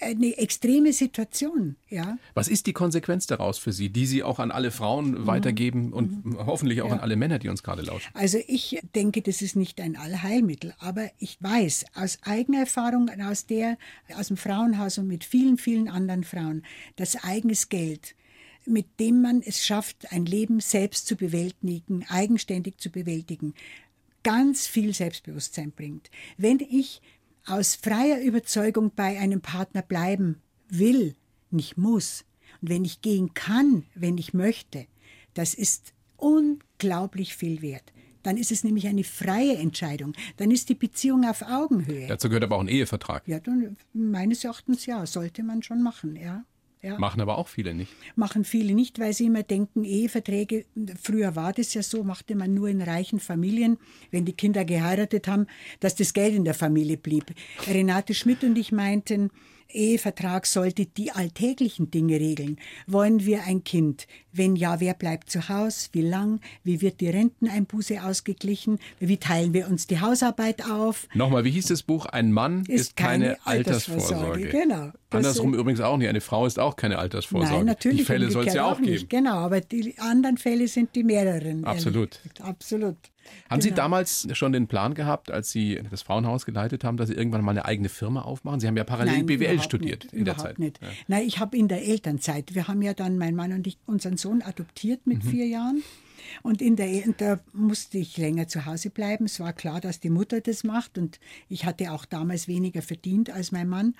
eine 0.01 0.37
extreme 0.39 0.93
Situation. 0.93 1.77
Ja. 1.89 2.19
Was 2.35 2.49
ist 2.49 2.67
die 2.67 2.73
Konsequenz 2.73 3.27
daraus 3.27 3.59
für 3.59 3.73
Sie, 3.73 3.89
die 3.89 4.07
Sie 4.07 4.23
auch 4.23 4.39
an 4.39 4.51
alle 4.51 4.71
Frauen 4.71 5.13
mhm. 5.13 5.27
weitergeben 5.27 5.93
und 5.93 6.25
mhm. 6.25 6.47
hoffentlich 6.47 6.83
auch 6.83 6.89
ja. 6.89 6.95
an 6.95 7.01
alle 7.01 7.17
Männer, 7.17 7.39
die 7.39 7.49
uns 7.49 7.63
gerade 7.63 7.83
lauschen? 7.83 8.11
Also 8.15 8.39
ich 8.47 8.81
denke, 8.95 9.23
das 9.23 9.43
ist 9.43 9.57
nicht 9.57 9.81
ein 9.81 9.97
Allheilmittel, 9.97 10.75
aber 10.79 11.11
ich 11.19 11.39
weiß 11.41 11.87
aus 11.95 12.19
eigener 12.23 12.61
Erfahrung, 12.61 13.11
aus 13.21 13.47
der, 13.47 13.79
aus 14.17 14.29
dem 14.29 14.37
Frauenhaus 14.37 14.99
und 14.99 15.07
mit 15.07 15.25
vielen, 15.25 15.59
vielen 15.59 15.89
anderen 15.89 16.25
Frauen, 16.25 16.63
dass 16.97 17.23
eigenes 17.25 17.69
Geld, 17.69 18.15
mit 18.65 18.87
dem 18.99 19.23
man 19.23 19.43
es 19.43 19.65
schafft, 19.65 20.13
ein 20.13 20.27
Leben 20.27 20.61
selbst 20.61 21.07
zu 21.07 21.17
bewältigen, 21.17 22.05
eigenständig 22.09 22.79
zu 22.79 22.91
bewältigen, 22.91 23.55
ganz 24.27 24.67
viel 24.67 24.93
Selbstbewusstsein 24.93 25.71
bringt. 25.71 26.11
Wenn 26.37 26.59
ich 26.59 27.01
aus 27.47 27.75
freier 27.75 28.21
Überzeugung 28.21 28.93
bei 28.95 29.19
einem 29.19 29.41
Partner 29.41 29.83
bleiben 29.83 30.43
will, 30.69 31.15
nicht 31.51 31.77
muss, 31.77 32.25
und 32.61 32.71
wenn 32.71 32.85
ich 32.85 33.01
gehen 33.01 33.35
kann, 33.35 33.85
wenn 33.95 34.19
ich 34.19 34.35
möchte, 34.35 34.87
das 35.35 35.55
ist 35.55 35.93
unglaublich 36.17 37.37
viel 37.37 37.63
wert. 37.63 37.93
Dann 38.23 38.37
ist 38.37 38.51
es 38.51 38.65
nämlich 38.65 38.89
eine 38.89 39.05
freie 39.05 39.57
Entscheidung. 39.57 40.15
Dann 40.37 40.51
ist 40.51 40.69
die 40.69 40.75
Beziehung 40.75 41.25
auf 41.25 41.43
Augenhöhe. 41.43 42.09
Dazu 42.09 42.29
gehört 42.29 42.43
aber 42.43 42.57
auch 42.57 42.61
ein 42.61 42.69
Ehevertrag. 42.69 43.23
Ja, 43.29 43.39
dann, 43.39 43.77
meines 43.93 44.43
Erachtens 44.43 44.85
ja, 44.87 45.07
sollte 45.07 45.45
man 45.45 45.63
schon 45.63 45.81
machen, 45.83 46.17
ja. 46.17 46.45
Ja. 46.87 46.99
Machen 46.99 47.21
aber 47.21 47.37
auch 47.37 47.49
viele 47.49 47.75
nicht. 47.75 47.93
Machen 48.15 48.45
viele 48.45 48.73
nicht, 48.73 49.01
weil 49.01 49.13
sie 49.13 49.27
immer 49.27 49.43
denken, 49.43 49.83
Eheverträge, 49.83 50.67
früher 51.03 51.35
war 51.35 51.53
das 51.53 51.75
ja 51.75 51.83
so, 51.83 52.05
machte 52.05 52.37
man 52.37 52.55
nur 52.55 52.69
in 52.69 52.81
reichen 52.81 53.19
Familien, 53.19 53.79
wenn 54.13 54.25
die 54.25 54.35
Kinder 54.35 54.65
geheiratet 54.65 55.27
haben, 55.27 55.49
dass 55.81 55.97
das 55.97 56.13
Geld 56.13 56.37
in 56.37 56.45
der 56.45 56.55
Familie 56.55 56.97
blieb. 56.97 57.35
Renate 57.67 58.15
Schmidt 58.15 58.45
und 58.45 58.57
ich 58.57 58.71
meinten, 58.71 59.31
Ehevertrag 59.69 60.47
sollte 60.47 60.87
die 60.87 61.13
alltäglichen 61.13 61.91
Dinge 61.91 62.19
regeln. 62.21 62.59
Wollen 62.87 63.25
wir 63.25 63.45
ein 63.45 63.65
Kind? 63.65 64.07
Wenn 64.33 64.57
ja, 64.57 64.81
wer 64.81 64.95
bleibt 64.95 65.31
zu 65.31 65.49
Hause? 65.49 65.89
Wie 65.93 66.03
lang? 66.03 66.41
Wie 66.65 66.81
wird 66.81 67.01
die 67.01 67.09
Renteneinbuße 67.09 68.03
ausgeglichen? 68.03 68.79
Wie 69.01 69.17
teilen 69.17 69.55
wir 69.55 69.69
uns 69.69 69.87
die 69.87 70.01
Hausarbeit 70.01 70.69
auf? 70.69 71.09
Nochmal, 71.15 71.45
wie 71.45 71.51
hieß 71.51 71.67
das 71.67 71.83
Buch? 71.83 72.07
Ein 72.07 72.33
Mann 72.33 72.65
ist, 72.67 72.81
ist 72.81 72.97
keine, 72.97 73.37
keine 73.37 73.47
Altersvorsorge. 73.47 74.33
Altersvorsorge. 74.33 74.49
Genau. 74.49 74.93
Andersrum 75.11 75.55
übrigens 75.55 75.81
auch 75.81 75.97
nicht. 75.97 76.09
Eine 76.09 76.21
Frau 76.21 76.47
ist 76.47 76.59
auch 76.59 76.77
keine 76.77 76.99
Altersvorsorge. 76.99 77.57
Nein, 77.57 77.67
natürlich. 77.67 77.99
Die 77.99 78.05
Fälle 78.05 78.31
soll 78.31 78.47
es 78.47 78.55
ja 78.55 78.65
auch, 78.71 78.81
geben. 78.81 79.09
Genau, 79.09 79.37
aber 79.37 79.61
die 79.61 79.99
anderen 79.99 80.37
Fälle 80.37 80.69
sind 80.69 80.95
die 80.95 81.05
mehreren. 81.05 81.65
Absolut. 81.65 82.21
Absolut. 82.41 82.97
Haben 83.49 83.61
genau. 83.61 83.63
Sie 83.63 83.71
damals 83.73 84.29
schon 84.33 84.53
den 84.53 84.67
Plan 84.67 84.95
gehabt, 84.95 85.31
als 85.31 85.51
Sie 85.51 85.81
das 85.91 86.03
Frauenhaus 86.03 86.47
geleitet 86.47 86.85
haben, 86.85 86.97
dass 86.97 87.09
Sie 87.09 87.15
irgendwann 87.15 87.45
mal 87.45 87.53
eine 87.53 87.65
eigene 87.65 87.89
Firma 87.89 88.23
aufmachen? 88.23 88.61
Sie 88.61 88.67
haben 88.67 88.77
ja 88.77 88.85
parallel 88.85 89.19
Nein, 89.19 89.27
BWL 89.27 89.61
studiert 89.61 90.05
nicht, 90.05 90.15
in 90.15 90.25
der 90.25 90.37
Zeit. 90.37 90.59
Nicht. 90.59 90.81
Ja. 90.83 90.89
Nein, 91.09 91.27
ich 91.27 91.39
habe 91.39 91.57
in 91.57 91.69
der 91.69 91.85
Elternzeit, 91.85 92.55
wir 92.55 92.69
haben 92.69 92.83
ja 92.83 92.95
dann, 92.95 93.19
mein 93.19 93.35
Mann 93.35 93.53
und 93.53 93.67
ich, 93.67 93.79
unseren 93.87 94.17
Sohn 94.17 94.43
adoptiert 94.43 95.07
mit 95.07 95.25
mhm. 95.25 95.29
vier 95.29 95.47
Jahren. 95.47 95.83
Und 96.43 96.61
in 96.61 96.77
der, 96.77 96.89
da 97.17 97.39
musste 97.53 97.99
ich 97.99 98.17
länger 98.17 98.49
zu 98.49 98.67
Hause 98.67 98.91
bleiben. 98.91 99.27
Es 99.27 99.41
war 99.41 99.53
klar, 99.53 99.81
dass 99.81 100.01
die 100.01 100.11
Mutter 100.11 100.41
das 100.41 100.65
macht. 100.65 100.99
Und 100.99 101.21
ich 101.49 101.65
hatte 101.65 101.93
auch 101.93 102.05
damals 102.05 102.49
weniger 102.49 102.83
verdient 102.83 103.31
als 103.31 103.53
mein 103.53 103.69
Mann, 103.69 103.95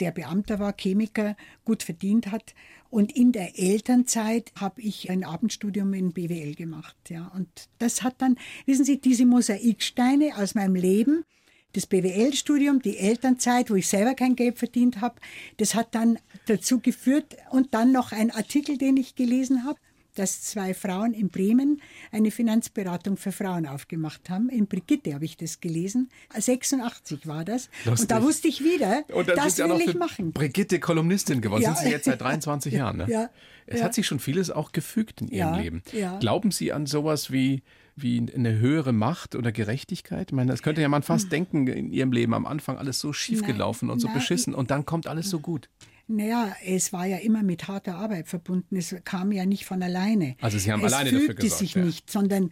der 0.00 0.10
Beamter 0.10 0.58
war, 0.58 0.74
Chemiker, 0.74 1.36
gut 1.64 1.82
verdient 1.82 2.30
hat. 2.30 2.54
Und 2.90 3.16
in 3.16 3.32
der 3.32 3.58
Elternzeit 3.58 4.52
habe 4.58 4.80
ich 4.80 5.10
ein 5.10 5.24
Abendstudium 5.24 5.92
in 5.94 6.12
BWL 6.12 6.54
gemacht. 6.54 6.96
Ja. 7.08 7.30
Und 7.34 7.48
das 7.78 8.02
hat 8.02 8.14
dann, 8.18 8.36
wissen 8.64 8.84
Sie, 8.84 9.00
diese 9.00 9.26
Mosaiksteine 9.26 10.36
aus 10.36 10.54
meinem 10.54 10.74
Leben, 10.74 11.24
das 11.72 11.86
BWL-Studium, 11.86 12.80
die 12.80 12.96
Elternzeit, 12.96 13.70
wo 13.70 13.74
ich 13.74 13.88
selber 13.88 14.14
kein 14.14 14.34
Geld 14.34 14.58
verdient 14.58 15.00
habe, 15.00 15.20
das 15.58 15.74
hat 15.74 15.94
dann 15.94 16.18
dazu 16.46 16.80
geführt 16.80 17.36
und 17.50 17.74
dann 17.74 17.92
noch 17.92 18.12
ein 18.12 18.30
Artikel, 18.30 18.78
den 18.78 18.96
ich 18.96 19.14
gelesen 19.14 19.64
habe, 19.64 19.78
dass 20.18 20.42
zwei 20.42 20.74
Frauen 20.74 21.14
in 21.14 21.28
Bremen 21.28 21.80
eine 22.12 22.30
Finanzberatung 22.30 23.16
für 23.16 23.32
Frauen 23.32 23.66
aufgemacht 23.66 24.28
haben. 24.30 24.48
In 24.48 24.66
Brigitte 24.66 25.14
habe 25.14 25.24
ich 25.24 25.36
das 25.36 25.60
gelesen. 25.60 26.08
86 26.36 27.26
war 27.26 27.44
das. 27.44 27.68
Lustig. 27.84 28.02
Und 28.02 28.10
da 28.10 28.22
wusste 28.22 28.48
ich 28.48 28.62
wieder, 28.62 29.04
das 29.08 29.58
will 29.58 29.68
ja 29.68 29.76
ich 29.76 29.94
machen. 29.94 30.32
Brigitte 30.32 30.80
Kolumnistin 30.80 31.40
geworden. 31.40 31.62
Ja. 31.62 31.74
Sind 31.74 31.86
Sie 31.86 31.92
jetzt 31.92 32.04
seit 32.04 32.20
23 32.20 32.72
Jahren. 32.72 32.98
Ne? 32.98 33.06
Ja. 33.08 33.30
Es 33.66 33.80
ja. 33.80 33.84
hat 33.84 33.94
sich 33.94 34.06
schon 34.06 34.20
vieles 34.20 34.50
auch 34.50 34.72
gefügt 34.72 35.20
in 35.20 35.28
Ihrem 35.28 35.54
Leben. 35.54 35.82
Glauben 36.20 36.50
Sie 36.50 36.72
an 36.72 36.86
sowas 36.86 37.30
wie 37.30 37.62
wie 37.96 38.22
eine 38.34 38.58
höhere 38.58 38.92
Macht 38.92 39.34
oder 39.34 39.52
Gerechtigkeit? 39.52 40.28
Ich 40.30 40.34
meine, 40.36 40.50
das 40.50 40.62
könnte 40.62 40.82
ja 40.82 40.88
man 40.88 41.02
fast 41.02 41.24
hm. 41.24 41.30
denken 41.30 41.66
in 41.66 41.90
ihrem 41.90 42.12
Leben 42.12 42.34
am 42.34 42.44
Anfang 42.44 42.76
alles 42.76 43.00
so 43.00 43.14
schief 43.14 43.42
gelaufen 43.42 43.88
und 43.88 44.00
so 44.00 44.08
nein, 44.08 44.18
beschissen 44.18 44.54
und 44.54 44.70
dann 44.70 44.84
kommt 44.84 45.06
alles 45.06 45.30
so 45.30 45.40
gut. 45.40 45.70
Naja, 46.08 46.54
es 46.64 46.92
war 46.92 47.06
ja 47.06 47.16
immer 47.18 47.42
mit 47.42 47.66
harter 47.66 47.96
Arbeit 47.96 48.28
verbunden. 48.28 48.76
Es 48.76 48.94
kam 49.04 49.32
ja 49.32 49.44
nicht 49.44 49.64
von 49.64 49.82
alleine. 49.82 50.36
Also 50.40 50.58
Sie 50.58 50.70
haben 50.70 50.84
es 50.84 50.92
alleine 50.92 51.10
dafür 51.10 51.34
gesorgt. 51.34 51.42
Es 51.42 51.58
sich 51.58 51.74
ja. 51.74 51.84
nicht, 51.84 52.10
sondern, 52.10 52.50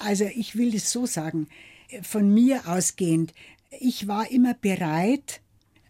also 0.00 0.24
ich 0.24 0.56
will 0.56 0.72
das 0.72 0.90
so 0.90 1.06
sagen, 1.06 1.46
von 2.02 2.32
mir 2.34 2.66
ausgehend, 2.66 3.32
ich 3.78 4.08
war 4.08 4.30
immer 4.30 4.54
bereit, 4.54 5.40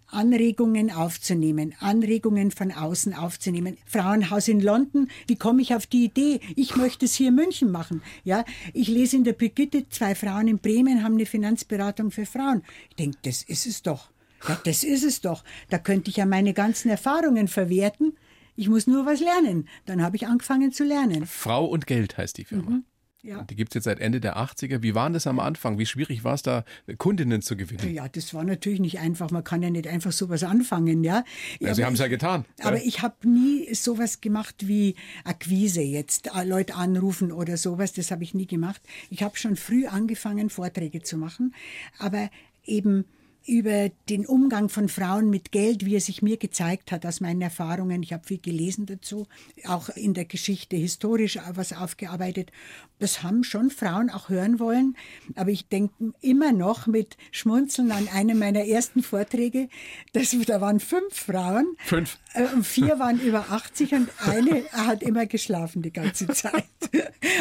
Anregungen 0.08 0.90
aufzunehmen, 0.90 1.74
Anregungen 1.80 2.50
von 2.50 2.70
außen 2.70 3.12
aufzunehmen. 3.14 3.76
Frauenhaus 3.86 4.48
in 4.48 4.60
London, 4.60 5.08
wie 5.26 5.36
komme 5.36 5.62
ich 5.62 5.74
auf 5.74 5.86
die 5.86 6.04
Idee? 6.04 6.40
Ich 6.54 6.76
möchte 6.76 7.06
es 7.06 7.14
hier 7.14 7.28
in 7.28 7.34
München 7.34 7.70
machen. 7.70 8.02
Ja, 8.24 8.44
ich 8.72 8.88
lese 8.88 9.16
in 9.16 9.24
der 9.24 9.32
Brigitte, 9.32 9.88
zwei 9.88 10.14
Frauen 10.14 10.48
in 10.48 10.58
Bremen 10.58 11.02
haben 11.02 11.14
eine 11.14 11.26
Finanzberatung 11.26 12.10
für 12.10 12.26
Frauen. 12.26 12.62
Ich 12.90 12.96
denke, 12.96 13.18
das 13.22 13.42
ist 13.42 13.66
es 13.66 13.82
doch. 13.82 14.10
Ja, 14.48 14.60
das 14.64 14.84
ist 14.84 15.04
es 15.04 15.20
doch. 15.20 15.44
Da 15.70 15.78
könnte 15.78 16.10
ich 16.10 16.16
ja 16.16 16.26
meine 16.26 16.54
ganzen 16.54 16.90
Erfahrungen 16.90 17.48
verwerten. 17.48 18.16
Ich 18.54 18.68
muss 18.68 18.86
nur 18.86 19.04
was 19.06 19.20
lernen. 19.20 19.68
Dann 19.84 20.02
habe 20.02 20.16
ich 20.16 20.26
angefangen 20.26 20.72
zu 20.72 20.84
lernen. 20.84 21.26
Frau 21.26 21.66
und 21.66 21.86
Geld 21.86 22.16
heißt 22.16 22.38
die 22.38 22.44
Firma. 22.44 22.70
Mhm. 22.70 22.84
Ja. 23.26 23.42
Die 23.42 23.56
gibt 23.56 23.72
es 23.72 23.74
jetzt 23.74 23.84
seit 23.84 23.98
Ende 23.98 24.20
der 24.20 24.36
80er. 24.36 24.82
Wie 24.82 24.94
war 24.94 25.10
das 25.10 25.26
am 25.26 25.40
Anfang? 25.40 25.78
Wie 25.78 25.86
schwierig 25.86 26.22
war 26.22 26.34
es 26.34 26.42
da, 26.42 26.64
Kundinnen 26.96 27.42
zu 27.42 27.56
gewinnen? 27.56 27.92
Ja, 27.92 28.08
das 28.08 28.32
war 28.34 28.44
natürlich 28.44 28.78
nicht 28.78 29.00
einfach. 29.00 29.32
Man 29.32 29.42
kann 29.42 29.62
ja 29.62 29.70
nicht 29.70 29.88
einfach 29.88 30.12
sowas 30.12 30.44
anfangen. 30.44 31.02
Ja, 31.02 31.24
ja 31.58 31.74
Sie 31.74 31.84
haben 31.84 31.94
es 31.94 31.98
ja 31.98 32.06
getan. 32.06 32.44
Aber 32.62 32.76
ja. 32.76 32.84
ich 32.84 33.02
habe 33.02 33.28
nie 33.28 33.74
sowas 33.74 34.20
gemacht 34.20 34.68
wie 34.68 34.94
Akquise 35.24 35.82
jetzt, 35.82 36.28
äh, 36.36 36.44
Leute 36.44 36.76
anrufen 36.76 37.32
oder 37.32 37.56
sowas. 37.56 37.92
Das 37.92 38.12
habe 38.12 38.22
ich 38.22 38.32
nie 38.32 38.46
gemacht. 38.46 38.80
Ich 39.10 39.24
habe 39.24 39.36
schon 39.36 39.56
früh 39.56 39.86
angefangen, 39.86 40.48
Vorträge 40.48 41.02
zu 41.02 41.18
machen. 41.18 41.52
Aber 41.98 42.30
eben 42.64 43.06
über 43.46 43.90
den 44.08 44.26
Umgang 44.26 44.68
von 44.68 44.88
Frauen 44.88 45.30
mit 45.30 45.52
Geld, 45.52 45.84
wie 45.84 45.94
er 45.94 46.00
sich 46.00 46.22
mir 46.22 46.36
gezeigt 46.36 46.90
hat 46.90 47.06
aus 47.06 47.20
meinen 47.20 47.40
Erfahrungen. 47.40 48.02
Ich 48.02 48.12
habe 48.12 48.26
viel 48.26 48.38
gelesen 48.38 48.86
dazu, 48.86 49.26
auch 49.66 49.88
in 49.90 50.14
der 50.14 50.24
Geschichte 50.24 50.76
historisch 50.76 51.38
was 51.54 51.72
aufgearbeitet. 51.72 52.50
Das 52.98 53.22
haben 53.22 53.44
schon 53.44 53.70
Frauen 53.70 54.10
auch 54.10 54.28
hören 54.28 54.58
wollen. 54.58 54.96
Aber 55.34 55.50
ich 55.50 55.68
denke 55.68 56.12
immer 56.20 56.52
noch 56.52 56.86
mit 56.86 57.16
Schmunzeln 57.30 57.92
an 57.92 58.08
einen 58.12 58.38
meiner 58.38 58.64
ersten 58.64 59.02
Vorträge. 59.02 59.68
Das, 60.12 60.34
da 60.46 60.60
waren 60.60 60.80
fünf 60.80 61.14
Frauen. 61.14 61.76
Fünf. 61.84 62.18
Äh, 62.34 62.46
und 62.54 62.66
vier 62.66 62.98
waren 62.98 63.20
über 63.20 63.50
80 63.50 63.92
und 63.92 64.08
eine 64.26 64.64
hat 64.72 65.02
immer 65.02 65.26
geschlafen 65.26 65.82
die 65.82 65.92
ganze 65.92 66.26
Zeit. 66.32 66.64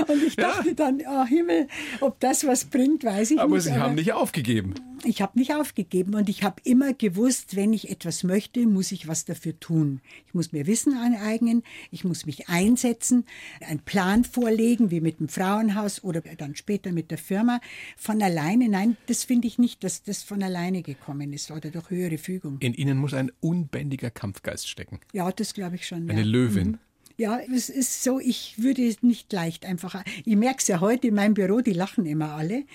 Und 0.07 0.23
ich 0.23 0.35
dachte 0.35 0.69
ja. 0.69 0.73
dann, 0.73 1.01
oh 1.07 1.25
Himmel, 1.25 1.67
ob 2.01 2.19
das 2.19 2.45
was 2.45 2.65
bringt, 2.65 3.03
weiß 3.03 3.31
ich 3.31 3.39
aber 3.39 3.55
nicht. 3.55 3.63
Sie 3.63 3.69
aber 3.71 3.79
Sie 3.79 3.83
haben 3.83 3.95
nicht 3.95 4.13
aufgegeben. 4.13 4.73
Ich 5.05 5.21
habe 5.21 5.37
nicht 5.37 5.53
aufgegeben 5.53 6.15
und 6.15 6.29
ich 6.29 6.41
habe 6.41 6.61
immer 6.63 6.93
gewusst, 6.93 7.55
wenn 7.55 7.73
ich 7.73 7.91
etwas 7.91 8.23
möchte, 8.23 8.65
muss 8.65 8.91
ich 8.91 9.07
was 9.07 9.23
dafür 9.23 9.59
tun. 9.59 10.01
Ich 10.25 10.33
muss 10.33 10.51
mir 10.51 10.65
Wissen 10.65 10.97
aneignen, 10.97 11.61
ich 11.91 12.03
muss 12.03 12.25
mich 12.25 12.49
einsetzen, 12.49 13.25
einen 13.61 13.81
Plan 13.81 14.23
vorlegen, 14.23 14.89
wie 14.89 15.01
mit 15.01 15.19
dem 15.19 15.27
Frauenhaus 15.27 16.03
oder 16.03 16.21
dann 16.21 16.55
später 16.55 16.91
mit 16.91 17.11
der 17.11 17.19
Firma. 17.19 17.61
Von 17.95 18.19
alleine, 18.21 18.67
nein, 18.67 18.97
das 19.05 19.23
finde 19.23 19.47
ich 19.47 19.59
nicht, 19.59 19.83
dass 19.83 20.01
das 20.01 20.23
von 20.23 20.41
alleine 20.41 20.81
gekommen 20.81 21.33
ist 21.33 21.51
oder 21.51 21.69
durch 21.69 21.91
höhere 21.91 22.17
Fügung. 22.17 22.57
In 22.59 22.73
Ihnen 22.73 22.97
muss 22.97 23.13
ein 23.13 23.31
unbändiger 23.41 24.09
Kampfgeist 24.09 24.67
stecken. 24.67 24.99
Ja, 25.13 25.31
das 25.31 25.53
glaube 25.53 25.75
ich 25.75 25.85
schon. 25.85 26.09
Eine 26.09 26.21
ja. 26.21 26.27
Löwin. 26.27 26.67
Mhm. 26.71 26.79
Ja, 27.17 27.39
es 27.39 27.69
ist 27.69 28.03
so, 28.03 28.19
ich 28.19 28.55
würde 28.57 28.93
nicht 29.01 29.31
leicht 29.31 29.65
einfach. 29.65 30.03
Ich 30.25 30.35
merke 30.35 30.59
es 30.59 30.67
ja 30.67 30.81
heute 30.81 31.07
in 31.07 31.15
meinem 31.15 31.33
Büro, 31.33 31.61
die 31.61 31.73
lachen 31.73 32.05
immer 32.05 32.33
alle. 32.33 32.65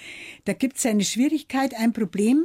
Da 0.46 0.55
gibt 0.55 0.79
es 0.79 0.87
eine 0.87 1.05
Schwierigkeit, 1.05 1.74
ein 1.74 1.92
Problem. 1.92 2.44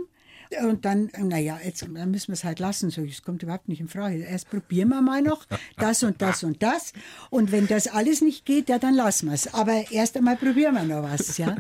Und 0.64 0.86
dann, 0.86 1.10
naja, 1.18 1.60
jetzt 1.64 1.82
dann 1.82 2.12
müssen 2.12 2.28
wir 2.28 2.34
es 2.34 2.44
halt 2.44 2.60
lassen. 2.60 2.90
So, 2.90 3.02
es 3.02 3.24
kommt 3.24 3.42
überhaupt 3.44 3.68
nicht 3.68 3.80
in 3.80 3.88
Frage. 3.88 4.18
Erst 4.18 4.50
probieren 4.50 4.90
wir 4.90 5.02
mal 5.02 5.22
noch 5.22 5.46
das 5.78 6.04
und 6.04 6.22
das 6.22 6.44
und 6.44 6.62
das. 6.62 6.94
Und 7.30 7.52
wenn 7.52 7.68
das 7.68 7.88
alles 7.88 8.22
nicht 8.22 8.46
geht, 8.46 8.70
ja, 8.70 8.78
dann 8.78 8.94
lassen 8.94 9.28
wir 9.28 9.34
es. 9.34 9.54
Aber 9.54 9.92
erst 9.92 10.18
einmal 10.18 10.36
probieren 10.36 10.76
wir 10.76 10.84
noch 10.84 11.04
was, 11.04 11.38
ja. 11.38 11.56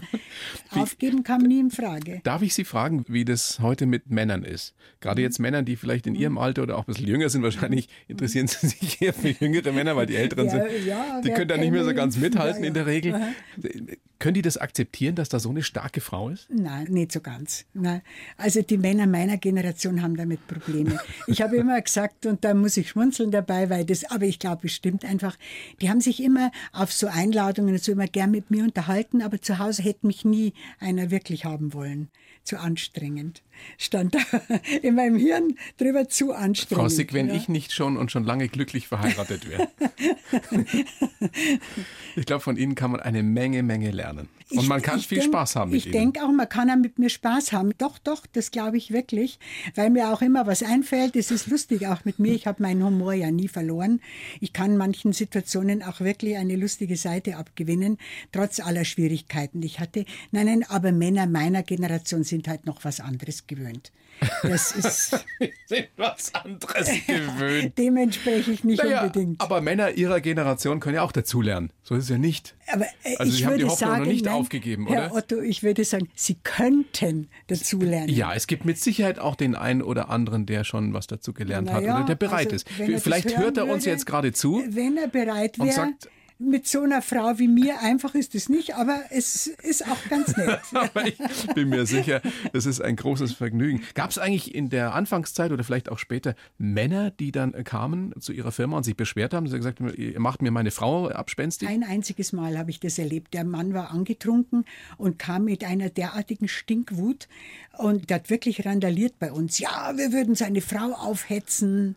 Aufgeben 0.81 1.23
kam 1.23 1.41
nie 1.41 1.59
in 1.59 1.71
Frage. 1.71 2.21
Darf 2.23 2.41
ich 2.41 2.53
Sie 2.53 2.63
fragen, 2.63 3.05
wie 3.07 3.26
das 3.26 3.59
heute 3.59 3.86
mit 3.86 4.09
Männern 4.09 4.43
ist? 4.43 4.73
Gerade 5.01 5.21
jetzt 5.21 5.39
Männern, 5.39 5.65
die 5.65 5.76
vielleicht 5.76 6.07
in 6.07 6.15
Ihrem 6.15 6.38
Alter 6.38 6.63
oder 6.63 6.78
auch 6.78 6.84
ein 6.84 6.93
bisschen 6.93 7.07
jünger 7.07 7.30
sind, 7.30 7.43
wahrscheinlich 7.43 7.89
interessieren 8.07 8.47
Sie 8.47 8.67
sich 8.67 9.01
eher 9.01 9.13
für 9.13 9.30
jüngere 9.30 9.71
Männer, 9.71 9.95
weil 9.95 10.05
die 10.05 10.15
Älteren 10.15 10.45
Ja, 10.45 10.51
sind. 10.51 10.86
ja, 10.86 11.21
die 11.21 11.30
können 11.32 11.47
da 11.47 11.57
nicht 11.57 11.71
mehr 11.71 11.84
so 11.84 11.93
ganz 11.93 12.17
mithalten 12.17 12.61
Ja, 12.63 12.67
in 12.69 12.73
der. 12.73 12.86
Regel. 12.86 13.15
Aha. 13.15 13.28
Können 14.17 14.36
die 14.36 14.41
das 14.41 14.57
akzeptieren, 14.57 15.15
dass 15.15 15.28
da 15.28 15.39
so 15.39 15.49
eine 15.49 15.61
starke 15.61 15.99
Frau 15.99 16.30
ist? 16.30 16.47
Nein, 16.49 16.86
nicht 16.89 17.11
so 17.11 17.19
ganz. 17.19 17.65
Nein. 17.73 18.01
Also 18.38 18.61
die 18.61 18.78
Männer 18.78 19.07
meiner 19.07 19.38
Generation 19.38 20.01
haben 20.01 20.15
damit 20.15 20.47
Probleme. 20.47 20.99
Ich 21.28 21.41
habe 21.41 21.57
immer 21.57 21.80
gesagt, 21.82 22.26
und 22.26 22.43
da 22.45 22.53
muss 22.53 22.78
ich 22.78 22.89
schmunzeln 22.89 23.30
dabei, 23.32 23.69
weil 23.69 23.84
das, 23.86 24.05
aber 24.09 24.23
ich 24.26 24.39
glaube, 24.39 24.67
es 24.67 24.73
stimmt 24.73 25.03
einfach, 25.03 25.36
die 25.82 25.89
haben 25.89 25.99
sich 25.99 26.23
immer 26.23 26.51
auf 26.71 26.93
so 26.93 27.07
Einladungen 27.07 27.78
so 27.78 27.91
immer 27.91 28.07
gern 28.07 28.32
mit 28.32 28.51
mir 28.51 28.63
unterhalten, 28.63 29.21
aber 29.21 29.41
zu 29.41 29.59
Hause 29.59 29.84
hätte 29.84 30.07
mich 30.07 30.23
nie 30.23 30.53
einer 30.80 31.11
wirklich 31.11 31.45
haben 31.45 31.74
wollen. 31.74 32.09
Zu 32.43 32.59
anstrengend. 32.59 33.43
Stand 33.78 34.16
da 34.16 34.20
in 34.82 34.95
meinem 34.95 35.18
Hirn 35.18 35.58
drüber 35.78 36.08
zu 36.10 36.34
anstrengend. 36.34 36.82
Frau 36.82 36.89
Sick, 36.89 37.14
wenn 37.14 37.28
ja. 37.30 37.36
ich 37.36 37.49
nicht 37.49 37.72
schon 37.74 37.97
und 37.97 38.12
schon 38.12 38.24
lange 38.24 38.47
glücklich 38.47 38.88
verheiratet 38.88 39.49
wäre. 39.49 39.68
ich 42.16 42.26
glaube, 42.26 42.41
von 42.41 42.58
Ihnen 42.58 42.76
kann 42.76 42.91
man 42.91 42.99
eine 43.01 43.24
Menge, 43.24 43.64
Menge 43.64 43.91
lernen. 43.91 44.30
Und 44.51 44.62
Ich- 44.62 44.68
man 44.70 44.82
kann 44.82 44.99
ich 44.99 45.08
viel 45.08 45.20
denk- 45.20 45.32
Spaß 45.32 45.56
haben 45.56 45.72
mit 45.72 45.80
Ich 45.80 45.86
Ihnen. 45.88 45.93
denke 46.14 46.24
auch, 46.24 46.32
man 46.32 46.47
kann 46.47 46.70
auch 46.70 46.76
mit 46.78 46.99
mir 46.99 47.10
Spaß 47.10 47.51
haben. 47.51 47.74
Doch, 47.80 47.97
doch, 47.97 48.26
das 48.32 48.51
glaube 48.51 48.78
ich 48.78 48.91
wirklich, 48.91 49.39
weil 49.74 49.89
mir 49.89 50.10
auch 50.14 50.22
immer 50.22 50.45
was 50.45 50.62
einfällt. 50.62 51.16
Es 51.16 51.32
ist 51.32 51.47
lustig 51.47 51.88
auch 51.88 52.06
mit 52.06 52.20
mir. 52.20 52.34
Ich 52.34 52.45
habe 52.45 52.62
meinen 52.62 52.84
Humor 52.84 53.14
ja 53.14 53.32
nie 53.32 53.47
verloren. 53.47 54.01
Ich 54.39 54.53
kann 54.53 54.78
manchen 54.78 55.14
Situationen 55.14 55.82
auch 55.82 55.99
wirklich 55.99 56.38
eine 56.38 56.56
lustige 56.56 56.95
Seite 56.95 57.38
abgewinnen, 57.38 57.97
trotz 58.32 58.60
aller 58.60 58.86
Schwierigkeiten, 58.86 59.62
die 59.62 59.68
ich 59.68 59.80
hatte. 59.80 60.06
Nein, 60.32 60.45
nein, 60.45 60.64
aber 60.70 60.91
Männer 60.91 61.26
meiner 61.26 61.64
Generation 61.64 62.24
sind 62.24 62.47
halt 62.47 62.66
noch 62.68 62.84
was 62.86 62.99
anderes 62.99 63.45
gewöhnt. 63.48 63.91
Das 64.43 64.72
ist, 64.72 65.26
Wir 65.39 65.50
sind 65.66 65.88
was 65.98 66.34
anderes 66.34 66.88
gewöhnt. 67.06 67.78
dem 67.78 67.98
entspreche 67.98 68.52
ich 68.52 68.64
nicht 68.64 68.82
Naja, 68.82 69.02
unbedingt. 69.04 69.41
aber 69.41 69.60
Männer 69.60 69.91
Ihrer 69.91 70.22
Generation 70.22 70.80
können 70.80 70.96
ja 70.96 71.02
auch 71.02 71.12
dazulernen. 71.12 71.70
So 71.84 71.96
ist 71.96 72.06
es 72.06 72.10
ja 72.12 72.18
nicht. 72.18 72.56
Aber 72.68 72.86
äh, 73.04 73.18
Also 73.18 73.32
ich 73.34 73.39
Sie 73.39 73.46
haben 73.46 73.58
die 73.58 73.64
würde 73.64 73.72
Hoffnung 73.72 73.89
noch 73.89 73.96
sagen, 73.98 74.08
nicht 74.10 74.26
nein, 74.26 74.34
aufgegeben, 74.36 74.88
Herr 74.88 75.12
oder? 75.12 75.16
Otto, 75.16 75.41
ich 75.41 75.64
würde 75.64 75.84
sagen, 75.84 76.08
Sie 76.16 76.36
könnten 76.43 77.28
dazulernen. 77.48 78.08
Ja, 78.10 78.34
es 78.34 78.48
gibt 78.48 78.64
mit 78.64 78.78
Sicherheit 78.80 79.20
auch 79.20 79.36
den 79.36 79.54
einen 79.56 79.82
oder 79.82 80.10
anderen, 80.10 80.46
der 80.46 80.64
schon 80.64 80.93
was 80.93 81.08
dazu 81.08 81.34
gelernt 81.34 81.70
hat 81.70 81.82
Naja, 81.82 81.98
oder 81.98 82.06
der 82.06 82.16
bereit 82.16 82.54
also, 82.54 82.56
ist. 82.56 82.70
Vielleicht 83.04 83.38
hört 83.38 83.58
er 83.58 83.66
uns 83.66 83.84
würde, 83.84 83.89
jetzt 83.91 84.06
gerade 84.06 84.32
zu. 84.32 84.64
Wenn 84.70 84.96
er 84.98 85.10
bereit 85.10 85.60
und 85.60 85.66
wäre, 85.66 85.76
sagt- 85.76 86.10
mit 86.38 86.67
so 86.67 86.81
einer 86.81 87.01
Frau 87.01 87.39
wie 87.39 87.47
mir, 87.47 87.79
einfach 87.81 88.13
ist 88.13 88.36
es 88.36 88.49
nicht, 88.49 88.75
aber 88.75 88.99
es 89.09 89.47
ist 89.47 89.88
auch 89.89 90.09
ganz 90.09 90.36
nett. 90.36 90.59
Aber 90.73 91.07
ich 91.07 91.17
bin 91.53 91.69
mir 91.69 91.86
sicher, 91.86 92.21
das 92.51 92.65
ist 92.65 92.81
ein 92.81 92.95
großes 92.95 93.33
Vergnügen. 93.33 93.81
Gab 93.93 94.09
es 94.09 94.17
eigentlich 94.17 94.53
in 94.53 94.69
der 94.69 94.93
Anfangszeit 94.93 95.51
oder 95.51 95.63
vielleicht 95.63 95.89
auch 95.89 95.97
später 95.97 96.36
Männer, 96.57 97.11
die 97.11 97.31
dann 97.31 97.51
kamen 97.63 98.13
zu 98.19 98.33
ihrer 98.33 98.51
Firma 98.51 98.77
und 98.77 98.83
sich 98.83 98.97
beschwert 98.97 99.33
haben? 99.33 99.47
Sie 99.47 99.53
haben 99.53 99.59
gesagt, 99.59 99.97
ihr 99.97 100.19
macht 100.19 100.41
mir 100.41 100.51
meine 100.51 100.71
Frau 100.71 101.07
abspenstig? 101.07 101.69
Ein 101.69 101.83
einziges 101.83 102.33
Mal 102.33 102.57
habe 102.57 102.69
ich 102.69 102.79
das 102.79 102.99
erlebt. 102.99 103.33
Der 103.33 103.45
Mann 103.45 103.73
war 103.73 103.91
angetrunken 103.91 104.65
und 104.97 105.17
kam 105.17 105.45
mit 105.45 105.63
einer 105.63 105.89
derartigen 105.89 106.47
Stinkwut 106.47 107.27
und 107.77 108.11
hat 108.11 108.29
wirklich 108.29 108.65
randaliert 108.65 109.19
bei 109.19 109.31
uns. 109.31 109.59
Ja, 109.59 109.93
wir 109.95 110.11
würden 110.11 110.36
seine 110.36 110.61
Frau 110.61 110.91
aufhetzen. 110.91 111.95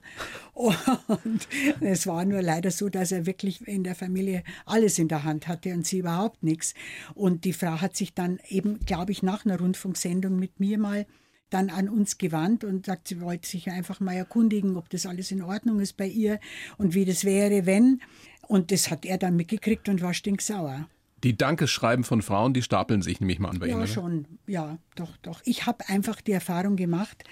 Und 0.59 1.47
es 1.81 2.09
war 2.09 2.25
nur 2.25 2.43
leider 2.43 2.73
so, 2.73 2.89
dass 2.89 3.13
er 3.13 3.27
wirklich 3.27 3.67
in 3.69 3.85
der 3.85 3.95
Familie 3.95 4.43
alles 4.67 4.99
in 4.99 5.07
der 5.07 5.23
Hand 5.23 5.47
hatte 5.47 5.73
und 5.73 5.87
sie 5.87 5.99
überhaupt 5.99 6.43
nichts. 6.43 6.75
Und 7.15 7.45
die 7.45 7.53
Frau 7.53 7.81
hat 7.81 7.97
sich 7.97 8.13
dann 8.13 8.41
eben, 8.49 8.81
glaube 8.81 9.13
ich, 9.13 9.23
nach 9.23 9.45
einer 9.45 9.61
Rundfunksendung 9.61 10.37
mit 10.37 10.59
mir 10.59 10.79
mal 10.79 11.07
dann 11.51 11.71
an 11.71 11.89
uns 11.89 12.19
gewandt 12.19 12.65
und 12.65 12.87
sagt, 12.87 13.07
sie 13.09 13.21
wollte 13.21 13.49
sich 13.49 13.71
einfach 13.71 14.01
mal 14.01 14.17
erkundigen, 14.17 14.77
ob 14.77 14.91
das 14.91 15.07
alles 15.07 15.31
in 15.31 15.43
Ordnung 15.43 15.79
ist 15.79 15.97
bei 15.97 16.07
ihr 16.07 16.41
und 16.77 16.93
wie 16.93 17.05
das 17.05 17.25
wäre, 17.25 17.65
wenn. 17.65 18.03
Und 18.49 18.73
das 18.73 18.91
hat 18.91 19.07
er 19.07 19.17
dann 19.17 19.37
mitgekriegt 19.37 19.89
und 19.89 20.03
war 20.03 20.13
stinksauer. 20.13 20.89
Die 21.25 21.37
Dankeschreiben 21.37 22.05
von 22.05 22.23
Frauen, 22.23 22.53
die 22.53 22.63
stapeln 22.63 23.03
sich 23.03 23.21
nämlich 23.21 23.41
mal 23.41 23.51
an 23.51 23.59
bei 23.59 23.67
Ihnen. 23.67 23.81
Ja, 23.81 23.87
schon. 23.87 24.27
Ja, 24.47 24.79
doch, 24.95 25.17
doch. 25.19 25.41
Ich 25.45 25.67
habe 25.67 25.89
einfach 25.89 26.21
die 26.21 26.33
Erfahrung 26.33 26.77
gemacht, 26.77 27.25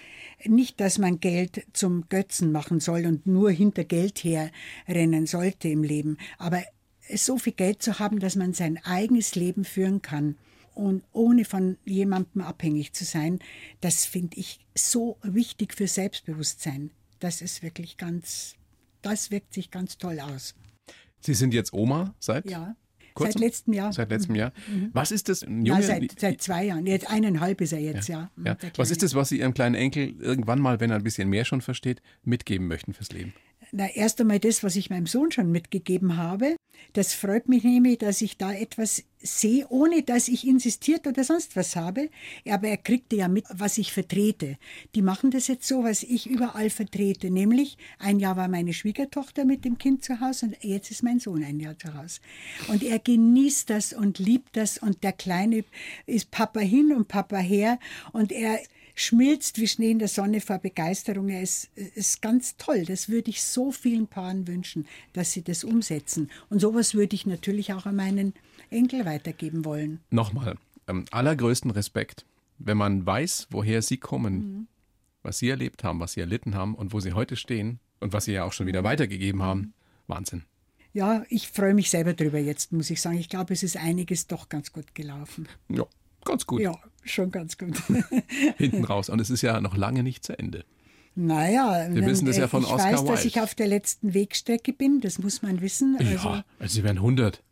nicht, 0.44 0.80
dass 0.80 0.98
man 0.98 1.20
Geld 1.20 1.66
zum 1.72 2.08
Götzen 2.08 2.52
machen 2.52 2.80
soll 2.80 3.06
und 3.06 3.26
nur 3.26 3.50
hinter 3.50 3.84
Geld 3.84 4.22
herrennen 4.24 5.26
sollte 5.26 5.68
im 5.68 5.82
Leben, 5.82 6.18
aber 6.38 6.62
so 7.14 7.38
viel 7.38 7.52
Geld 7.52 7.82
zu 7.82 7.98
haben, 7.98 8.18
dass 8.18 8.36
man 8.36 8.52
sein 8.52 8.78
eigenes 8.84 9.34
Leben 9.34 9.64
führen 9.64 10.02
kann 10.02 10.36
und 10.74 11.02
ohne 11.12 11.44
von 11.44 11.78
jemandem 11.84 12.42
abhängig 12.42 12.92
zu 12.92 13.04
sein, 13.04 13.38
das 13.80 14.04
finde 14.04 14.36
ich 14.36 14.60
so 14.74 15.16
wichtig 15.22 15.74
für 15.74 15.88
Selbstbewusstsein. 15.88 16.90
Das 17.18 17.40
ist 17.40 17.62
wirklich 17.62 17.96
ganz, 17.96 18.56
das 19.02 19.30
wirkt 19.30 19.54
sich 19.54 19.70
ganz 19.70 19.96
toll 19.96 20.20
aus. 20.20 20.54
Sie 21.20 21.34
sind 21.34 21.54
jetzt 21.54 21.72
Oma 21.72 22.14
seit? 22.18 22.48
Ja. 22.50 22.76
Kurzem? 23.16 23.32
Seit 23.32 23.40
letztem 23.40 23.72
Jahr. 23.72 23.92
Seit 23.92 24.10
letztem 24.10 24.34
Jahr. 24.34 24.52
Was 24.92 25.10
ist 25.10 25.28
das? 25.28 25.42
Ein 25.42 25.64
Ja, 25.64 25.74
Junge, 25.74 25.86
seit, 25.86 26.20
seit 26.20 26.42
zwei 26.42 26.64
Jahren. 26.66 26.86
Jetzt 26.86 27.10
eineinhalb 27.10 27.60
ist 27.60 27.72
er 27.72 27.80
jetzt, 27.80 28.08
ja. 28.08 28.30
ja. 28.44 28.54
Der 28.54 28.70
Was 28.76 28.90
ist 28.90 29.02
das, 29.02 29.14
was 29.14 29.30
Sie 29.30 29.40
Ihrem 29.40 29.54
kleinen 29.54 29.74
Enkel 29.74 30.14
irgendwann 30.20 30.60
mal, 30.60 30.78
wenn 30.80 30.90
er 30.90 30.96
ein 30.96 31.02
bisschen 31.02 31.28
mehr 31.28 31.44
schon 31.44 31.62
versteht, 31.62 32.02
mitgeben 32.24 32.68
möchten 32.68 32.92
fürs 32.92 33.10
Leben? 33.12 33.32
Na, 33.72 33.88
erst 33.88 34.20
einmal 34.20 34.38
das, 34.38 34.62
was 34.62 34.76
ich 34.76 34.90
meinem 34.90 35.06
Sohn 35.06 35.32
schon 35.32 35.50
mitgegeben 35.50 36.16
habe. 36.16 36.56
Das 36.92 37.14
freut 37.14 37.48
mich 37.48 37.64
nämlich, 37.64 37.98
dass 37.98 38.20
ich 38.20 38.36
da 38.36 38.52
etwas 38.52 39.04
sehe, 39.18 39.66
ohne 39.68 40.02
dass 40.02 40.28
ich 40.28 40.46
insistiert 40.46 41.06
oder 41.06 41.24
sonst 41.24 41.56
was 41.56 41.74
habe. 41.74 42.10
Aber 42.48 42.68
er 42.68 42.76
kriegte 42.76 43.16
ja 43.16 43.28
mit, 43.28 43.44
was 43.52 43.76
ich 43.78 43.92
vertrete. 43.92 44.56
Die 44.94 45.02
machen 45.02 45.30
das 45.30 45.48
jetzt 45.48 45.66
so, 45.66 45.84
was 45.84 46.02
ich 46.02 46.28
überall 46.28 46.70
vertrete. 46.70 47.30
Nämlich, 47.30 47.76
ein 47.98 48.20
Jahr 48.20 48.36
war 48.36 48.48
meine 48.48 48.72
Schwiegertochter 48.72 49.44
mit 49.44 49.64
dem 49.64 49.78
Kind 49.78 50.04
zu 50.04 50.20
Hause 50.20 50.46
und 50.46 50.56
jetzt 50.62 50.90
ist 50.90 51.02
mein 51.02 51.18
Sohn 51.18 51.42
ein 51.42 51.60
Jahr 51.60 51.78
zu 51.78 51.92
Hause. 51.94 52.20
Und 52.68 52.82
er 52.82 52.98
genießt 52.98 53.68
das 53.68 53.92
und 53.92 54.18
liebt 54.18 54.56
das 54.56 54.78
und 54.78 55.02
der 55.02 55.12
Kleine 55.12 55.64
ist 56.06 56.30
Papa 56.30 56.60
hin 56.60 56.92
und 56.92 57.08
Papa 57.08 57.38
her 57.38 57.78
und 58.12 58.32
er 58.32 58.60
schmilzt 58.96 59.58
wie 59.60 59.68
Schnee 59.68 59.90
in 59.92 59.98
der 60.00 60.08
Sonne 60.08 60.40
vor 60.40 60.58
Begeisterung. 60.58 61.28
Er 61.28 61.42
ist, 61.42 61.70
ist 61.76 62.22
ganz 62.22 62.56
toll. 62.56 62.84
Das 62.84 63.08
würde 63.08 63.30
ich 63.30 63.42
so 63.44 63.70
vielen 63.70 64.08
Paaren 64.08 64.48
wünschen, 64.48 64.86
dass 65.12 65.30
sie 65.32 65.42
das 65.42 65.62
umsetzen. 65.62 66.30
Und 66.48 66.60
sowas 66.60 66.94
würde 66.94 67.14
ich 67.14 67.26
natürlich 67.26 67.72
auch 67.74 67.86
an 67.86 67.94
meinen 67.94 68.32
Enkel 68.70 69.04
weitergeben 69.04 69.64
wollen. 69.64 70.00
Nochmal, 70.10 70.56
ähm, 70.88 71.04
allergrößten 71.10 71.70
Respekt, 71.70 72.24
wenn 72.58 72.78
man 72.78 73.04
weiß, 73.06 73.48
woher 73.50 73.82
Sie 73.82 73.98
kommen, 73.98 74.34
Mhm. 74.38 74.66
was 75.22 75.38
Sie 75.38 75.50
erlebt 75.50 75.84
haben, 75.84 76.00
was 76.00 76.12
Sie 76.14 76.20
erlitten 76.20 76.54
haben 76.54 76.74
und 76.74 76.92
wo 76.94 77.00
Sie 77.00 77.12
heute 77.12 77.36
stehen 77.36 77.78
und 78.00 78.12
was 78.14 78.24
Sie 78.24 78.32
ja 78.32 78.44
auch 78.44 78.52
schon 78.54 78.66
wieder 78.66 78.82
weitergegeben 78.82 79.42
haben. 79.42 79.74
Wahnsinn. 80.06 80.44
Ja, 80.94 81.24
ich 81.28 81.48
freue 81.48 81.74
mich 81.74 81.90
selber 81.90 82.14
drüber 82.14 82.38
jetzt, 82.38 82.72
muss 82.72 82.88
ich 82.88 83.02
sagen. 83.02 83.18
Ich 83.18 83.28
glaube, 83.28 83.52
es 83.52 83.62
ist 83.62 83.76
einiges 83.76 84.26
doch 84.26 84.48
ganz 84.48 84.72
gut 84.72 84.94
gelaufen. 84.94 85.46
Ja, 85.68 85.84
ganz 86.24 86.46
gut. 86.46 86.62
Ja, 86.62 86.72
schon 87.06 87.30
ganz 87.30 87.58
gut. 87.58 87.76
Hinten 88.56 88.84
raus. 88.84 89.08
Und 89.08 89.20
es 89.20 89.30
ist 89.30 89.42
ja 89.42 89.60
noch 89.60 89.76
lange 89.76 90.02
nicht 90.02 90.24
zu 90.24 90.38
Ende. 90.38 90.64
naja, 91.14 91.88
Wir 91.90 92.06
wissen 92.06 92.26
das 92.26 92.36
ja 92.36 92.48
von 92.48 92.62
ich 92.62 92.68
Oscar 92.68 92.92
weiß, 92.92 93.04
dass 93.04 93.08
Wilde. 93.24 93.28
ich 93.28 93.40
auf 93.40 93.54
der 93.54 93.68
letzten 93.68 94.14
Wegstrecke 94.14 94.72
bin, 94.72 95.00
das 95.00 95.18
muss 95.18 95.42
man 95.42 95.60
wissen. 95.60 95.96
Also, 95.98 96.12
ja, 96.12 96.44
also 96.58 96.74
Sie 96.74 96.84
werden 96.84 96.98
100. 96.98 97.42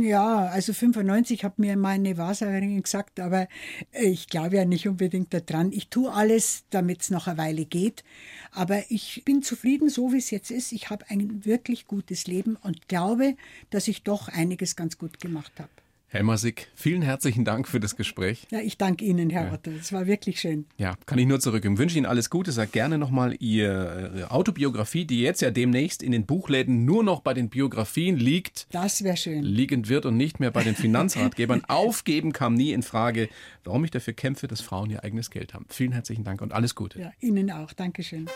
Ja, 0.00 0.46
also 0.46 0.72
95 0.72 1.42
hat 1.42 1.58
mir 1.58 1.76
meine 1.76 2.16
Wahrsagerin 2.16 2.80
gesagt, 2.82 3.18
aber 3.18 3.48
ich 3.92 4.28
glaube 4.28 4.56
ja 4.56 4.64
nicht 4.64 4.86
unbedingt 4.86 5.34
daran. 5.34 5.72
Ich 5.72 5.88
tue 5.88 6.12
alles, 6.12 6.64
damit 6.70 7.02
es 7.02 7.10
noch 7.10 7.26
eine 7.26 7.36
Weile 7.38 7.64
geht. 7.64 8.04
Aber 8.52 8.82
ich 8.88 9.22
bin 9.24 9.42
zufrieden, 9.42 9.88
so 9.88 10.12
wie 10.12 10.18
es 10.18 10.30
jetzt 10.30 10.50
ist. 10.52 10.70
Ich 10.72 10.90
habe 10.90 11.06
ein 11.08 11.44
wirklich 11.44 11.86
gutes 11.86 12.26
Leben 12.28 12.56
und 12.62 12.86
glaube, 12.88 13.36
dass 13.70 13.88
ich 13.88 14.04
doch 14.04 14.28
einiges 14.28 14.76
ganz 14.76 14.96
gut 14.96 15.18
gemacht 15.18 15.52
habe. 15.58 15.70
Herr 16.12 16.24
Masik, 16.24 16.66
vielen 16.74 17.02
herzlichen 17.02 17.44
Dank 17.44 17.68
für 17.68 17.78
das 17.78 17.94
Gespräch. 17.94 18.44
Ja, 18.50 18.58
ich 18.58 18.76
danke 18.76 19.04
Ihnen, 19.04 19.30
Herr 19.30 19.52
Otto. 19.52 19.70
Es 19.70 19.92
war 19.92 20.08
wirklich 20.08 20.40
schön. 20.40 20.66
Ja, 20.76 20.96
kann 21.06 21.20
ich 21.20 21.26
nur 21.28 21.38
zurückgeben. 21.38 21.78
Wünsche 21.78 21.98
Ihnen 21.98 22.06
alles 22.06 22.30
Gute. 22.30 22.50
Sag 22.50 22.72
gerne 22.72 22.98
nochmal 22.98 23.36
Ihre 23.38 24.26
Autobiografie, 24.28 25.04
die 25.04 25.20
jetzt 25.20 25.40
ja 25.40 25.52
demnächst 25.52 26.02
in 26.02 26.10
den 26.10 26.26
Buchläden 26.26 26.84
nur 26.84 27.04
noch 27.04 27.20
bei 27.20 27.32
den 27.32 27.48
Biografien 27.48 28.16
liegt, 28.16 28.66
Das 28.72 29.04
wäre 29.04 29.16
schön. 29.16 29.44
liegend 29.44 29.88
wird 29.88 30.04
und 30.04 30.16
nicht 30.16 30.40
mehr 30.40 30.50
bei 30.50 30.64
den 30.64 30.74
Finanzratgebern. 30.74 31.62
Aufgeben 31.68 32.32
kam 32.32 32.54
nie 32.54 32.72
in 32.72 32.82
Frage, 32.82 33.28
warum 33.62 33.84
ich 33.84 33.92
dafür 33.92 34.12
kämpfe, 34.12 34.48
dass 34.48 34.60
Frauen 34.60 34.90
ihr 34.90 35.04
eigenes 35.04 35.30
Geld 35.30 35.54
haben. 35.54 35.66
Vielen 35.68 35.92
herzlichen 35.92 36.24
Dank 36.24 36.42
und 36.42 36.52
alles 36.52 36.74
Gute. 36.74 36.98
Ja, 36.98 37.12
Ihnen 37.20 37.52
auch. 37.52 37.72
Dankeschön. 37.72 38.26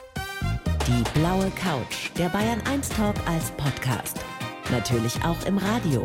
Die 0.87 1.19
blaue 1.19 1.51
Couch, 1.57 2.11
der 2.17 2.29
Bayern 2.29 2.61
1 2.71 2.91
Talk 2.91 3.17
als 3.27 3.51
Podcast. 3.57 4.21
Natürlich 4.71 5.17
auch 5.25 5.45
im 5.47 5.59
Radio. 5.59 6.05